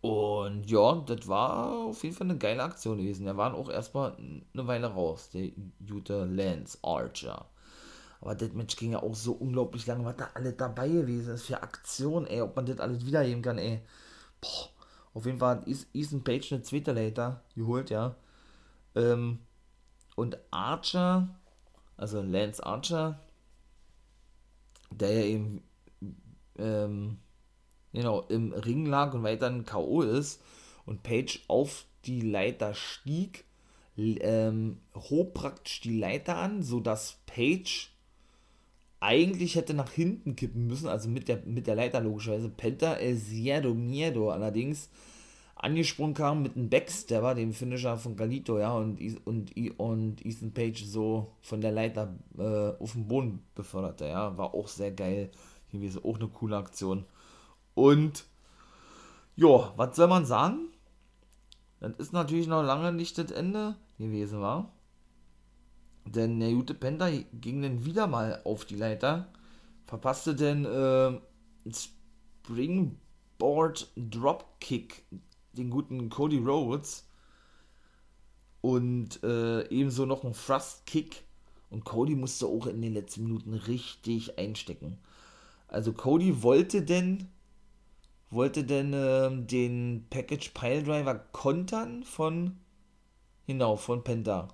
Und 0.00 0.70
ja, 0.70 1.00
das 1.06 1.28
war 1.28 1.86
auf 1.86 2.02
jeden 2.04 2.14
Fall 2.14 2.28
eine 2.28 2.38
geile 2.38 2.62
Aktion 2.62 2.98
gewesen. 2.98 3.26
Er 3.26 3.38
war 3.38 3.54
auch 3.54 3.70
erstmal 3.70 4.14
eine 4.18 4.66
Weile 4.66 4.88
raus, 4.88 5.30
der 5.30 5.50
gute 5.88 6.24
Lance 6.26 6.78
Archer. 6.82 7.46
Aber 8.24 8.34
das 8.34 8.54
Match 8.54 8.76
ging 8.76 8.92
ja 8.92 9.02
auch 9.02 9.14
so 9.14 9.32
unglaublich 9.32 9.86
lange, 9.86 10.06
was 10.06 10.16
da 10.16 10.30
alles 10.32 10.56
dabei 10.56 10.88
gewesen 10.88 11.34
ist 11.34 11.44
für 11.44 11.62
Aktion, 11.62 12.26
ey, 12.26 12.40
ob 12.40 12.56
man 12.56 12.64
das 12.64 12.80
alles 12.80 13.04
wiederheben 13.04 13.42
kann, 13.42 13.58
ey. 13.58 13.82
Boah. 14.40 14.70
Auf 15.12 15.26
jeden 15.26 15.38
Fall 15.38 15.58
hat 15.58 15.66
Ethan 15.92 16.24
Page 16.24 16.52
eine 16.52 16.62
zweite 16.62 16.92
Later 16.92 17.42
geholt, 17.54 17.90
ja. 17.90 18.16
Ähm, 18.94 19.40
und 20.16 20.38
Archer, 20.50 21.28
also 21.98 22.22
Lance 22.22 22.64
Archer, 22.64 23.20
der 24.90 25.12
ja 25.12 25.24
eben 25.26 25.62
ähm, 26.58 27.18
genau, 27.92 28.22
im 28.22 28.52
Ring 28.52 28.86
lag 28.86 29.12
und 29.12 29.22
weiterhin 29.22 29.66
K.O. 29.66 30.00
ist 30.00 30.40
und 30.86 31.02
Page 31.02 31.44
auf 31.46 31.84
die 32.06 32.22
Leiter 32.22 32.74
stieg, 32.74 33.44
ähm, 33.96 34.80
hob 34.94 35.34
praktisch 35.34 35.82
die 35.82 35.98
Leiter 35.98 36.38
an, 36.38 36.62
sodass 36.62 37.18
Page 37.26 37.93
eigentlich 39.04 39.54
hätte 39.54 39.74
nach 39.74 39.90
hinten 39.90 40.34
kippen 40.34 40.66
müssen, 40.66 40.88
also 40.88 41.10
mit 41.10 41.28
der, 41.28 41.42
mit 41.44 41.66
der 41.66 41.74
Leiter 41.74 42.00
logischerweise. 42.00 42.48
Penta 42.48 42.94
El 42.94 43.18
Cierto 43.18 43.74
Miedo 43.74 44.30
allerdings 44.30 44.88
angesprungen 45.56 46.14
kam 46.14 46.42
mit 46.42 46.56
einem 46.56 46.70
Backstabber, 46.70 47.34
dem 47.34 47.52
Finisher 47.52 47.96
von 47.98 48.16
Galito, 48.16 48.58
ja, 48.58 48.72
und, 48.72 48.98
und, 49.26 49.52
und 49.78 50.24
Ethan 50.24 50.52
Page 50.52 50.84
so 50.84 51.32
von 51.42 51.60
der 51.60 51.72
Leiter 51.72 52.14
äh, 52.38 52.82
auf 52.82 52.92
den 52.92 53.06
Boden 53.06 53.42
beförderte, 53.54 54.06
ja, 54.06 54.36
war 54.36 54.54
auch 54.54 54.68
sehr 54.68 54.92
geil 54.92 55.30
gewesen, 55.70 56.02
auch 56.04 56.16
eine 56.16 56.28
coole 56.28 56.56
Aktion. 56.56 57.04
Und, 57.74 58.24
ja, 59.36 59.72
was 59.76 59.96
soll 59.96 60.08
man 60.08 60.24
sagen? 60.24 60.68
Das 61.80 61.92
ist 61.98 62.12
natürlich 62.12 62.46
noch 62.46 62.62
lange 62.62 62.92
nicht 62.92 63.18
das 63.18 63.30
Ende 63.30 63.76
gewesen, 63.98 64.40
war. 64.40 64.73
Denn 66.06 66.40
der 66.40 66.52
gute 66.52 66.74
Penta 66.74 67.08
ging 67.32 67.62
dann 67.62 67.84
wieder 67.84 68.06
mal 68.06 68.40
auf 68.44 68.64
die 68.64 68.76
Leiter, 68.76 69.28
verpasste 69.86 70.34
dann 70.34 70.64
äh, 70.64 71.18
Springboard 72.44 73.90
Dropkick 73.96 75.04
den 75.56 75.70
guten 75.70 76.10
Cody 76.10 76.38
Rhodes 76.38 77.08
und 78.60 79.22
äh, 79.22 79.68
ebenso 79.68 80.06
noch 80.06 80.24
einen 80.24 80.34
Thrust 80.34 80.86
Kick 80.86 81.22
Und 81.70 81.84
Cody 81.84 82.14
musste 82.14 82.46
auch 82.46 82.66
in 82.66 82.82
den 82.82 82.94
letzten 82.94 83.24
Minuten 83.24 83.54
richtig 83.54 84.38
einstecken. 84.38 84.98
Also 85.68 85.92
Cody 85.92 86.42
wollte 86.42 86.82
denn 86.82 87.28
wollte 88.30 88.64
denn 88.64 88.92
ähm, 88.94 89.46
den 89.46 90.06
Package 90.10 90.50
Piledriver 90.50 91.14
kontern 91.14 92.02
von 92.02 92.58
genau 93.46 93.76
von 93.76 94.02
Penta 94.02 94.48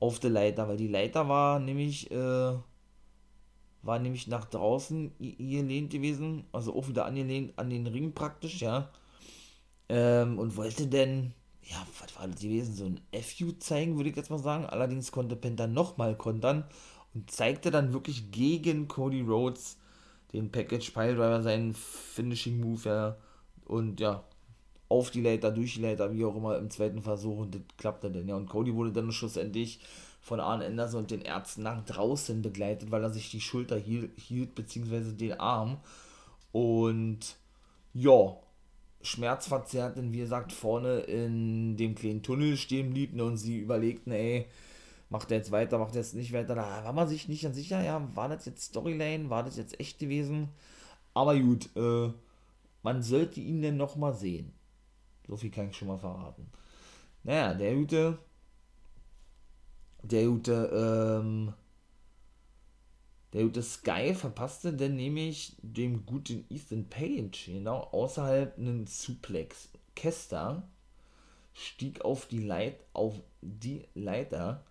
auf 0.00 0.18
der 0.20 0.30
Leiter, 0.30 0.68
weil 0.68 0.76
die 0.76 0.88
Leiter 0.88 1.28
war 1.28 1.58
nämlich 1.58 2.10
äh, 2.10 2.54
war 3.86 3.98
nämlich 3.98 4.26
nach 4.26 4.44
draußen 4.44 5.12
gelehnt 5.18 5.90
gewesen, 5.90 6.44
also 6.52 6.74
auch 6.74 6.88
wieder 6.88 7.06
angelehnt 7.06 7.58
an 7.58 7.70
den 7.70 7.86
Ring 7.86 8.12
praktisch, 8.12 8.60
ja. 8.60 8.90
Ähm, 9.88 10.38
und 10.38 10.56
wollte 10.56 10.88
denn, 10.88 11.32
ja, 11.62 11.86
was 12.00 12.18
war 12.18 12.26
das 12.26 12.40
gewesen, 12.40 12.74
so 12.74 12.84
ein 12.84 13.00
FU 13.22 13.52
zeigen, 13.52 13.96
würde 13.96 14.10
ich 14.10 14.16
jetzt 14.16 14.30
mal 14.30 14.38
sagen. 14.38 14.66
Allerdings 14.66 15.12
konnte 15.12 15.36
Penta 15.36 15.66
nochmal 15.68 16.16
kontern 16.16 16.64
und 17.14 17.30
zeigte 17.30 17.70
dann 17.70 17.92
wirklich 17.92 18.32
gegen 18.32 18.88
Cody 18.88 19.22
Rhodes 19.22 19.78
den 20.32 20.50
Package 20.50 20.90
Piledriver, 20.90 21.42
seinen 21.42 21.72
Finishing 21.74 22.60
Move, 22.60 22.88
ja. 22.88 23.16
Und 23.64 24.00
ja, 24.00 24.24
auf 24.88 25.10
die 25.10 25.22
Leiter, 25.22 25.50
durch 25.50 25.74
die 25.74 25.82
Leiter, 25.82 26.12
wie 26.12 26.24
auch 26.24 26.36
immer, 26.36 26.58
im 26.58 26.70
zweiten 26.70 27.02
Versuch 27.02 27.38
und 27.38 27.54
das 27.54 27.62
klappte 27.76 28.10
dann, 28.10 28.28
ja. 28.28 28.36
Und 28.36 28.48
Cody 28.48 28.74
wurde 28.74 28.92
dann 28.92 29.10
schlussendlich 29.12 29.80
von 30.20 30.40
Arne 30.40 30.66
Anderson 30.66 31.00
und 31.00 31.10
den 31.10 31.22
Ärzten 31.22 31.62
nach 31.62 31.84
draußen 31.84 32.42
begleitet, 32.42 32.90
weil 32.90 33.02
er 33.02 33.10
sich 33.10 33.30
die 33.30 33.40
Schulter 33.40 33.76
hielt, 33.76 34.18
hielt 34.18 34.54
beziehungsweise 34.54 35.12
den 35.12 35.38
Arm. 35.38 35.78
Und 36.52 37.36
ja, 37.94 38.36
schmerzverzerrt, 39.02 39.96
denn 39.96 40.12
wie 40.12 40.18
gesagt, 40.18 40.52
vorne 40.52 41.00
in 41.00 41.76
dem 41.76 41.94
kleinen 41.94 42.22
Tunnel 42.22 42.56
stehen 42.56 42.90
blieb 42.90 43.14
ne, 43.14 43.24
und 43.24 43.36
sie 43.36 43.58
überlegten, 43.58 44.12
ey, 44.12 44.46
macht 45.10 45.30
er 45.30 45.38
jetzt 45.38 45.52
weiter, 45.52 45.78
macht 45.78 45.94
er 45.94 46.02
jetzt 46.02 46.14
nicht 46.14 46.32
weiter. 46.32 46.54
Da 46.54 46.84
war 46.84 46.92
man 46.92 47.08
sich 47.08 47.28
nicht 47.28 47.42
ganz 47.42 47.56
sicher, 47.56 47.82
ja, 47.82 48.08
war 48.14 48.28
das 48.28 48.46
jetzt 48.46 48.64
Storyline, 48.64 49.30
war 49.30 49.44
das 49.44 49.56
jetzt 49.56 49.78
echt 49.80 49.98
gewesen? 49.98 50.48
Aber 51.14 51.38
gut, 51.38 51.70
äh, 51.76 52.10
man 52.82 53.02
sollte 53.02 53.40
ihn 53.40 53.62
denn 53.62 53.76
nochmal 53.76 54.14
sehen. 54.14 54.52
So 55.26 55.36
viel 55.36 55.50
kann 55.50 55.70
ich 55.70 55.76
schon 55.76 55.88
mal 55.88 55.98
verraten. 55.98 56.48
Naja, 57.22 57.54
der 57.54 57.74
gute 57.74 58.18
der 60.10 60.26
gute, 60.26 60.70
ähm, 61.22 61.52
der 63.32 63.44
gute 63.44 63.62
Sky 63.62 64.14
verpasste 64.14 64.72
dann 64.72 64.96
nämlich 64.96 65.56
dem 65.60 66.06
guten 66.06 66.44
Ethan 66.48 66.88
Page, 66.88 67.46
genau, 67.46 67.80
außerhalb 67.92 68.56
einen 68.58 68.86
Suplex. 68.86 69.68
Kester 69.94 70.68
stieg 71.54 72.02
auf 72.02 72.26
die, 72.26 72.40
Leit 72.40 72.78
auf 72.92 73.14
die 73.40 73.86
Leiter 73.94 74.64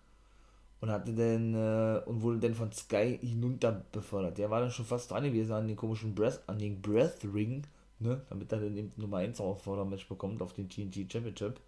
und 0.80 0.90
hatte 0.90 1.12
dann 1.14 1.54
äh, 1.54 2.02
und 2.06 2.22
wurde 2.22 2.38
dann 2.38 2.54
von 2.54 2.72
Sky 2.72 3.18
hinunter 3.20 3.84
befördert. 3.90 4.38
Der 4.38 4.50
war 4.50 4.60
dann 4.60 4.70
schon 4.70 4.84
fast 4.84 5.10
dran 5.10 5.24
gewesen 5.24 5.52
an 5.52 5.66
den 5.66 5.76
komischen 5.76 6.14
Breath, 6.14 6.40
an 6.46 6.58
den 6.58 6.80
Breath 6.80 7.24
Ring, 7.24 7.66
ne, 7.98 8.24
damit 8.28 8.52
er 8.52 8.60
dann 8.60 8.76
eben 8.76 8.92
Nummer 8.96 9.18
1 9.18 9.40
Auffordermatch 9.40 10.08
bekommt 10.08 10.42
auf 10.42 10.52
den 10.52 10.68
TNT 10.68 11.10
Championship. 11.12 11.60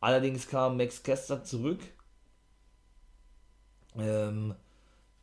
Allerdings 0.00 0.48
kam 0.48 0.76
Max 0.76 1.02
Kester 1.02 1.42
zurück 1.44 1.80
ähm, 3.98 4.54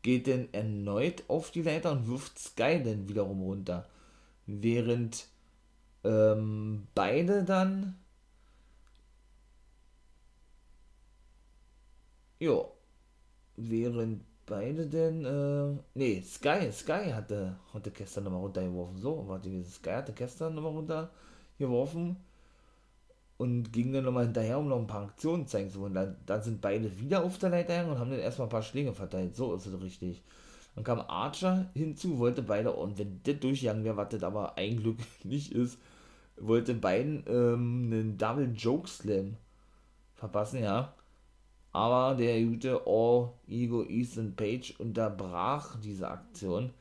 geht 0.02 0.28
denn 0.28 0.54
erneut 0.54 1.24
auf 1.28 1.52
die 1.52 1.62
Leiter 1.62 1.92
und 1.92 2.08
wirft 2.08 2.38
Sky 2.40 2.82
dann 2.84 3.08
wiederum 3.08 3.42
runter. 3.42 3.88
Während 4.46 5.28
ähm, 6.04 6.88
beide 6.94 7.44
dann. 7.44 7.98
Ja. 12.40 12.66
Während 13.56 14.24
beide 14.46 14.88
denn. 14.88 15.26
Äh, 15.26 15.78
nee, 15.96 16.22
Sky, 16.22 16.72
Sky 16.72 17.12
hatte, 17.12 17.56
hatte 17.74 17.92
gestern 17.92 18.26
nochmal 18.26 18.42
runtergeworfen. 18.42 18.98
So, 18.98 19.28
warte, 19.28 19.50
Sky 19.66 19.92
hatte 19.92 20.14
gestern 20.14 20.56
nochmal 20.56 20.72
runtergeworfen 20.74 22.18
und 23.38 23.74
ging 23.74 23.92
dann 23.94 24.06
nochmal 24.06 24.26
hinterher, 24.26 24.60
um 24.60 24.68
noch 24.70 24.80
ein 24.80 24.88
paar 24.88 25.04
Aktionen 25.04 25.48
zeigen 25.48 25.70
zu 25.70 25.80
wollen. 25.82 25.94
Dann, 25.94 26.16
dann 26.26 26.42
sind 26.42 26.62
beide 26.62 27.00
wieder 27.00 27.24
auf 27.24 27.38
der 27.38 27.50
Leiter 27.50 27.88
und 27.88 28.00
haben 28.00 28.12
dann 28.12 28.20
erstmal 28.20 28.48
ein 28.48 28.52
paar 28.52 28.62
Schläge 28.64 28.94
verteilt. 28.94 29.36
So 29.36 29.54
ist 29.56 29.66
es 29.66 29.82
richtig. 29.82 30.22
Dann 30.76 30.84
kam 30.84 31.02
Archer 31.02 31.70
hinzu, 31.74 32.18
wollte 32.20 32.42
beide, 32.42 32.72
und 32.72 32.98
wenn 32.98 33.22
das 33.24 33.40
durchgegangen 33.40 33.84
wäre, 33.84 33.98
was 33.98 34.10
das 34.10 34.24
aber 34.24 34.58
ein 34.58 34.78
Glück 34.78 34.98
nicht 35.24 35.52
ist, 35.52 35.78
wollte 36.38 36.74
beiden 36.74 37.24
ähm, 37.28 37.90
einen 37.92 38.18
Double 38.18 38.52
Joke 38.56 38.88
Slam 38.88 39.38
verpassen, 40.16 40.64
ja. 40.64 40.94
Aber 41.74 42.16
der 42.16 42.42
gute 42.44 42.82
All 42.86 43.34
Ego 43.48 43.84
Ethan 43.84 44.36
Page 44.36 44.76
unterbrach 44.80 45.76
diese 45.82 46.08
Aktion. 46.08 46.72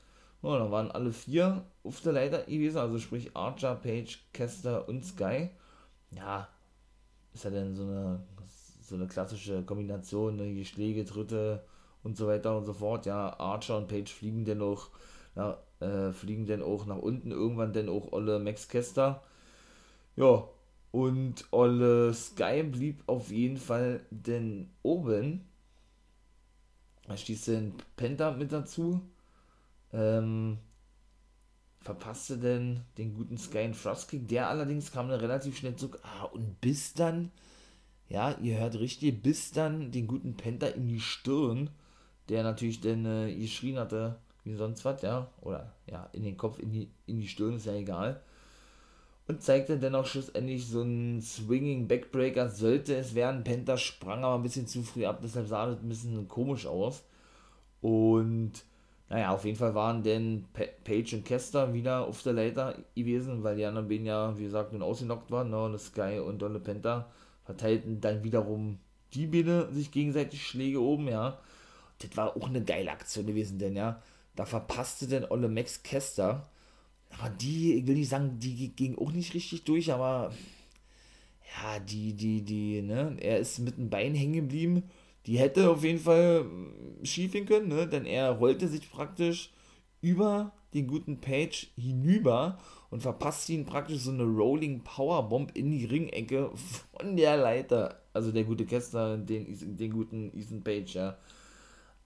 Und 0.43 0.59
dann 0.59 0.71
waren 0.71 0.91
alle 0.91 1.13
vier 1.13 1.65
auf 1.83 2.01
der 2.01 2.13
Leiter 2.13 2.43
gewesen, 2.43 2.79
also 2.79 2.99
sprich 2.99 3.35
Archer, 3.35 3.75
Page, 3.77 4.19
Kester 4.33 4.89
und 4.89 5.05
Sky 5.05 5.51
ja, 6.17 6.49
ist 7.33 7.45
ja 7.45 7.51
dann 7.51 7.75
so 7.75 7.83
eine, 7.85 8.21
so 8.81 8.95
eine 8.95 9.07
klassische 9.07 9.63
Kombination, 9.63 10.37
ne? 10.37 10.55
die 10.55 10.65
Schläge, 10.65 11.05
Tritte 11.05 11.65
und 12.03 12.17
so 12.17 12.27
weiter 12.27 12.57
und 12.57 12.65
so 12.65 12.73
fort. 12.73 13.07
Ja, 13.07 13.39
Archer 13.39 13.79
und 13.79 13.89
Page 13.89 14.13
fliegen 14.13 14.45
dann 14.45 14.63
auch, 14.63 14.89
na, 15.35 15.59
äh, 15.81 16.13
fliegen 16.13 16.47
dann 16.47 16.63
auch 16.63 16.87
nach 16.87 16.99
unten, 16.99 17.31
irgendwann 17.31 17.73
dann 17.73 17.89
auch 17.89 18.13
Olle 18.13 18.39
Max 18.39 18.69
Kester. 18.69 19.23
Ja, 20.17 20.45
und 20.93 21.47
Olle 21.51 22.13
Sky 22.15 22.63
blieb 22.63 23.03
auf 23.07 23.31
jeden 23.31 23.57
Fall 23.57 24.07
denn 24.11 24.71
oben. 24.83 25.47
Da 27.09 27.17
stieß 27.17 27.47
dann 27.47 27.73
Penta 27.97 28.31
mit 28.33 28.53
dazu. 28.53 29.01
Ähm, 29.93 30.59
verpasste 31.81 32.39
denn 32.39 32.83
den 32.99 33.15
guten 33.15 33.39
Sky 33.39 33.61
and 33.61 33.77
Frostkick. 33.77 34.29
Der 34.29 34.49
allerdings 34.49 34.93
kam 34.93 35.09
dann 35.09 35.21
relativ 35.21 35.57
schnell 35.57 35.77
zurück. 35.77 35.99
Ah, 36.03 36.25
und 36.25 36.61
bis 36.61 36.93
dann, 36.93 37.33
ja, 38.09 38.37
ihr 38.39 38.61
hört 38.61 38.79
richtig, 38.79 39.23
bis 39.23 39.51
dann 39.51 39.91
den 39.91 40.07
guten 40.07 40.37
Penta 40.37 40.67
in 40.67 40.89
die 40.89 41.01
Stirn, 41.01 41.71
der 42.29 42.43
natürlich 42.43 42.81
dann 42.81 43.07
äh, 43.07 43.35
geschrien 43.35 43.79
hatte, 43.79 44.19
wie 44.45 44.55
sonst 44.55 44.85
was, 44.85 45.01
ja, 45.03 45.31
oder 45.41 45.75
ja, 45.87 46.09
in 46.13 46.23
den 46.23 46.37
Kopf, 46.37 46.59
in 46.59 46.71
die, 46.71 46.91
in 47.07 47.19
die 47.19 47.29
Stirn, 47.29 47.57
ist 47.57 47.67
ja 47.67 47.75
egal. 47.75 48.23
Und 49.33 49.43
zeigte 49.43 49.79
dann 49.79 49.95
auch 49.95 50.05
schlussendlich 50.05 50.67
so 50.67 50.83
einen 50.83 51.23
Swinging 51.23 51.89
Backbreaker, 51.89 52.51
sollte 52.51 52.95
es 52.95 53.15
werden. 53.15 53.45
Penta 53.45 53.79
sprang 53.79 54.25
aber 54.25 54.35
ein 54.35 54.43
bisschen 54.43 54.67
zu 54.67 54.83
früh 54.83 55.07
ab, 55.07 55.21
deshalb 55.23 55.49
sah 55.49 55.67
das 55.67 55.81
ein 55.81 55.89
bisschen 55.89 56.29
komisch 56.29 56.67
aus. 56.67 57.03
Und 57.81 58.53
naja, 59.09 59.31
auf 59.31 59.47
jeden 59.47 59.57
Fall 59.57 59.75
waren 59.75 60.03
denn 60.03 60.45
Page 60.85 61.15
und 61.15 61.25
Kester 61.25 61.73
wieder 61.73 62.07
auf 62.07 62.23
der 62.23 62.35
Leiter 62.35 62.75
gewesen, 62.95 63.43
weil 63.43 63.57
die 63.57 63.65
anderen 63.65 63.89
beiden 63.89 64.05
ja, 64.05 64.37
wie 64.39 64.45
gesagt, 64.45 64.75
nun 64.75 64.83
ausgenockt 64.83 65.31
waren. 65.31 65.49
Ne? 65.49 65.65
Und 65.65 65.79
Sky 65.81 66.19
und 66.19 66.43
Dolle 66.43 66.61
Penta 66.61 67.11
verteilten 67.45 68.03
dann 68.03 68.23
wiederum 68.23 68.81
die 69.15 69.27
Biene 69.27 69.69
sich 69.73 69.91
gegenseitig 69.91 70.47
Schläge 70.47 70.81
oben, 70.81 71.09
ja. 71.09 71.39
Das 72.01 72.15
war 72.19 72.37
auch 72.37 72.49
eine 72.49 72.63
geile 72.63 72.91
Aktion 72.91 73.27
gewesen, 73.27 73.59
denn 73.59 73.77
ja, 73.77 74.03
da 74.37 74.45
verpasste 74.45 75.07
denn 75.07 75.25
Olle 75.25 75.49
Max 75.49 75.83
Kester. 75.83 76.49
Aber 77.19 77.31
die, 77.31 77.75
ich 77.75 77.87
will 77.87 77.95
nicht 77.95 78.09
sagen, 78.09 78.39
die 78.39 78.69
ging 78.69 78.97
auch 78.99 79.13
nicht 79.13 79.35
richtig 79.35 79.65
durch, 79.65 79.93
aber 79.93 80.33
ja, 81.55 81.79
die, 81.81 82.15
die, 82.15 82.43
die, 82.43 82.83
ne, 82.83 83.17
er 83.21 83.39
ist 83.39 83.59
mit 83.59 83.77
dem 83.77 83.91
Bein 83.91 84.15
hängen 84.15 84.49
geblieben 84.49 84.85
die 85.27 85.39
hätte 85.39 85.71
auf 85.71 85.85
jeden 85.85 85.99
Fall 85.99 86.45
mm, 86.45 87.05
schief 87.05 87.33
gehen 87.33 87.47
können, 87.47 87.69
ne? 87.69 87.87
denn 87.87 88.07
er 88.07 88.31
rollte 88.31 88.69
sich 88.69 88.91
praktisch 88.91 89.53
über 90.01 90.53
den 90.75 90.89
guten 90.89 91.21
Page 91.21 91.71
hinüber 91.77 92.59
und 92.91 93.03
verpasste 93.03 93.53
ihn 93.53 93.67
praktisch 93.67 93.99
so 93.99 94.11
eine 94.11 94.25
Rolling 94.25 94.83
Powerbomb 94.83 95.57
in 95.57 95.71
die 95.71 95.85
Ringecke 95.85 96.51
von 96.97 97.17
der 97.17 97.37
Leiter. 97.37 98.03
Also 98.13 98.33
der 98.33 98.45
gute 98.45 98.67
Kester, 98.67 99.17
den, 99.17 99.77
den 99.77 99.93
guten 99.93 100.37
Ethan 100.37 100.63
Page, 100.63 100.95
ja. 100.95 101.17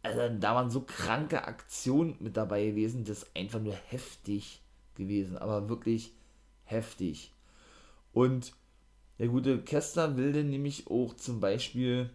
Also 0.03 0.21
da 0.39 0.55
waren 0.55 0.71
so 0.71 0.83
kranke 0.83 1.45
Aktionen 1.45 2.17
mit 2.21 2.37
dabei 2.37 2.67
gewesen, 2.67 3.05
das 3.05 3.23
ist 3.23 3.37
einfach 3.37 3.61
nur 3.61 3.75
heftig 3.89 4.61
gewesen, 4.97 5.39
aber 5.39 5.69
wirklich 5.69 6.13
heftig. 6.65 7.33
Und 8.13 8.55
der 9.19 9.29
gute 9.29 9.63
Kester 9.63 10.17
will 10.17 10.33
dann 10.33 10.51
nämlich 10.51 10.91
auch 10.91 11.15
zum 11.15 11.41
Beispiel 11.41 12.11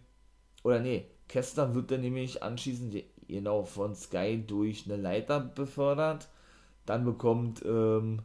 oder 0.62 0.80
nee, 0.80 1.06
Kester 1.28 1.74
wird 1.74 1.90
dann 1.90 2.02
nämlich 2.02 2.42
anschließend 2.42 3.02
genau 3.28 3.64
von 3.64 3.94
Sky 3.94 4.42
durch 4.46 4.84
eine 4.86 4.96
Leiter 4.96 5.40
befördert. 5.40 6.28
Dann 6.86 7.04
bekommt, 7.04 7.64
ähm, 7.64 8.22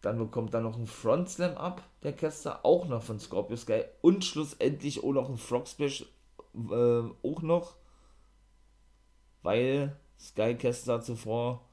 dann 0.00 0.18
bekommt 0.18 0.54
er 0.54 0.60
noch 0.60 0.76
einen 0.76 0.86
Front 0.86 1.30
Slam 1.30 1.56
ab, 1.56 1.82
der 2.02 2.12
Kester, 2.12 2.64
auch 2.64 2.86
noch 2.86 3.02
von 3.02 3.18
Scorpio 3.20 3.56
Sky. 3.56 3.84
Und 4.00 4.24
schlussendlich 4.24 5.02
auch 5.02 5.12
noch 5.12 5.28
ein 5.28 5.36
Frog 5.36 5.68
Splash, 5.68 6.06
äh, 6.54 7.02
auch 7.22 7.42
noch, 7.42 7.76
weil 9.42 9.96
Sky 10.18 10.54
Kester 10.54 11.00
zuvor 11.00 11.67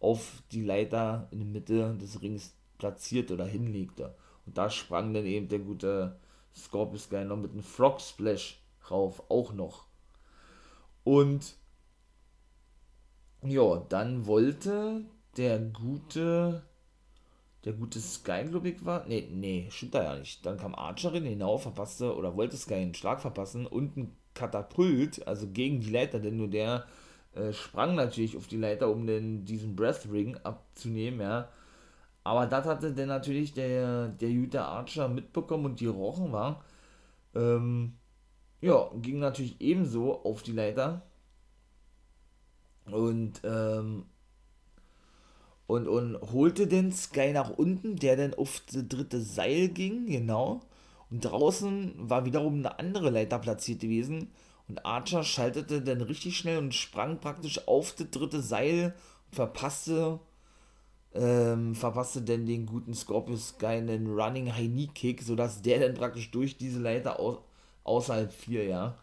auf 0.00 0.42
die 0.52 0.62
Leiter 0.62 1.28
in 1.30 1.38
der 1.38 1.48
Mitte 1.48 1.94
des 2.00 2.22
Rings 2.22 2.54
platziert 2.78 3.30
oder 3.30 3.46
hinlegte. 3.46 4.14
Und 4.44 4.56
da 4.58 4.70
sprang 4.70 5.12
dann 5.14 5.26
eben 5.26 5.48
der 5.48 5.58
gute 5.58 6.18
Scorpio 6.54 6.98
Sky 6.98 7.24
noch 7.24 7.36
mit 7.36 7.52
einem 7.52 7.62
Frog 7.62 8.00
Splash 8.00 8.60
rauf, 8.90 9.22
auch 9.28 9.52
noch. 9.52 9.86
Und 11.04 11.56
ja, 13.42 13.76
dann 13.88 14.26
wollte 14.26 15.04
der 15.36 15.58
gute, 15.58 16.62
der 17.64 17.72
gute 17.74 18.00
Sky, 18.00 18.44
glaube 18.48 18.70
ich, 18.70 18.84
war. 18.84 19.06
Nee, 19.06 19.28
nee, 19.30 19.68
stimmt 19.70 19.94
da 19.94 20.02
ja 20.02 20.16
nicht. 20.16 20.44
Dann 20.44 20.56
kam 20.56 20.74
Archerin 20.74 21.24
hinauf, 21.24 21.62
verpasste 21.62 22.16
oder 22.16 22.36
wollte 22.36 22.56
Sky 22.56 22.74
einen 22.74 22.94
Schlag 22.94 23.20
verpassen 23.20 23.66
und 23.66 23.96
ein 23.96 24.16
Katapult, 24.34 25.26
also 25.26 25.48
gegen 25.48 25.80
die 25.80 25.90
Leiter, 25.90 26.18
denn 26.18 26.36
nur 26.36 26.48
der 26.48 26.86
äh, 27.36 27.52
sprang 27.52 27.94
natürlich 27.94 28.36
auf 28.36 28.46
die 28.46 28.56
Leiter, 28.56 28.90
um 28.90 29.06
den, 29.06 29.44
diesen 29.44 29.76
Breath 29.76 30.08
Ring 30.10 30.36
abzunehmen, 30.38 31.20
ja. 31.20 31.48
Aber 32.24 32.46
das 32.46 32.66
hatte 32.66 32.92
dann 32.92 33.08
natürlich 33.08 33.54
der, 33.54 34.08
der 34.08 34.30
Utah 34.30 34.64
Archer 34.64 35.08
mitbekommen 35.08 35.66
und 35.66 35.80
die 35.80 35.86
Rochen 35.86 36.32
war. 36.32 36.64
Ähm, 37.36 37.94
ja, 38.60 38.90
ging 38.96 39.20
natürlich 39.20 39.60
ebenso 39.60 40.24
auf 40.24 40.42
die 40.42 40.52
Leiter. 40.52 41.02
Und, 42.90 43.40
ähm, 43.44 44.06
und, 45.68 45.86
und 45.86 46.20
holte 46.32 46.66
den 46.66 46.90
Sky 46.92 47.32
nach 47.32 47.50
unten, 47.50 47.96
der 47.96 48.16
dann 48.16 48.34
auf 48.34 48.62
das 48.72 48.88
dritte 48.88 49.20
Seil 49.20 49.68
ging, 49.68 50.06
genau. 50.06 50.62
Und 51.10 51.24
draußen 51.24 51.94
war 52.10 52.24
wiederum 52.24 52.54
eine 52.54 52.78
andere 52.78 53.10
Leiter 53.10 53.38
platziert 53.38 53.80
gewesen. 53.80 54.32
Und 54.68 54.84
Archer 54.84 55.22
schaltete 55.22 55.82
dann 55.82 56.00
richtig 56.00 56.36
schnell 56.36 56.58
und 56.58 56.74
sprang 56.74 57.20
praktisch 57.20 57.66
auf 57.68 57.94
das 57.94 58.10
dritte 58.10 58.42
Seil 58.42 58.94
und 59.28 59.34
verpasste, 59.34 60.18
ähm, 61.14 61.74
verpasste 61.74 62.22
dann 62.22 62.46
den 62.46 62.66
guten 62.66 62.94
Scorpius 62.94 63.50
Sky 63.50 63.66
einen 63.66 64.12
Running 64.18 64.52
High 64.52 64.66
Knee 64.66 64.90
Kick, 64.92 65.22
sodass 65.22 65.62
der 65.62 65.80
dann 65.80 65.94
praktisch 65.94 66.30
durch 66.30 66.56
diese 66.56 66.80
Leiter 66.80 67.20
aus, 67.20 67.38
außerhalb 67.84 68.32
fiel, 68.32 68.64
ja. 68.64 68.98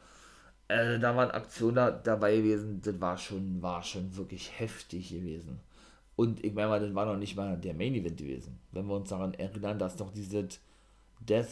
Äh, 0.68 1.00
da 1.00 1.16
waren 1.16 1.32
Aktionen 1.32 1.76
da, 1.76 1.92
dabei 1.92 2.38
gewesen, 2.38 2.82
das 2.82 3.00
war 3.00 3.18
schon, 3.18 3.62
war 3.62 3.84
schon 3.84 4.16
wirklich 4.16 4.60
heftig 4.60 5.10
gewesen. 5.10 5.60
Und 6.16 6.44
ich 6.44 6.54
meine 6.54 6.70
mal, 6.70 6.80
das 6.80 6.94
war 6.94 7.06
noch 7.06 7.18
nicht 7.18 7.36
mal 7.36 7.58
der 7.58 7.74
Main 7.74 7.96
Event 7.96 8.18
gewesen. 8.18 8.60
Wenn 8.72 8.86
wir 8.88 8.96
uns 8.96 9.10
daran 9.10 9.34
erinnern, 9.34 9.80
dass 9.80 9.96
doch 9.96 10.12
dieses 10.12 10.60
Death, 11.20 11.48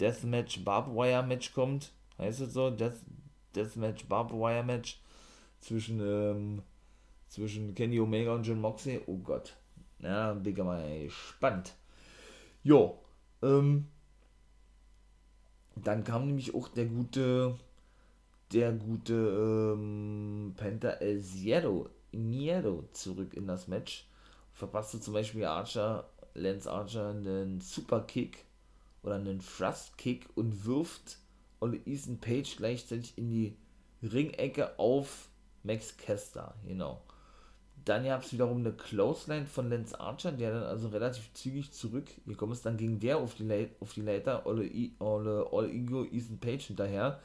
Deathmatch 0.00 0.64
Barbed 0.64 0.94
Wire 0.94 1.22
Match 1.22 1.52
kommt, 1.52 1.92
heißt 2.18 2.40
es 2.40 2.54
so, 2.54 2.70
Death, 2.70 3.00
Deathmatch 3.54 4.06
Barbed 4.06 4.32
Wire 4.32 4.64
Match 4.64 5.00
zwischen, 5.60 6.00
ähm, 6.00 6.62
zwischen 7.28 7.74
Kenny 7.74 8.00
Omega 8.00 8.34
und 8.34 8.46
John 8.46 8.60
Moxley. 8.60 9.00
Oh 9.06 9.18
Gott. 9.18 9.56
Ja, 10.00 10.32
bin 10.34 10.52
ich 10.52 10.62
mal 10.62 11.04
gespannt. 11.04 11.74
Jo, 12.62 12.98
ähm, 13.42 13.86
dann 15.76 16.04
kam 16.04 16.26
nämlich 16.26 16.54
auch 16.54 16.68
der 16.68 16.86
gute, 16.86 17.56
der 18.52 18.72
gute 18.72 19.14
ähm, 19.14 20.54
Penta 20.56 20.90
El 20.90 21.22
Zero, 21.22 21.88
Niero 22.12 22.84
zurück 22.92 23.34
in 23.34 23.46
das 23.46 23.68
Match. 23.68 24.06
Verpasste 24.52 25.00
zum 25.00 25.14
Beispiel 25.14 25.44
Archer, 25.44 26.08
Lance 26.34 26.70
Archer 26.70 27.10
einen 27.10 27.60
Superkick 27.60 28.44
oder 29.02 29.14
einen 29.14 29.40
Thrust 29.40 29.96
Kick 29.96 30.28
und 30.34 30.66
wirft 30.66 31.18
Ole 31.60 31.80
Ethan 31.86 32.18
Page 32.18 32.56
gleichzeitig 32.56 33.16
in 33.16 33.28
die 33.30 33.56
Ringecke 34.02 34.78
auf 34.78 35.28
Max 35.62 35.96
Kester, 35.96 36.54
genau. 36.66 37.00
Dann 37.84 38.04
gab 38.04 38.22
es 38.22 38.32
wiederum 38.32 38.58
eine 38.58 38.72
Clothesline 38.72 39.46
von 39.46 39.70
Lance 39.70 39.98
Archer, 39.98 40.32
der 40.32 40.52
dann 40.52 40.64
also 40.64 40.88
relativ 40.88 41.32
zügig 41.32 41.72
zurück 41.72 42.08
gekommen 42.26 42.52
ist. 42.52 42.64
Dann 42.66 42.76
ging 42.76 43.00
der 43.00 43.18
auf 43.18 43.34
die, 43.34 43.44
Leit 43.44 43.70
auf 43.80 43.94
die 43.94 44.02
Leiter, 44.02 44.46
Ole, 44.46 44.70
Ole, 44.98 45.50
Ole 45.50 45.70
Ego, 45.70 46.04
Ethan 46.04 46.38
Page 46.38 46.66
hinterher. 46.66 47.20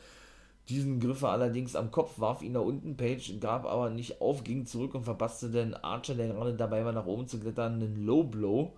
Diesen 0.69 0.99
griff 0.99 1.21
er 1.21 1.29
allerdings 1.29 1.75
am 1.75 1.91
Kopf, 1.91 2.19
warf 2.19 2.41
ihn 2.41 2.53
nach 2.53 2.61
unten. 2.61 2.97
Page 2.97 3.39
gab 3.39 3.65
aber 3.65 3.89
nicht 3.89 4.21
auf, 4.21 4.43
ging 4.43 4.65
zurück 4.65 4.95
und 4.95 5.03
verpasste 5.03 5.49
den 5.49 5.73
Archer, 5.75 6.15
der 6.15 6.29
gerade 6.29 6.55
dabei 6.55 6.85
war, 6.85 6.93
nach 6.93 7.05
oben 7.05 7.27
zu 7.27 7.39
klettern, 7.39 7.73
einen 7.73 8.05
Low 8.05 8.23
Blow. 8.23 8.71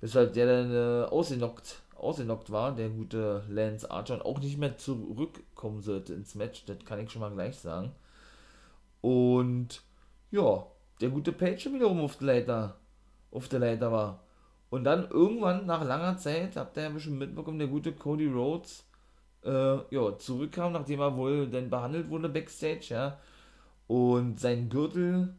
Weshalb 0.00 0.32
der 0.32 0.46
dann 0.46 0.72
äh, 0.72 1.06
ausgenockt, 1.06 1.80
ausgenockt 2.04 2.50
war, 2.52 2.74
der 2.74 2.90
gute 2.90 3.44
Lance 3.48 3.90
Archer, 3.90 4.14
und 4.14 4.24
auch 4.24 4.40
nicht 4.40 4.58
mehr 4.58 4.76
zurückkommen 4.76 5.80
sollte 5.80 6.14
ins 6.14 6.34
Match. 6.34 6.64
Das 6.66 6.84
kann 6.84 7.00
ich 7.00 7.10
schon 7.10 7.20
mal 7.20 7.32
gleich 7.32 7.56
sagen. 7.56 7.92
Und 9.00 9.82
ja, 10.30 10.66
der 11.00 11.10
gute 11.10 11.32
Page 11.32 11.66
wiederum 11.66 12.00
auf 12.00 12.16
der 12.16 12.26
Leiter, 12.26 12.76
auf 13.30 13.48
der 13.48 13.60
Leiter 13.60 13.92
war. 13.92 14.24
Und 14.70 14.84
dann 14.84 15.08
irgendwann, 15.10 15.66
nach 15.66 15.84
langer 15.84 16.16
Zeit, 16.16 16.56
habt 16.56 16.76
ihr 16.76 16.84
ja 16.84 16.88
bestimmt 16.90 17.18
mitbekommen, 17.18 17.58
der 17.58 17.68
gute 17.68 17.92
Cody 17.92 18.26
Rhodes 18.26 18.84
äh, 19.44 19.76
ja, 19.94 20.18
zurückkam, 20.18 20.72
nachdem 20.72 21.00
er 21.00 21.16
wohl 21.16 21.48
dann 21.48 21.70
behandelt 21.70 22.08
wurde 22.10 22.28
backstage, 22.28 22.86
ja. 22.90 23.18
Und 23.86 24.40
sein 24.40 24.68
Gürtel, 24.70 25.34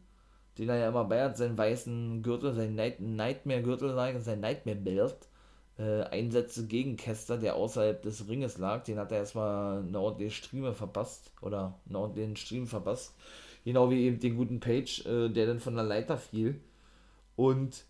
den 0.58 0.68
er 0.68 0.76
ja 0.76 0.88
immer 0.88 1.04
bei 1.04 1.24
hat, 1.24 1.36
seinen 1.36 1.58
weißen 1.58 2.22
Gürtel, 2.22 2.54
sein 2.54 2.74
Night 2.74 3.00
Nightmare-Gürtel, 3.00 3.94
sein 4.20 4.40
Nightmare-Belt, 4.40 5.28
äh, 5.78 6.02
Einsätze 6.04 6.66
gegen 6.66 6.96
Kester, 6.96 7.38
der 7.38 7.56
außerhalb 7.56 8.02
des 8.02 8.28
Ringes 8.28 8.58
lag, 8.58 8.84
den 8.84 8.98
hat 8.98 9.12
er 9.12 9.18
erstmal 9.18 9.80
eine 9.80 10.00
ordentliche 10.00 10.34
Streame 10.34 10.72
verpasst, 10.74 11.30
oder 11.42 11.78
einen 11.86 11.96
ordentlichen 11.96 12.36
Stream 12.36 12.66
verpasst. 12.66 13.14
Genau 13.64 13.90
wie 13.90 14.04
eben 14.04 14.20
den 14.20 14.36
guten 14.36 14.60
Page, 14.60 15.04
äh, 15.06 15.28
der 15.28 15.46
dann 15.46 15.60
von 15.60 15.74
der 15.74 15.84
Leiter 15.84 16.16
fiel. 16.16 16.60
Und 17.34 17.84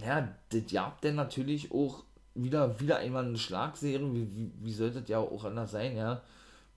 ja, 0.00 0.34
das 0.50 0.70
jagt 0.70 1.04
dann 1.04 1.16
natürlich 1.16 1.72
auch 1.72 2.04
wieder, 2.34 2.80
wieder 2.80 2.98
einmal 2.98 3.24
eine 3.24 3.38
Schlagserie, 3.38 4.14
wie, 4.14 4.34
wie, 4.34 4.52
wie 4.60 4.72
sollte 4.72 5.00
das 5.00 5.08
ja 5.08 5.18
auch 5.18 5.44
anders 5.44 5.72
sein, 5.72 5.96
ja. 5.96 6.22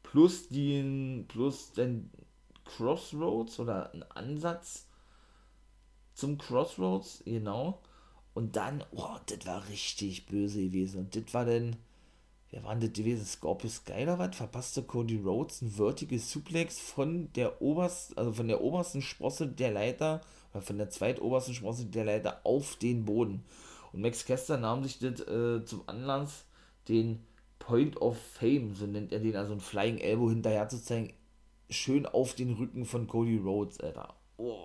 Plus 0.03 0.49
den, 0.49 1.25
plus 1.27 1.73
den 1.73 2.09
Crossroads 2.65 3.59
oder 3.59 3.93
ein 3.93 4.03
Ansatz 4.11 4.87
zum 6.13 6.37
Crossroads, 6.37 7.23
genau. 7.25 7.81
Und 8.39 8.55
dann, 8.55 8.85
oh, 8.93 9.17
das 9.25 9.45
war 9.45 9.67
richtig 9.67 10.25
böse 10.25 10.63
gewesen. 10.63 11.01
Und 11.01 11.13
das 11.13 11.33
war 11.33 11.43
dann, 11.43 11.75
wer 12.51 12.63
war 12.63 12.73
denn 12.73 12.89
das 12.89 12.93
gewesen? 12.97 13.25
Scorpius 13.25 13.75
Sky 13.75 14.03
oder 14.03 14.17
was? 14.17 14.37
Verpasste 14.37 14.81
Cody 14.81 15.17
Rhodes 15.17 15.61
ein 15.61 15.71
Vertical 15.71 16.17
Suplex 16.19 16.79
von 16.79 17.33
der 17.33 17.61
obersten, 17.61 18.17
also 18.17 18.31
von 18.31 18.47
der 18.47 18.61
obersten 18.61 19.01
Sprosse 19.01 19.45
der 19.45 19.71
Leiter, 19.71 20.21
oder 20.53 20.61
von 20.61 20.77
der 20.77 20.89
zweitobersten 20.89 21.53
Sprosse 21.53 21.87
der 21.87 22.05
Leiter 22.05 22.39
auf 22.45 22.77
den 22.77 23.03
Boden. 23.03 23.43
Und 23.91 23.99
Max 24.03 24.23
Kester 24.23 24.55
nahm 24.55 24.85
sich 24.85 24.99
das 24.99 25.19
äh, 25.19 25.65
zum 25.65 25.83
Anlass, 25.87 26.45
den 26.87 27.25
Point 27.59 28.01
of 28.01 28.17
Fame, 28.17 28.73
so 28.73 28.85
nennt 28.85 29.11
er 29.11 29.19
den, 29.19 29.35
also 29.35 29.51
ein 29.51 29.59
Flying 29.59 29.97
Elbow 29.97 30.29
hinterher 30.29 30.69
zu 30.69 30.81
zeigen, 30.81 31.11
schön 31.69 32.05
auf 32.05 32.35
den 32.35 32.53
Rücken 32.53 32.85
von 32.85 33.05
Cody 33.05 33.35
Rhodes, 33.35 33.81
Alter. 33.81 34.15
Oh. 34.37 34.63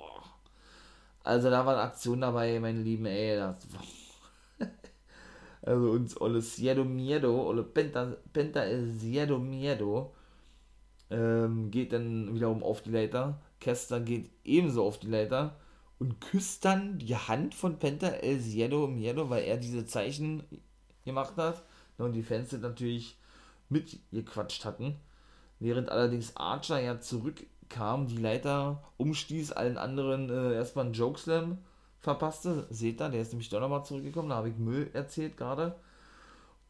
Also 1.25 1.51
da 1.51 1.65
waren 1.67 1.79
Aktionen 1.79 2.21
dabei, 2.21 2.61
meine 2.61 2.83
Lieben, 2.83 3.07
ey, 3.07 3.37
das 3.37 3.57
Also 5.63 5.91
uns 5.91 6.21
Ole 6.21 6.43
Siedo 6.43 6.85
Miedo, 6.85 7.49
Ole 7.49 7.63
Penta, 7.65 8.17
Penta 8.33 8.63
Siedo 8.99 9.39
Miedo, 9.39 10.15
ähm, 11.11 11.71
geht 11.71 11.93
dann 11.95 12.35
wiederum 12.35 12.63
auf 12.63 12.83
die 12.83 12.91
Leiter. 12.91 13.41
Kester 13.61 14.01
geht 14.01 14.31
ebenso 14.45 14.85
auf 14.87 14.99
die 14.99 15.09
Leiter 15.09 15.57
und 15.99 16.21
küsst 16.21 16.65
dann 16.67 16.99
die 16.99 17.17
Hand 17.17 17.55
von 17.55 17.79
Penta 17.79 18.09
El 18.09 18.41
Siedo 18.41 18.87
Miedo, 18.87 19.31
weil 19.31 19.45
er 19.45 19.57
diese 19.57 19.87
Zeichen 19.87 20.43
gemacht 21.05 21.37
hat. 21.37 21.65
Und 21.97 22.13
die 22.13 22.23
Fans 22.23 22.51
sind 22.51 22.63
natürlich 22.63 23.17
mitgequatscht 23.71 24.65
hatten. 24.67 24.97
Während 25.61 25.89
allerdings 25.89 26.37
Archer 26.37 26.81
ja 26.81 27.01
zurückkam, 27.65 28.07
die 28.07 28.19
Leiter 28.19 28.83
umstieß, 28.97 29.53
allen 29.53 29.79
anderen 29.79 30.31
äh, 30.31 30.55
erstmal 30.55 30.87
einen 30.87 30.95
Jokeslam 30.95 31.59
verpasste. 32.01 32.67
Seht 32.71 33.01
ihr, 33.01 33.09
der 33.09 33.23
ist 33.23 33.33
nämlich 33.33 33.49
doch 33.49 33.61
nochmal 33.61 33.85
zurückgekommen, 33.85 34.31
da 34.31 34.37
habe 34.37 34.51
ich 34.51 34.57
Müll 34.57 34.91
erzählt 34.93 35.37
gerade. 35.37 35.75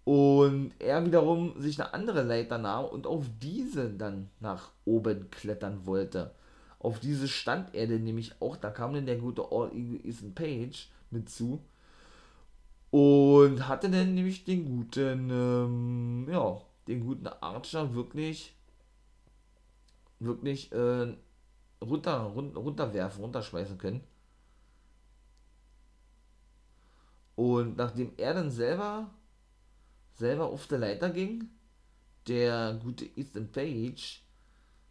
Und 0.05 0.73
er 0.79 1.05
wiederum 1.05 1.61
sich 1.61 1.81
eine 1.81 1.95
andere 1.95 2.23
Leiter 2.23 2.59
nahm 2.59 2.85
und 2.85 3.07
auf 3.07 3.25
diese 3.41 3.91
dann 3.91 4.29
nach 4.41 4.71
oben 4.85 5.31
klettern 5.31 5.87
wollte. 5.87 6.33
Auf 6.79 7.01
diese 7.01 7.27
stand 7.27 7.75
er 7.75 7.87
denn 7.87 8.05
nämlich 8.05 8.35
auch, 8.41 8.57
da 8.57 8.71
kam 8.71 8.93
dann 8.93 9.07
der 9.07 9.17
gute 9.17 9.51
All 9.51 9.71
Ethan 9.75 10.35
Page 10.35 10.89
mit 11.11 11.31
zu. 11.31 11.61
Und 12.91 13.67
hatte 13.67 13.89
dann 13.91 14.15
nämlich 14.15 14.45
den 14.45 14.67
guten, 14.67 15.31
ähm, 15.31 16.29
ja, 16.31 16.61
den 16.87 17.01
guten 17.01 17.27
Archer 17.27 17.95
wirklich, 17.95 18.55
wirklich 20.25 20.73
äh, 20.73 21.15
runter, 21.83 22.19
run, 22.21 22.57
runterwerfen, 22.57 23.23
runterschmeißen 23.23 23.79
können. 23.79 24.03
Und 27.37 27.77
nachdem 27.77 28.13
er 28.17 28.35
dann 28.35 28.51
selber, 28.51 29.11
selber 30.15 30.47
auf 30.47 30.67
der 30.67 30.79
Leiter 30.79 31.11
ging, 31.11 31.51
der 32.29 32.79
gute 32.83 33.05
Ethan 33.05 33.51
Page, 33.51 34.23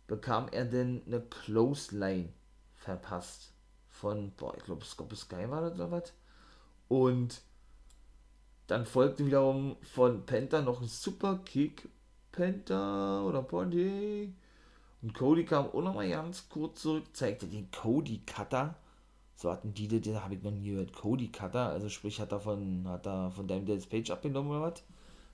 bekam 0.08 0.50
er 0.50 0.66
dann 0.66 1.02
eine 1.08 1.22
Close 1.22 1.98
Line 1.98 2.30
verpasst. 2.76 3.54
Von, 3.90 4.32
boah, 4.32 4.56
ich 4.58 4.64
glaube, 4.64 4.84
Scorpio 4.84 5.16
Sky 5.16 5.50
war 5.50 5.62
das 5.62 5.76
oder 5.76 5.92
was. 5.92 6.14
Und 6.90 7.42
dann 8.68 8.86
folgte 8.86 9.26
wiederum 9.26 9.78
von 9.82 10.26
Penta 10.26 10.62
noch 10.62 10.82
ein 10.82 10.88
Super 10.88 11.40
Kick. 11.46 11.90
Penta 12.32 13.22
oder 13.22 13.44
Ponty 13.44 14.34
Und 15.04 15.14
Cody 15.14 15.44
kam 15.44 15.68
auch 15.68 15.82
nochmal 15.82 16.10
ganz 16.10 16.48
kurz 16.48 16.82
zurück, 16.82 17.04
zeigte 17.12 17.46
den 17.46 17.70
Cody 17.72 18.22
Cutter. 18.26 18.76
So 19.36 19.52
hatten 19.52 19.74
die, 19.74 19.90
den 19.90 20.24
habe 20.24 20.36
ich 20.36 20.44
noch 20.44 20.52
nie 20.52 20.70
gehört. 20.70 20.94
Cody 20.94 21.28
Cutter, 21.28 21.70
also 21.70 21.90
sprich, 21.90 22.22
hat 22.22 22.32
er 22.32 22.40
von, 22.40 22.88
hat 22.88 23.06
er 23.06 23.30
von 23.32 23.46
Diamond 23.46 23.68
Dallas 23.68 23.86
Page 23.86 24.10
abgenommen 24.12 24.52
oder 24.52 24.62
was? 24.62 24.84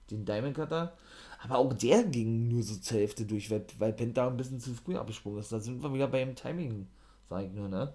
Den 0.09 0.25
Diamond 0.25 0.55
Cutter. 0.55 0.97
Aber 1.43 1.59
auch 1.59 1.73
der 1.73 2.03
ging 2.03 2.47
nur 2.47 2.63
so 2.63 2.77
zur 2.77 2.97
Hälfte 2.97 3.25
durch, 3.25 3.51
weil, 3.51 3.63
weil 3.77 3.93
Penta 3.93 4.27
ein 4.27 4.37
bisschen 4.37 4.59
zu 4.59 4.73
früh 4.73 4.97
abgesprungen 4.97 5.39
ist. 5.39 5.51
Da 5.51 5.59
sind 5.59 5.83
wir 5.83 5.93
wieder 5.93 6.07
beim 6.07 6.35
Timing, 6.35 6.87
sag 7.29 7.45
ich 7.45 7.51
nur, 7.51 7.69
ne? 7.69 7.93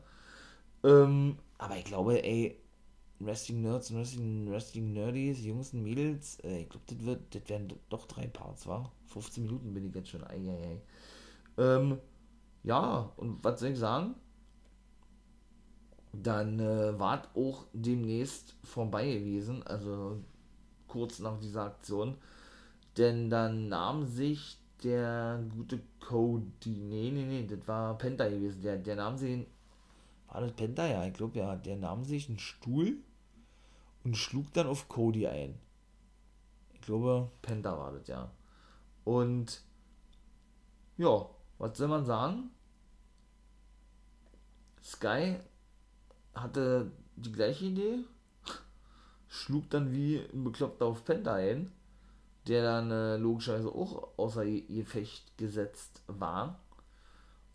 Ähm, 0.84 1.38
aber 1.58 1.76
ich 1.76 1.84
glaube, 1.84 2.22
ey, 2.22 2.56
Wrestling 3.18 3.62
Nerds 3.62 3.90
und 3.90 3.96
Wrestling, 3.96 4.50
Wrestling 4.50 4.92
Nerdies, 4.92 5.44
Jungs 5.44 5.72
und 5.72 5.82
Mädels, 5.82 6.38
äh, 6.44 6.60
ich 6.60 6.68
glaube, 6.68 6.84
das 6.86 7.04
wird, 7.04 7.34
das 7.34 7.48
werden 7.48 7.72
doch 7.88 8.06
drei 8.06 8.28
Parts, 8.28 8.66
war? 8.68 8.92
15 9.06 9.44
Minuten 9.44 9.74
bin 9.74 9.88
ich 9.88 9.94
jetzt 9.94 10.10
schon, 10.10 10.22
ei, 10.24 10.36
ei, 10.36 10.68
ei. 10.68 10.80
Ähm, 11.58 11.98
ja, 12.62 13.12
und 13.16 13.42
was 13.44 13.60
soll 13.60 13.70
ich 13.70 13.78
sagen? 13.78 14.14
Dann 16.12 16.60
äh, 16.60 16.98
war 16.98 17.22
auch 17.34 17.66
demnächst 17.72 18.54
vorbei 18.62 19.12
gewesen, 19.12 19.62
also 19.64 20.22
kurz 20.86 21.18
nach 21.18 21.38
dieser 21.38 21.64
Aktion. 21.64 22.16
Denn 22.96 23.28
dann 23.28 23.68
nahm 23.68 24.06
sich 24.06 24.58
der 24.82 25.42
gute 25.54 25.80
Cody, 26.00 26.70
nee, 26.70 27.10
nee, 27.10 27.24
nee, 27.24 27.46
das 27.46 27.66
war 27.66 27.98
Penta 27.98 28.28
gewesen, 28.28 28.62
der, 28.62 28.76
der 28.78 28.96
nahm 28.96 29.16
sich, 29.16 29.46
war 30.28 30.40
das 30.40 30.52
Penta? 30.52 30.86
Ja, 30.86 31.04
ich 31.06 31.14
glaube, 31.14 31.38
ja, 31.38 31.56
der 31.56 31.76
nahm 31.76 32.04
sich 32.04 32.28
einen 32.28 32.38
Stuhl 32.38 32.98
und 34.04 34.16
schlug 34.16 34.52
dann 34.52 34.66
auf 34.66 34.88
Cody 34.88 35.26
ein. 35.26 35.58
Ich 36.74 36.82
glaube, 36.82 37.30
Penta 37.42 37.76
war 37.76 37.92
das, 37.92 38.06
ja. 38.06 38.30
Und 39.04 39.62
ja, 40.96 41.26
was 41.58 41.78
soll 41.78 41.88
man 41.88 42.04
sagen? 42.04 42.50
Sky 44.82 45.36
hatte 46.34 46.90
die 47.16 47.32
gleiche 47.32 47.66
Idee, 47.66 47.98
schlug 49.28 49.70
dann 49.70 49.92
wie 49.92 50.20
ein 50.32 50.44
Bekloppter 50.44 50.86
auf 50.86 51.04
Penta 51.04 51.34
ein, 51.34 51.72
der 52.46 52.62
dann 52.62 52.90
äh, 52.90 53.16
logischerweise 53.16 53.68
auch 53.68 54.18
außer 54.18 54.44
Gefecht 54.44 55.38
gesetzt 55.38 56.02
war. 56.06 56.60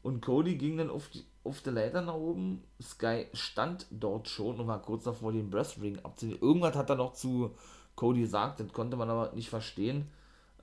Und 0.02 0.22
Cody 0.22 0.56
ging 0.56 0.78
dann 0.78 0.90
auf, 0.90 1.10
die, 1.10 1.24
auf 1.44 1.62
der 1.62 1.74
Leiter 1.74 2.02
nach 2.02 2.16
oben. 2.16 2.64
Sky 2.82 3.28
stand 3.34 3.86
dort 3.92 4.28
schon 4.28 4.60
und 4.60 4.68
war 4.68 4.82
kurz 4.82 5.04
davor, 5.04 5.32
den 5.32 5.50
Breastring 5.50 6.00
abzunehmen. 6.00 6.42
Irgendwas 6.42 6.76
hat 6.76 6.90
er 6.90 6.96
noch 6.96 7.14
zu 7.14 7.54
Cody 7.96 8.22
gesagt, 8.22 8.62
das 8.62 8.72
konnte 8.72 8.96
man 8.98 9.10
aber 9.10 9.34
nicht 9.34 9.50
verstehen. 9.50 10.10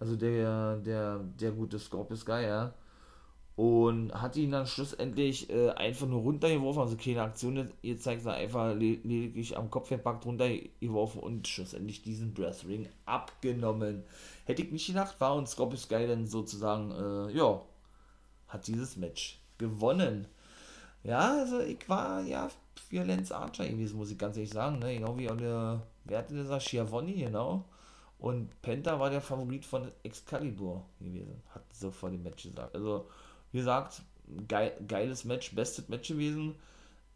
Also 0.01 0.17
der, 0.17 0.79
der, 0.79 1.19
der 1.19 1.53
gute 1.53 1.79
Scorpio 1.79 2.17
Sky, 2.17 2.43
ja 2.43 2.75
und 3.57 4.13
hat 4.13 4.37
ihn 4.37 4.51
dann 4.51 4.67
schlussendlich 4.67 5.49
äh, 5.49 5.71
einfach 5.71 6.07
nur 6.07 6.21
runtergeworfen, 6.21 6.83
also 6.83 6.97
keine 6.97 7.23
Aktion 7.23 7.71
ihr 7.81 7.99
zeigt 7.99 8.23
sondern 8.23 8.41
einfach 8.41 8.75
lediglich 8.75 9.57
am 9.57 9.71
Kopf 9.71 9.89
gepackt, 9.89 10.27
runtergeworfen 10.27 11.23
und 11.23 11.49
schlussendlich 11.49 12.03
diesen 12.03 12.35
Breath 12.35 12.67
Ring 12.69 12.87
abgenommen. 13.07 14.05
Hätte 14.45 14.63
ich 14.63 14.71
nicht 14.71 14.87
gedacht, 14.87 15.19
war 15.21 15.35
und 15.37 15.49
Scorpio 15.49 15.79
Sky 15.79 16.07
dann 16.07 16.27
sozusagen, 16.27 16.91
äh, 16.93 17.33
ja, 17.33 17.63
hat 18.49 18.67
dieses 18.67 18.99
Match 18.99 19.41
gewonnen. 19.57 20.27
Ja, 21.03 21.39
also 21.39 21.61
ich 21.61 21.89
war 21.89 22.21
ja 22.23 22.51
für 22.91 23.05
Lance 23.05 23.35
Archer 23.35 23.67
gewesen, 23.67 23.97
muss 23.97 24.11
ich 24.11 24.19
ganz 24.19 24.37
ehrlich 24.37 24.53
sagen, 24.53 24.81
ne? 24.81 24.95
genau 24.95 25.17
wie 25.17 25.31
auch 25.31 25.37
der, 25.37 25.83
wer 26.05 26.19
hatte 26.19 26.35
dieser 26.35 26.61
Schiavoni, 26.61 27.15
genau. 27.15 27.65
Und 28.19 28.61
Penta 28.61 28.99
war 29.01 29.09
der 29.09 29.21
Favorit 29.21 29.65
von 29.65 29.91
Excalibur 30.03 30.85
gewesen, 31.01 31.43
hat 31.55 31.65
so 31.73 31.91
vor 31.91 32.11
dem 32.11 32.23
Match 32.23 32.45
gesagt. 32.45 32.75
Also, 32.75 33.09
wie 33.57 33.61
gesagt, 33.61 34.03
geil, 34.49 34.77
geiles 34.87 35.25
Match, 35.25 35.55
bestes 35.55 35.89
Match 35.89 36.09
gewesen. 36.09 36.57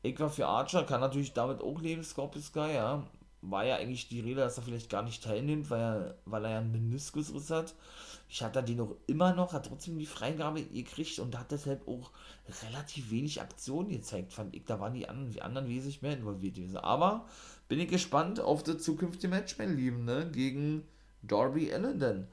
Ich 0.03 0.19
war 0.19 0.31
für 0.31 0.47
Archer, 0.47 0.85
kann 0.85 1.03
natürlich 1.03 1.35
damit 1.35 1.61
auch 1.61 1.83
leben, 1.83 2.03
Scorpio 2.03 2.41
Sky, 2.41 2.73
ja. 2.75 3.07
War 3.43 3.67
ja 3.67 3.77
eigentlich 3.77 4.09
die 4.09 4.21
Rede, 4.21 4.41
dass 4.41 4.57
er 4.57 4.63
vielleicht 4.63 4.89
gar 4.89 5.03
nicht 5.03 5.23
teilnimmt, 5.23 5.69
weil 5.69 5.81
er, 5.81 6.15
weil 6.25 6.47
er 6.47 6.51
ja 6.53 6.59
einen 6.61 6.73
Meniskusriss 6.73 7.51
hat. 7.51 7.75
Ich 8.31 8.43
hatte 8.43 8.63
den 8.63 8.79
noch 8.79 8.97
immer 9.07 9.35
noch, 9.35 9.53
hat 9.53 9.67
trotzdem 9.67 9.99
die 9.99 10.07
Freigabe 10.07 10.63
gekriegt 10.63 11.19
und 11.19 11.39
hat 11.39 11.51
deshalb 11.51 11.87
auch 11.87 12.11
relativ 12.67 13.11
wenig 13.11 13.43
Aktionen 13.43 13.91
gezeigt, 13.91 14.33
fand 14.33 14.57
ich. 14.57 14.65
Da 14.65 14.81
waren 14.81 14.95
die 14.95 15.11
anderen, 15.11 15.31
die 15.31 15.43
anderen 15.43 15.69
wesentlich 15.69 16.01
mehr 16.01 16.17
involviert 16.17 16.55
gewesen. 16.55 16.79
Aber 16.79 17.27
bin 17.69 17.81
ich 17.81 17.89
gespannt 17.89 18.41
auf 18.41 18.63
das 18.63 18.83
zukünftige 18.83 19.29
Match, 19.29 19.59
mein 19.59 19.77
Lieben, 19.77 20.07
ne? 20.07 20.31
Gegen 20.33 20.85
Darby 21.21 21.71
Allen 21.71 21.99
denn. 21.99 22.29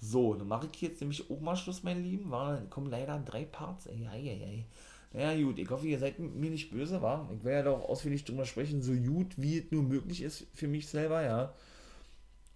So, 0.00 0.34
dann 0.34 0.46
mache 0.46 0.68
ich 0.72 0.80
jetzt 0.80 1.00
nämlich 1.00 1.28
auch 1.30 1.40
mal 1.40 1.56
Schluss, 1.56 1.82
mein 1.82 2.02
Lieben. 2.02 2.30
War, 2.30 2.60
kommen 2.70 2.90
leider 2.90 3.18
drei 3.18 3.44
Parts. 3.44 3.86
Ey, 3.86 4.08
ey, 4.12 4.42
ey. 4.42 4.66
Naja, 5.12 5.42
gut, 5.42 5.58
ich 5.58 5.68
hoffe, 5.70 5.86
ihr 5.86 5.98
seid 5.98 6.18
mir 6.18 6.50
nicht 6.50 6.70
böse, 6.70 7.02
war. 7.02 7.28
Ich 7.36 7.42
werde 7.42 7.70
ja 7.70 7.76
doch 7.76 7.88
ausführlich 7.88 8.24
drüber 8.24 8.44
sprechen, 8.44 8.82
so 8.82 8.92
gut 8.92 9.34
wie 9.36 9.58
es 9.58 9.70
nur 9.70 9.82
möglich 9.82 10.22
ist 10.22 10.46
für 10.54 10.68
mich 10.68 10.86
selber, 10.86 11.22
ja. 11.22 11.54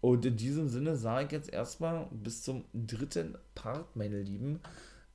Und 0.01 0.27
in 0.27 0.37
diesem 0.37 0.69
Sinne 0.69 0.97
sage 0.97 1.27
ich 1.27 1.33
jetzt 1.33 1.53
erstmal 1.53 2.09
bis 2.11 2.43
zum 2.43 2.65
dritten 2.75 3.39
Part, 3.55 3.97
meine 3.97 4.21
Lieben. 4.21 4.61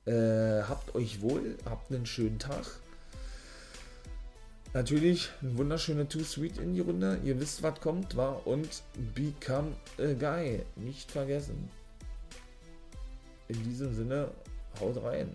Äh, 0.04 0.62
habt 0.62 0.94
euch 0.94 1.20
wohl, 1.20 1.56
habt 1.64 1.92
einen 1.92 2.06
schönen 2.06 2.38
Tag. 2.38 2.64
Natürlich 4.74 5.30
ein 5.42 5.56
wunderschöner 5.56 6.08
Too 6.08 6.24
Sweet 6.24 6.58
in 6.58 6.74
die 6.74 6.80
Runde. 6.80 7.20
Ihr 7.24 7.40
wisst, 7.40 7.62
was 7.62 7.80
kommt, 7.80 8.16
war 8.16 8.46
und 8.46 8.82
Become 9.14 9.72
a 9.98 10.12
Guy. 10.12 10.62
Nicht 10.76 11.10
vergessen 11.10 11.77
in 13.48 13.64
diesem 13.64 13.94
Sinne, 13.94 14.28
haut 14.80 15.02
rein. 15.02 15.34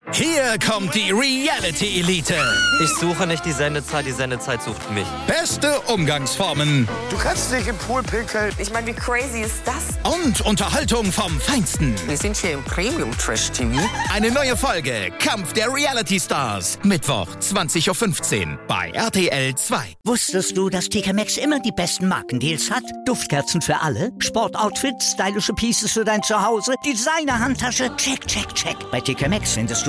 Hier 0.11 0.57
kommt 0.67 0.93
die 0.93 1.11
Reality 1.11 1.99
Elite. 1.99 2.35
Ich 2.83 2.89
suche 2.99 3.27
nicht 3.27 3.45
die 3.45 3.51
Sendezeit, 3.51 4.05
die 4.05 4.11
Sendezeit 4.11 4.61
sucht 4.61 4.91
mich. 4.91 5.05
Beste 5.27 5.79
Umgangsformen. 5.81 6.87
Du 7.09 7.17
kannst 7.17 7.51
nicht 7.53 7.67
im 7.67 7.77
Pool 7.77 8.01
pinkeln. 8.03 8.51
Ich 8.57 8.73
meine, 8.73 8.87
wie 8.87 8.93
crazy 8.93 9.41
ist 9.41 9.61
das? 9.63 9.99
Und 10.11 10.41
Unterhaltung 10.41 11.11
vom 11.11 11.39
Feinsten. 11.39 11.95
Wir 12.07 12.17
sind 12.17 12.35
hier 12.35 12.53
im 12.53 12.63
Premium 12.63 13.15
Trash 13.17 13.51
TV. 13.51 13.79
Eine 14.11 14.31
neue 14.31 14.57
Folge 14.57 15.11
Kampf 15.19 15.53
der 15.53 15.71
Reality 15.73 16.19
Stars. 16.19 16.79
Mittwoch 16.83 17.27
20.15 17.39 18.41
Uhr 18.53 18.59
bei 18.67 18.89
RTL 18.91 19.55
2. 19.55 19.95
Wusstest 20.03 20.57
du, 20.57 20.69
dass 20.69 20.89
TK 20.89 21.13
Maxx 21.13 21.37
immer 21.37 21.59
die 21.59 21.71
besten 21.71 22.07
Markendeals 22.07 22.69
hat? 22.69 22.83
Duftkerzen 23.05 23.61
für 23.61 23.79
alle, 23.79 24.11
Sportoutfits, 24.19 25.11
stylische 25.11 25.53
Pieces 25.53 25.91
für 25.91 26.03
dein 26.03 26.21
Zuhause, 26.23 26.73
Designer-Handtasche, 26.85 27.95
check, 27.95 28.27
check, 28.27 28.53
check. 28.55 28.75
Bei 28.91 28.99
TK 28.99 29.29
Maxx 29.29 29.53
findest 29.53 29.87